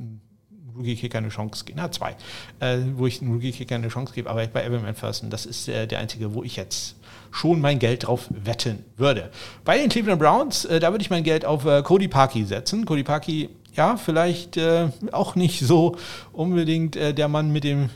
Rookie-Kicker 0.78 1.18
eine 1.18 1.28
Chance 1.28 1.64
gebe, 1.64 1.78
na 1.78 1.90
zwei, 1.90 2.16
äh, 2.60 2.78
wo 2.94 3.06
ich 3.06 3.20
einen 3.20 3.32
Rookie-Kicker 3.32 3.74
eine 3.74 3.88
Chance 3.88 4.12
gebe, 4.14 4.30
aber 4.30 4.46
bei 4.46 4.64
Evan 4.64 4.82
McPherson, 4.82 5.30
das 5.30 5.46
ist 5.46 5.68
äh, 5.68 5.86
der 5.86 5.98
einzige, 5.98 6.34
wo 6.34 6.42
ich 6.42 6.56
jetzt 6.56 6.96
schon 7.30 7.60
mein 7.60 7.78
Geld 7.78 8.06
drauf 8.06 8.26
wetten 8.30 8.84
würde. 8.96 9.30
Bei 9.64 9.78
den 9.78 9.88
Cleveland 9.88 10.20
Browns, 10.20 10.64
äh, 10.64 10.80
da 10.80 10.92
würde 10.92 11.02
ich 11.02 11.10
mein 11.10 11.24
Geld 11.24 11.44
auf 11.44 11.64
äh, 11.64 11.82
Cody 11.82 12.08
Parkey 12.08 12.44
setzen. 12.44 12.84
Cody 12.86 13.02
Parkey, 13.02 13.50
ja, 13.74 13.96
vielleicht 13.96 14.56
äh, 14.56 14.88
auch 15.12 15.34
nicht 15.34 15.60
so 15.60 15.96
unbedingt 16.32 16.96
äh, 16.96 17.12
der 17.12 17.28
Mann 17.28 17.52
mit 17.52 17.64
dem, 17.64 17.90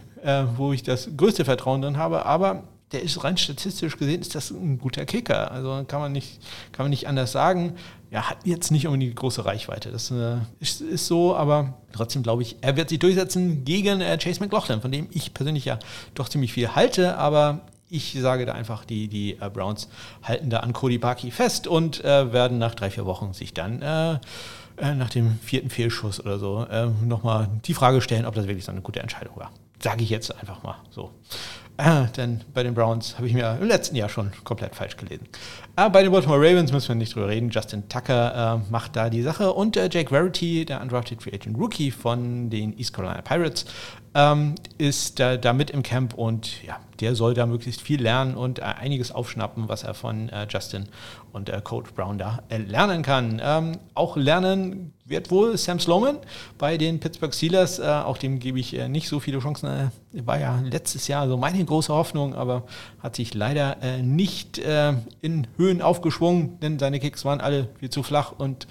wo 0.54 0.72
ich 0.72 0.84
das 0.84 1.10
größte 1.16 1.44
Vertrauen 1.44 1.82
drin 1.82 1.96
habe, 1.96 2.24
aber 2.26 2.62
der 2.92 3.02
ist 3.02 3.24
rein 3.24 3.36
statistisch 3.36 3.96
gesehen, 3.96 4.20
ist 4.20 4.34
das 4.34 4.52
ein 4.52 4.78
guter 4.78 5.04
Kicker. 5.04 5.50
Also 5.50 5.84
kann 5.88 6.00
man 6.00 6.12
nicht, 6.12 6.40
kann 6.72 6.84
man 6.84 6.90
nicht 6.90 7.08
anders 7.08 7.32
sagen. 7.32 7.74
Ja, 8.12 8.28
hat 8.28 8.38
jetzt 8.44 8.70
nicht 8.70 8.86
unbedingt 8.86 9.12
die 9.12 9.14
große 9.14 9.46
Reichweite. 9.46 9.90
Das 9.90 10.10
äh, 10.10 10.36
ist, 10.60 10.82
ist, 10.82 11.06
so, 11.06 11.34
aber 11.34 11.78
trotzdem 11.92 12.22
glaube 12.22 12.42
ich, 12.42 12.56
er 12.60 12.76
wird 12.76 12.90
sich 12.90 12.98
durchsetzen 12.98 13.64
gegen 13.64 14.00
Chase 14.18 14.40
McLaughlin, 14.40 14.82
von 14.82 14.92
dem 14.92 15.08
ich 15.12 15.32
persönlich 15.32 15.64
ja 15.64 15.78
doch 16.14 16.28
ziemlich 16.28 16.52
viel 16.52 16.74
halte, 16.74 17.16
aber 17.16 17.62
ich 17.88 18.16
sage 18.20 18.44
da 18.44 18.52
einfach, 18.52 18.84
die, 18.84 19.08
die 19.08 19.38
äh, 19.40 19.50
Browns 19.50 19.88
halten 20.22 20.50
da 20.50 20.58
an 20.60 20.72
Cody 20.72 20.98
Parkey 20.98 21.30
fest 21.30 21.66
und 21.66 22.04
äh, 22.04 22.32
werden 22.32 22.58
nach 22.58 22.74
drei, 22.74 22.90
vier 22.90 23.06
Wochen 23.06 23.32
sich 23.32 23.54
dann 23.54 23.80
äh, 23.80 24.14
äh 24.76 24.94
nach 24.94 25.10
dem 25.10 25.38
vierten 25.40 25.70
Fehlschuss 25.70 26.20
oder 26.20 26.38
so 26.38 26.66
äh, 26.70 26.88
nochmal 27.04 27.48
die 27.64 27.74
Frage 27.74 28.02
stellen, 28.02 28.26
ob 28.26 28.34
das 28.34 28.46
wirklich 28.46 28.64
so 28.64 28.72
eine 28.72 28.82
gute 28.82 29.00
Entscheidung 29.00 29.36
war. 29.36 29.52
Sage 29.82 30.04
ich 30.04 30.10
jetzt 30.10 30.30
einfach 30.38 30.62
mal 30.62 30.76
so. 30.90 31.10
Äh, 31.78 32.06
denn 32.16 32.42
bei 32.52 32.62
den 32.62 32.74
Browns 32.74 33.16
habe 33.16 33.26
ich 33.26 33.32
mir 33.32 33.58
im 33.60 33.66
letzten 33.66 33.96
Jahr 33.96 34.08
schon 34.08 34.30
komplett 34.44 34.74
falsch 34.74 34.96
gelesen. 34.96 35.26
Äh, 35.76 35.88
bei 35.90 36.02
den 36.02 36.12
Baltimore 36.12 36.38
Ravens 36.38 36.70
müssen 36.70 36.88
wir 36.88 36.94
nicht 36.96 37.14
drüber 37.14 37.28
reden. 37.28 37.50
Justin 37.50 37.88
Tucker 37.88 38.62
äh, 38.64 38.70
macht 38.70 38.94
da 38.94 39.10
die 39.10 39.22
Sache 39.22 39.52
und 39.52 39.76
äh, 39.76 39.88
Jake 39.90 40.10
Verity, 40.10 40.64
der 40.64 40.80
undrafted 40.82 41.22
Free 41.22 41.32
Agent 41.32 41.58
Rookie 41.58 41.90
von 41.90 42.50
den 42.50 42.78
East 42.78 42.92
Carolina 42.92 43.22
Pirates, 43.22 43.64
ähm, 44.14 44.54
ist 44.78 45.18
da, 45.18 45.36
da 45.36 45.52
mit 45.52 45.70
im 45.70 45.82
Camp 45.82 46.14
und 46.14 46.62
ja, 46.62 46.78
der 47.02 47.16
soll 47.16 47.34
da 47.34 47.46
möglichst 47.46 47.80
viel 47.80 48.00
lernen 48.00 48.36
und 48.36 48.60
äh, 48.60 48.62
einiges 48.62 49.10
aufschnappen, 49.10 49.68
was 49.68 49.82
er 49.82 49.92
von 49.92 50.28
äh, 50.28 50.46
Justin 50.48 50.84
und 51.32 51.48
äh, 51.48 51.60
Coach 51.62 51.90
Brown 51.94 52.16
da 52.16 52.44
äh, 52.48 52.58
lernen 52.58 53.02
kann. 53.02 53.42
Ähm, 53.44 53.72
auch 53.94 54.16
lernen 54.16 54.92
wird 55.04 55.32
wohl 55.32 55.58
Sam 55.58 55.80
Sloman 55.80 56.18
bei 56.58 56.78
den 56.78 57.00
Pittsburgh 57.00 57.34
Steelers. 57.34 57.80
Äh, 57.80 57.86
auch 57.86 58.18
dem 58.18 58.38
gebe 58.38 58.60
ich 58.60 58.78
äh, 58.78 58.88
nicht 58.88 59.08
so 59.08 59.18
viele 59.18 59.40
Chancen. 59.40 59.90
war 60.12 60.38
ja 60.38 60.60
letztes 60.60 61.08
Jahr 61.08 61.26
so 61.26 61.36
meine 61.36 61.64
große 61.64 61.92
Hoffnung, 61.92 62.36
aber 62.36 62.62
hat 63.02 63.16
sich 63.16 63.34
leider 63.34 63.76
nicht 64.00 64.58
in 64.58 65.46
Höhen 65.56 65.82
aufgeschwungen, 65.82 66.60
denn 66.60 66.78
seine 66.78 67.00
Kicks 67.00 67.24
waren 67.24 67.40
alle 67.40 67.68
viel 67.80 67.90
zu 67.90 68.02
flach 68.02 68.32
und 68.38 68.68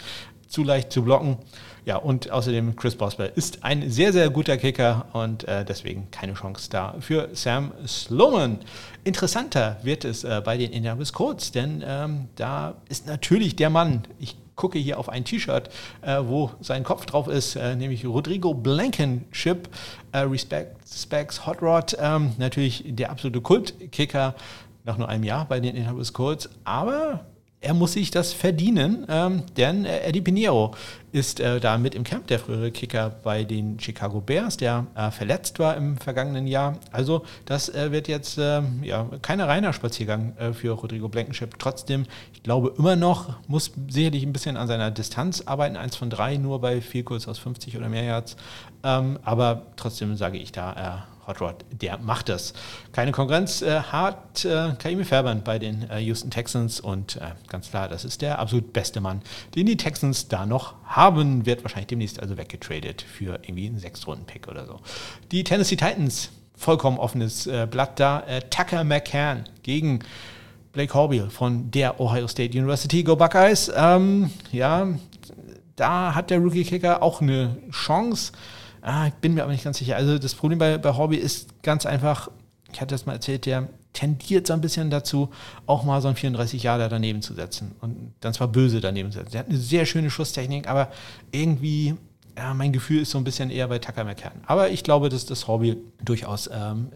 zu 0.47 0.63
leicht 0.63 0.91
zu 0.91 1.03
blocken. 1.03 1.37
Ja, 1.83 1.97
und 1.97 2.29
außerdem 2.29 2.75
Chris 2.75 2.95
Boswell 2.95 3.31
ist 3.35 3.63
ein 3.63 3.89
sehr, 3.89 4.13
sehr 4.13 4.29
guter 4.29 4.57
Kicker 4.57 5.07
und 5.13 5.47
äh, 5.47 5.65
deswegen 5.65 6.11
keine 6.11 6.35
Chance 6.35 6.69
da 6.69 6.95
für 6.99 7.29
Sam 7.33 7.71
Sloman. 7.87 8.59
Interessanter 9.03 9.77
wird 9.81 10.05
es 10.05 10.23
äh, 10.23 10.41
bei 10.45 10.57
den 10.57 10.71
Indianapolis 10.71 11.11
Colts, 11.11 11.51
denn 11.51 11.83
ähm, 11.83 12.27
da 12.35 12.75
ist 12.87 13.07
natürlich 13.07 13.55
der 13.55 13.71
Mann, 13.71 14.03
ich 14.19 14.35
gucke 14.55 14.77
hier 14.77 14.99
auf 14.99 15.09
ein 15.09 15.25
T-Shirt, 15.25 15.71
äh, 16.03 16.19
wo 16.23 16.51
sein 16.61 16.83
Kopf 16.83 17.07
drauf 17.07 17.27
ist, 17.27 17.55
äh, 17.55 17.75
nämlich 17.75 18.05
Rodrigo 18.05 18.53
Blankenship, 18.53 19.67
äh, 20.11 20.19
Respect 20.19 20.87
Specs 20.87 21.47
Hot 21.47 21.63
Rod, 21.63 21.97
ähm, 21.99 22.33
natürlich 22.37 22.83
der 22.85 23.09
absolute 23.09 23.41
Kultkicker 23.41 24.35
nach 24.83 24.99
nur 24.99 25.09
einem 25.09 25.23
Jahr 25.23 25.45
bei 25.45 25.59
den 25.59 25.69
Indianapolis 25.69 26.13
Colts, 26.13 26.47
aber 26.63 27.25
er 27.63 27.75
muss 27.75 27.93
sich 27.93 28.09
das 28.09 28.33
verdienen, 28.33 29.05
ähm, 29.07 29.43
denn 29.55 29.85
äh, 29.85 29.99
Eddie 29.99 30.21
Pinheiro 30.21 30.73
ist 31.11 31.39
äh, 31.39 31.59
da 31.59 31.77
mit 31.77 31.93
im 31.93 32.03
Camp, 32.03 32.25
der 32.25 32.39
frühere 32.39 32.71
Kicker 32.71 33.11
bei 33.23 33.43
den 33.43 33.79
Chicago 33.79 34.19
Bears, 34.19 34.57
der 34.57 34.87
äh, 34.95 35.11
verletzt 35.11 35.59
war 35.59 35.77
im 35.77 35.97
vergangenen 35.97 36.47
Jahr. 36.47 36.79
Also 36.91 37.23
das 37.45 37.69
äh, 37.69 37.91
wird 37.91 38.07
jetzt 38.07 38.39
ähm, 38.41 38.81
ja, 38.83 39.07
kein 39.21 39.39
reiner 39.39 39.73
Spaziergang 39.73 40.35
äh, 40.37 40.53
für 40.53 40.71
Rodrigo 40.71 41.07
Blankenship. 41.07 41.59
Trotzdem, 41.59 42.07
ich 42.33 42.41
glaube 42.41 42.73
immer 42.79 42.95
noch, 42.95 43.35
muss 43.47 43.71
sicherlich 43.89 44.23
ein 44.23 44.33
bisschen 44.33 44.57
an 44.57 44.67
seiner 44.67 44.89
Distanz 44.89 45.41
arbeiten. 45.41 45.77
Eins 45.77 45.95
von 45.95 46.09
drei 46.09 46.37
nur 46.37 46.61
bei 46.61 46.81
viel 46.81 47.03
kurz 47.03 47.27
aus 47.27 47.37
50 47.37 47.77
oder 47.77 47.89
mehr 47.89 48.03
Yards. 48.03 48.37
Ähm, 48.83 49.19
aber 49.21 49.67
trotzdem 49.75 50.15
sage 50.17 50.39
ich 50.39 50.51
da, 50.51 51.05
Rod, 51.39 51.63
der 51.71 51.97
macht 51.99 52.29
das. 52.29 52.53
Keine 52.91 53.11
Konkurrenz 53.11 53.61
äh, 53.61 53.79
hat 53.79 54.43
äh, 54.43 54.73
Kaimi 54.77 55.05
Fairbairn 55.05 55.43
bei 55.43 55.59
den 55.59 55.89
äh, 55.89 55.99
Houston 55.99 56.31
Texans 56.31 56.79
und 56.79 57.17
äh, 57.17 57.31
ganz 57.47 57.69
klar, 57.69 57.87
das 57.87 58.03
ist 58.03 58.21
der 58.21 58.39
absolut 58.39 58.73
beste 58.73 58.99
Mann, 58.99 59.21
den 59.55 59.67
die 59.67 59.77
Texans 59.77 60.27
da 60.27 60.45
noch 60.45 60.73
haben. 60.83 61.45
Wird 61.45 61.63
wahrscheinlich 61.63 61.87
demnächst 61.87 62.19
also 62.19 62.37
weggetradet 62.37 63.01
für 63.01 63.39
irgendwie 63.43 63.67
einen 63.67 63.79
Sechstrunden-Pick 63.79 64.47
oder 64.47 64.65
so. 64.65 64.81
Die 65.31 65.43
Tennessee 65.43 65.77
Titans, 65.77 66.31
vollkommen 66.55 66.97
offenes 66.97 67.49
Blatt 67.69 67.99
da. 67.99 68.23
Tucker 68.49 68.83
McCann 68.83 69.45
gegen 69.63 69.99
Blake 70.73 70.93
Horbiel 70.93 71.29
von 71.29 71.69
der 71.71 71.99
Ohio 71.99 72.27
State 72.27 72.57
University. 72.57 73.03
Go 73.03 73.15
Buckeyes. 73.15 73.71
Ähm, 73.75 74.31
ja, 74.51 74.87
da 75.75 76.15
hat 76.15 76.29
der 76.29 76.39
Rookie-Kicker 76.39 77.01
auch 77.01 77.21
eine 77.21 77.57
Chance. 77.71 78.31
Ah, 78.81 79.07
ich 79.07 79.13
bin 79.15 79.33
mir 79.33 79.43
aber 79.43 79.51
nicht 79.51 79.63
ganz 79.63 79.77
sicher. 79.77 79.95
Also 79.95 80.17
das 80.17 80.33
Problem 80.33 80.59
bei, 80.59 80.77
bei 80.77 80.95
Hobby 80.95 81.17
ist 81.17 81.61
ganz 81.63 81.85
einfach, 81.85 82.29
ich 82.71 82.81
hatte 82.81 82.93
das 82.93 83.05
mal 83.05 83.13
erzählt, 83.13 83.45
der 83.45 83.69
tendiert 83.93 84.47
so 84.47 84.53
ein 84.53 84.61
bisschen 84.61 84.89
dazu, 84.89 85.29
auch 85.65 85.83
mal 85.83 86.01
so 86.01 86.07
ein 86.07 86.15
34 86.15 86.63
Jahre 86.63 86.89
daneben 86.89 87.21
zu 87.21 87.33
setzen. 87.33 87.75
Und 87.81 88.13
dann 88.21 88.33
zwar 88.33 88.47
böse 88.47 88.81
daneben 88.81 89.11
zu 89.11 89.19
setzen. 89.19 89.31
Der 89.31 89.39
hat 89.41 89.49
eine 89.49 89.57
sehr 89.57 89.85
schöne 89.85 90.09
Schusstechnik, 90.09 90.67
aber 90.67 90.89
irgendwie, 91.31 91.95
ja, 92.37 92.53
mein 92.53 92.71
Gefühl 92.71 93.01
ist 93.01 93.11
so 93.11 93.17
ein 93.17 93.23
bisschen 93.23 93.49
eher 93.49 93.67
bei 93.67 93.79
Tucker 93.79 94.03
McCann. 94.03 94.41
Aber 94.45 94.69
ich 94.69 94.83
glaube, 94.83 95.09
dass 95.09 95.25
das 95.25 95.47
Hobby 95.47 95.77
durchaus 96.03 96.49
ähm, 96.51 96.89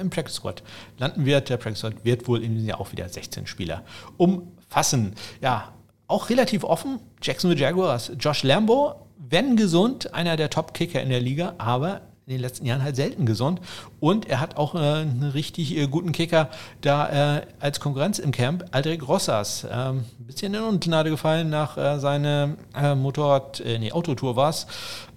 im 0.00 0.10
Practice 0.10 0.34
Squad 0.34 0.62
landen 0.98 1.24
wird. 1.24 1.48
Der 1.48 1.56
Practice 1.56 1.80
Squad 1.80 2.04
wird 2.04 2.28
wohl 2.28 2.42
in 2.42 2.54
diesem 2.54 2.68
Jahr 2.68 2.80
auch 2.80 2.92
wieder 2.92 3.08
16 3.08 3.46
Spieler 3.46 3.82
umfassen. 4.18 5.14
Ja, 5.40 5.72
auch 6.14 6.30
relativ 6.30 6.64
offen. 6.64 7.00
Jacksonville 7.20 7.60
Jaguars. 7.60 8.12
Josh 8.18 8.42
Lambo 8.42 9.04
wenn 9.30 9.56
gesund, 9.56 10.14
einer 10.14 10.36
der 10.36 10.50
Top-Kicker 10.50 11.02
in 11.02 11.08
der 11.08 11.20
Liga, 11.20 11.54
aber 11.58 12.02
in 12.26 12.32
den 12.32 12.40
letzten 12.40 12.64
Jahren 12.64 12.82
halt 12.82 12.96
selten 12.96 13.26
gesund. 13.26 13.60
Und 14.00 14.26
er 14.30 14.40
hat 14.40 14.56
auch 14.56 14.74
äh, 14.74 14.78
einen 14.78 15.30
richtig 15.34 15.76
äh, 15.76 15.86
guten 15.86 16.12
Kicker 16.12 16.48
da 16.80 17.38
äh, 17.38 17.42
als 17.60 17.80
Konkurrenz 17.80 18.18
im 18.18 18.30
Camp, 18.30 18.64
Aldrich 18.70 19.06
Rossas. 19.06 19.66
Ähm, 19.70 20.04
ein 20.18 20.26
bisschen 20.26 20.54
in 20.54 20.62
Ungnade 20.62 21.10
gefallen 21.10 21.50
nach 21.50 21.76
äh, 21.76 21.98
seiner 21.98 22.56
äh, 22.74 22.94
Motorrad, 22.94 23.60
äh, 23.60 23.78
nee, 23.78 23.92
Autotour 23.92 24.36
war 24.36 24.50
es, 24.50 24.66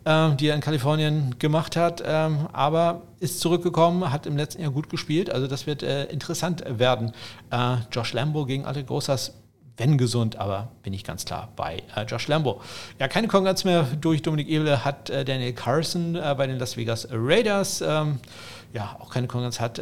äh, 0.03 0.35
die 0.35 0.47
er 0.47 0.55
in 0.55 0.61
Kalifornien 0.61 1.35
gemacht 1.39 1.77
hat. 1.77 2.03
Ähm, 2.05 2.47
aber 2.51 3.03
ist 3.19 3.39
zurückgekommen, 3.39 4.11
hat 4.11 4.25
im 4.25 4.35
letzten 4.35 4.61
Jahr 4.61 4.71
gut 4.71 4.89
gespielt. 4.89 5.29
Also 5.29 5.47
das 5.47 5.65
wird 5.65 5.81
interessant 5.81 6.63
werden. 6.67 7.13
Josh 7.91 8.13
Lambo 8.13 8.45
gegen 8.45 8.65
Aldrich 8.65 8.91
Rossas 8.91 9.33
wenn 9.77 9.97
gesund, 9.97 10.35
aber 10.35 10.69
bin 10.83 10.93
ich 10.93 11.03
ganz 11.03 11.25
klar 11.25 11.49
bei 11.55 11.83
äh, 11.95 12.03
Josh 12.03 12.27
Lambo. 12.27 12.61
Ja, 12.99 13.07
keine 13.07 13.27
Konkurrenz 13.27 13.63
mehr 13.63 13.83
durch 13.83 14.21
Dominik 14.21 14.49
Ebele 14.49 14.83
hat 14.83 15.09
äh, 15.09 15.23
Daniel 15.23 15.53
Carson 15.53 16.15
äh, 16.15 16.35
bei 16.37 16.47
den 16.47 16.57
Las 16.59 16.77
Vegas 16.77 17.07
Raiders. 17.11 17.81
Ähm, 17.81 18.19
ja, 18.73 18.97
auch 18.99 19.11
keine 19.11 19.27
Konkurrenz 19.27 19.59
hat 19.59 19.79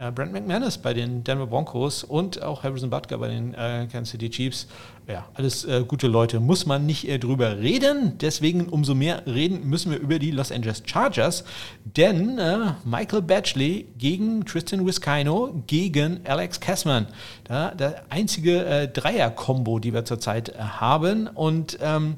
äh, 0.00 0.10
Brent 0.10 0.32
McManus 0.32 0.78
bei 0.78 0.94
den 0.94 1.22
Denver 1.22 1.46
Broncos 1.46 2.02
und 2.02 2.42
auch 2.42 2.64
Harrison 2.64 2.90
Butker 2.90 3.18
bei 3.18 3.28
den 3.28 3.54
äh, 3.54 3.86
Kansas 3.90 4.10
City 4.10 4.30
Chiefs. 4.30 4.66
Ja, 5.06 5.28
alles 5.34 5.64
äh, 5.64 5.84
gute 5.86 6.06
Leute, 6.08 6.40
muss 6.40 6.66
man 6.66 6.86
nicht 6.86 7.06
äh, 7.06 7.18
drüber 7.18 7.58
reden. 7.58 8.16
Deswegen 8.18 8.68
umso 8.68 8.94
mehr 8.94 9.26
reden 9.26 9.68
müssen 9.68 9.92
wir 9.92 9.98
über 9.98 10.18
die 10.18 10.30
Los 10.30 10.50
Angeles 10.50 10.82
Chargers, 10.86 11.44
denn 11.84 12.38
äh, 12.38 12.72
Michael 12.84 13.22
Batchley 13.22 13.88
gegen 13.98 14.44
Tristan 14.44 14.86
Wiskino 14.86 15.62
gegen 15.66 16.20
Alex 16.24 16.60
Kessman. 16.60 17.06
Da, 17.44 17.74
der 17.74 18.04
einzige 18.08 18.64
äh, 18.64 18.88
Dreier-Kombo, 18.88 19.80
die 19.80 19.92
wir 19.92 20.04
zurzeit 20.04 20.58
haben 20.58 21.26
und 21.26 21.78
ähm, 21.82 22.16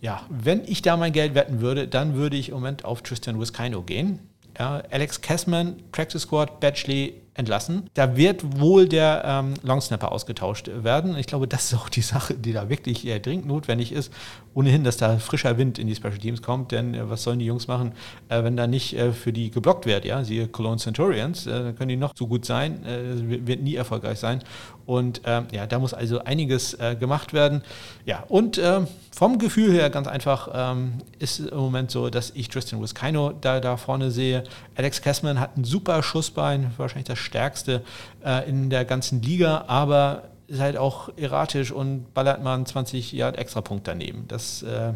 ja, 0.00 0.22
wenn 0.30 0.62
ich 0.64 0.80
da 0.80 0.96
mein 0.96 1.12
Geld 1.12 1.34
wetten 1.34 1.60
würde, 1.60 1.88
dann 1.88 2.14
würde 2.14 2.36
ich 2.36 2.50
im 2.50 2.54
Moment 2.54 2.84
auf 2.84 3.02
Tristan 3.02 3.40
Wiskino 3.40 3.82
gehen. 3.82 4.20
Ja, 4.58 4.82
Alex 4.90 5.20
Kessman, 5.20 5.76
Practice 5.92 6.22
Squad, 6.22 6.58
Batchley 6.60 7.22
entlassen. 7.38 7.88
Da 7.94 8.16
wird 8.16 8.60
wohl 8.60 8.88
der 8.88 9.22
ähm, 9.24 9.54
Longsnapper 9.62 10.10
ausgetauscht 10.10 10.68
werden. 10.82 11.16
Ich 11.16 11.26
glaube, 11.26 11.46
das 11.46 11.72
ist 11.72 11.78
auch 11.78 11.88
die 11.88 12.02
Sache, 12.02 12.34
die 12.34 12.52
da 12.52 12.68
wirklich 12.68 13.06
äh, 13.06 13.20
dringend 13.20 13.46
notwendig 13.46 13.92
ist. 13.92 14.12
Ohnehin, 14.54 14.82
dass 14.82 14.96
da 14.96 15.18
frischer 15.18 15.56
Wind 15.56 15.78
in 15.78 15.86
die 15.86 15.94
Special 15.94 16.18
Teams 16.18 16.42
kommt, 16.42 16.72
denn 16.72 16.94
äh, 16.94 17.08
was 17.08 17.22
sollen 17.22 17.38
die 17.38 17.44
Jungs 17.44 17.68
machen, 17.68 17.92
äh, 18.28 18.42
wenn 18.42 18.56
da 18.56 18.66
nicht 18.66 18.94
äh, 18.94 19.12
für 19.12 19.32
die 19.32 19.52
geblockt 19.52 19.86
wird? 19.86 20.04
Ja, 20.04 20.24
siehe 20.24 20.48
Cologne 20.48 20.78
Centurions, 20.78 21.46
äh, 21.46 21.50
dann 21.50 21.76
können 21.76 21.90
die 21.90 21.96
noch 21.96 22.12
so 22.16 22.26
gut 22.26 22.44
sein, 22.44 22.84
äh, 22.84 23.46
wird 23.46 23.62
nie 23.62 23.76
erfolgreich 23.76 24.18
sein. 24.18 24.42
Und 24.84 25.20
ähm, 25.26 25.46
ja, 25.52 25.66
da 25.66 25.78
muss 25.78 25.92
also 25.92 26.24
einiges 26.24 26.74
gemacht 26.98 27.34
werden. 27.34 27.60
Ja, 28.06 28.24
und 28.28 28.56
ähm, 28.56 28.86
vom 29.14 29.38
Gefühl 29.38 29.72
her 29.72 29.90
ganz 29.90 30.06
einfach 30.06 30.48
ähm, 30.54 30.94
ist 31.18 31.40
im 31.40 31.58
Moment 31.58 31.90
so, 31.90 32.08
dass 32.08 32.30
ich 32.30 32.48
Tristan 32.48 32.80
Wiskino 32.80 33.32
da, 33.38 33.60
da 33.60 33.76
vorne 33.76 34.10
sehe. 34.10 34.44
Alex 34.76 35.02
Kessman 35.02 35.40
hat 35.40 35.58
ein 35.58 35.64
super 35.64 36.02
Schussbein, 36.02 36.70
wahrscheinlich 36.76 37.08
das 37.08 37.18
stärkste 37.28 37.82
äh, 38.24 38.48
in 38.48 38.70
der 38.70 38.84
ganzen 38.84 39.22
Liga, 39.22 39.64
aber 39.68 40.24
ist 40.48 40.60
halt 40.60 40.76
auch 40.76 41.10
erratisch 41.16 41.70
und 41.70 42.12
ballert 42.14 42.42
mal 42.42 42.54
einen 42.54 42.66
20 42.66 43.12
Yard 43.12 43.36
Extrapunkt 43.36 43.86
daneben. 43.86 44.24
Das 44.28 44.62
äh, 44.62 44.94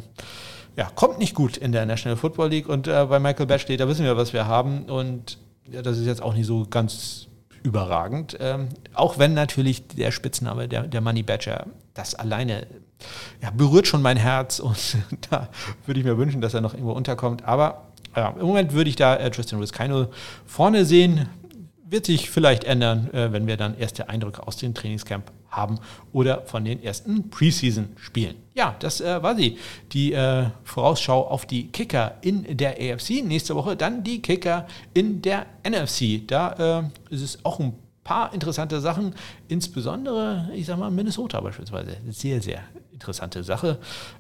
ja, 0.77 0.89
kommt 0.95 1.19
nicht 1.19 1.35
gut 1.35 1.59
in 1.59 1.73
der 1.73 1.85
National 1.85 2.17
Football 2.17 2.49
League 2.49 2.69
und 2.69 2.89
äh, 2.89 3.07
bei 3.07 3.21
Michael 3.21 3.47
Batchley, 3.47 3.77
da 3.77 3.87
wissen 3.87 4.05
wir, 4.05 4.17
was 4.17 4.33
wir 4.33 4.47
haben 4.47 4.85
und 4.87 5.39
ja, 5.71 5.83
das 5.83 5.99
ist 5.99 6.07
jetzt 6.07 6.23
auch 6.23 6.35
nicht 6.35 6.47
so 6.47 6.67
ganz 6.69 7.29
überragend. 7.63 8.37
Ähm, 8.41 8.71
auch 8.95 9.19
wenn 9.19 9.35
natürlich 9.35 9.87
der 9.89 10.11
Spitzname, 10.11 10.69
der, 10.69 10.87
der 10.87 11.01
Money 11.01 11.23
Badger, 11.23 11.67
das 11.95 12.15
alleine 12.15 12.67
ja, 13.43 13.51
berührt 13.51 13.87
schon 13.87 14.03
mein 14.03 14.17
Herz 14.17 14.59
und 14.59 14.97
da 15.31 15.49
würde 15.87 16.01
ich 16.01 16.07
mir 16.07 16.17
wünschen, 16.17 16.41
dass 16.41 16.55
er 16.55 16.61
noch 16.63 16.73
irgendwo 16.75 16.93
unterkommt. 16.93 17.45
Aber 17.45 17.89
ja, 18.17 18.31
im 18.31 18.47
Moment 18.47 18.73
würde 18.73 18.91
ich 18.91 18.97
da 18.97 19.17
äh, 19.17 19.31
Tristan 19.31 19.61
Wiskino 19.61 20.09
vorne 20.47 20.85
sehen 20.85 21.29
wird 21.93 22.07
sich 22.07 22.31
vielleicht 22.31 22.65
ändern, 22.65 23.13
äh, 23.13 23.33
wenn 23.33 23.47
wir 23.47 23.57
dann 23.57 23.77
erste 23.79 24.09
Eindrücke 24.09 24.47
aus 24.47 24.57
dem 24.57 24.75
Trainingscamp 24.75 25.31
haben 25.51 25.79
oder 26.13 26.43
von 26.47 26.65
den 26.65 26.83
ersten 26.83 27.29
Preseason-Spielen. 27.29 28.37
Ja, 28.55 28.75
das 28.79 29.01
äh, 29.01 29.23
war 29.23 29.37
sie. 29.37 29.59
Die 29.93 30.13
äh, 30.15 30.47
Vorausschau 30.65 31.29
auf 31.29 31.47
die 31.47 31.69
Kicker 31.69 32.17
in 32.23 32.57
der 32.57 32.73
AFC. 32.73 33.23
Nächste 33.23 33.55
Woche 33.55 33.77
dann 33.77 34.03
die 34.03 34.23
Kicker 34.23 34.67
in 34.95 35.21
der 35.21 35.47
NFC. 35.69 36.27
Da 36.27 36.81
äh, 37.11 37.15
ist 37.15 37.23
es 37.23 37.45
auch 37.45 37.61
ein 37.61 37.75
paar 38.03 38.33
interessante 38.33 38.81
Sachen, 38.81 39.15
insbesondere, 39.49 40.51
ich 40.55 40.67
sag 40.67 40.79
mal, 40.79 40.91
Minnesota 40.91 41.41
beispielsweise. 41.41 41.99
Sehr, 42.11 42.41
sehr 42.41 42.61
interessante 42.93 43.45
Sache. 43.45 43.79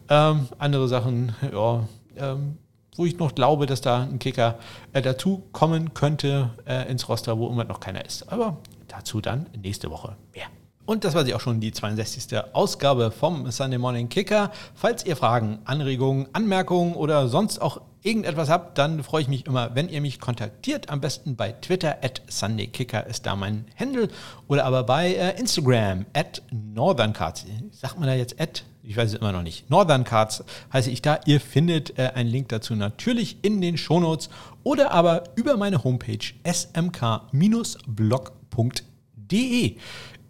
Ähm, 0.08 0.48
andere 0.58 0.88
Sachen, 0.88 1.35
ja, 1.50 1.88
ähm, 2.16 2.58
wo 2.96 3.05
ich 3.07 3.18
noch 3.18 3.35
glaube, 3.35 3.66
dass 3.66 3.81
da 3.81 4.03
ein 4.03 4.18
Kicker 4.18 4.59
äh, 4.93 5.03
dazu 5.03 5.43
kommen 5.53 5.95
könnte 5.95 6.51
äh, 6.66 6.90
ins 6.90 7.09
Roster, 7.09 7.38
wo 7.38 7.49
immer 7.49 7.64
noch 7.64 7.80
keiner 7.80 8.05
ist. 8.05 8.30
Aber 8.30 8.59
dazu 8.88 9.20
dann 9.20 9.47
nächste 9.61 9.90
Woche 9.90 10.16
mehr. 10.34 10.47
Und 10.85 11.05
das 11.05 11.14
war 11.14 11.24
sie 11.24 11.35
auch 11.35 11.41
schon, 11.41 11.61
die 11.61 11.72
62. 11.72 12.39
Ausgabe 12.53 13.12
vom 13.12 13.51
Sunday 13.51 13.78
Morning 13.78 14.09
Kicker. 14.09 14.51
Falls 14.74 15.07
ihr 15.07 15.16
Fragen, 15.16 15.61
Anregungen, 15.64 16.26
Anmerkungen 16.33 16.95
oder 16.95 17.28
sonst 17.28 17.61
auch 17.62 17.80
irgendetwas 18.03 18.49
habt, 18.49 18.78
dann 18.78 19.05
freue 19.05 19.22
ich 19.22 19.28
mich 19.28 19.47
immer, 19.47 19.74
wenn 19.74 19.89
ihr 19.89 20.01
mich 20.01 20.18
kontaktiert. 20.20 20.91
Am 20.91 21.01
besten 21.01 21.37
bei 21.37 21.53
Twitter, 21.53 21.99
at 22.03 22.20
SundayKicker 22.28 23.07
ist 23.07 23.26
da 23.26 23.37
mein 23.37 23.66
Handle. 23.78 24.09
Oder 24.49 24.64
aber 24.64 24.83
bei 24.83 25.14
äh, 25.14 25.39
Instagram, 25.39 26.07
at 26.14 26.43
NorthernCards. 26.51 27.47
Sagt 27.70 28.01
man 28.01 28.09
da 28.09 28.14
jetzt 28.14 28.41
at? 28.41 28.64
Ich 28.83 28.97
weiß 28.97 29.11
es 29.12 29.18
immer 29.18 29.30
noch 29.30 29.43
nicht. 29.43 29.70
NorthernCards 29.70 30.43
heiße 30.72 30.91
ich 30.91 31.03
da. 31.03 31.20
Ihr 31.26 31.41
findet 31.41 31.97
äh, 31.99 32.11
einen 32.14 32.28
Link 32.28 32.49
dazu 32.49 32.74
natürlich 32.74 33.37
in 33.43 33.61
den 33.61 33.76
Shownotes 33.78 34.30
oder 34.64 34.91
aber 34.91 35.22
über 35.37 35.57
meine 35.57 35.85
Homepage 35.85 36.18
smk-blog.de. 36.45 37.37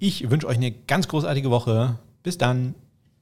Ich 0.04 0.28
wünsche 0.32 0.48
euch 0.48 0.56
eine 0.56 0.72
ganz 0.72 1.06
großartige 1.06 1.52
Woche. 1.52 1.96
Bis 2.24 2.36
dann. 2.36 2.74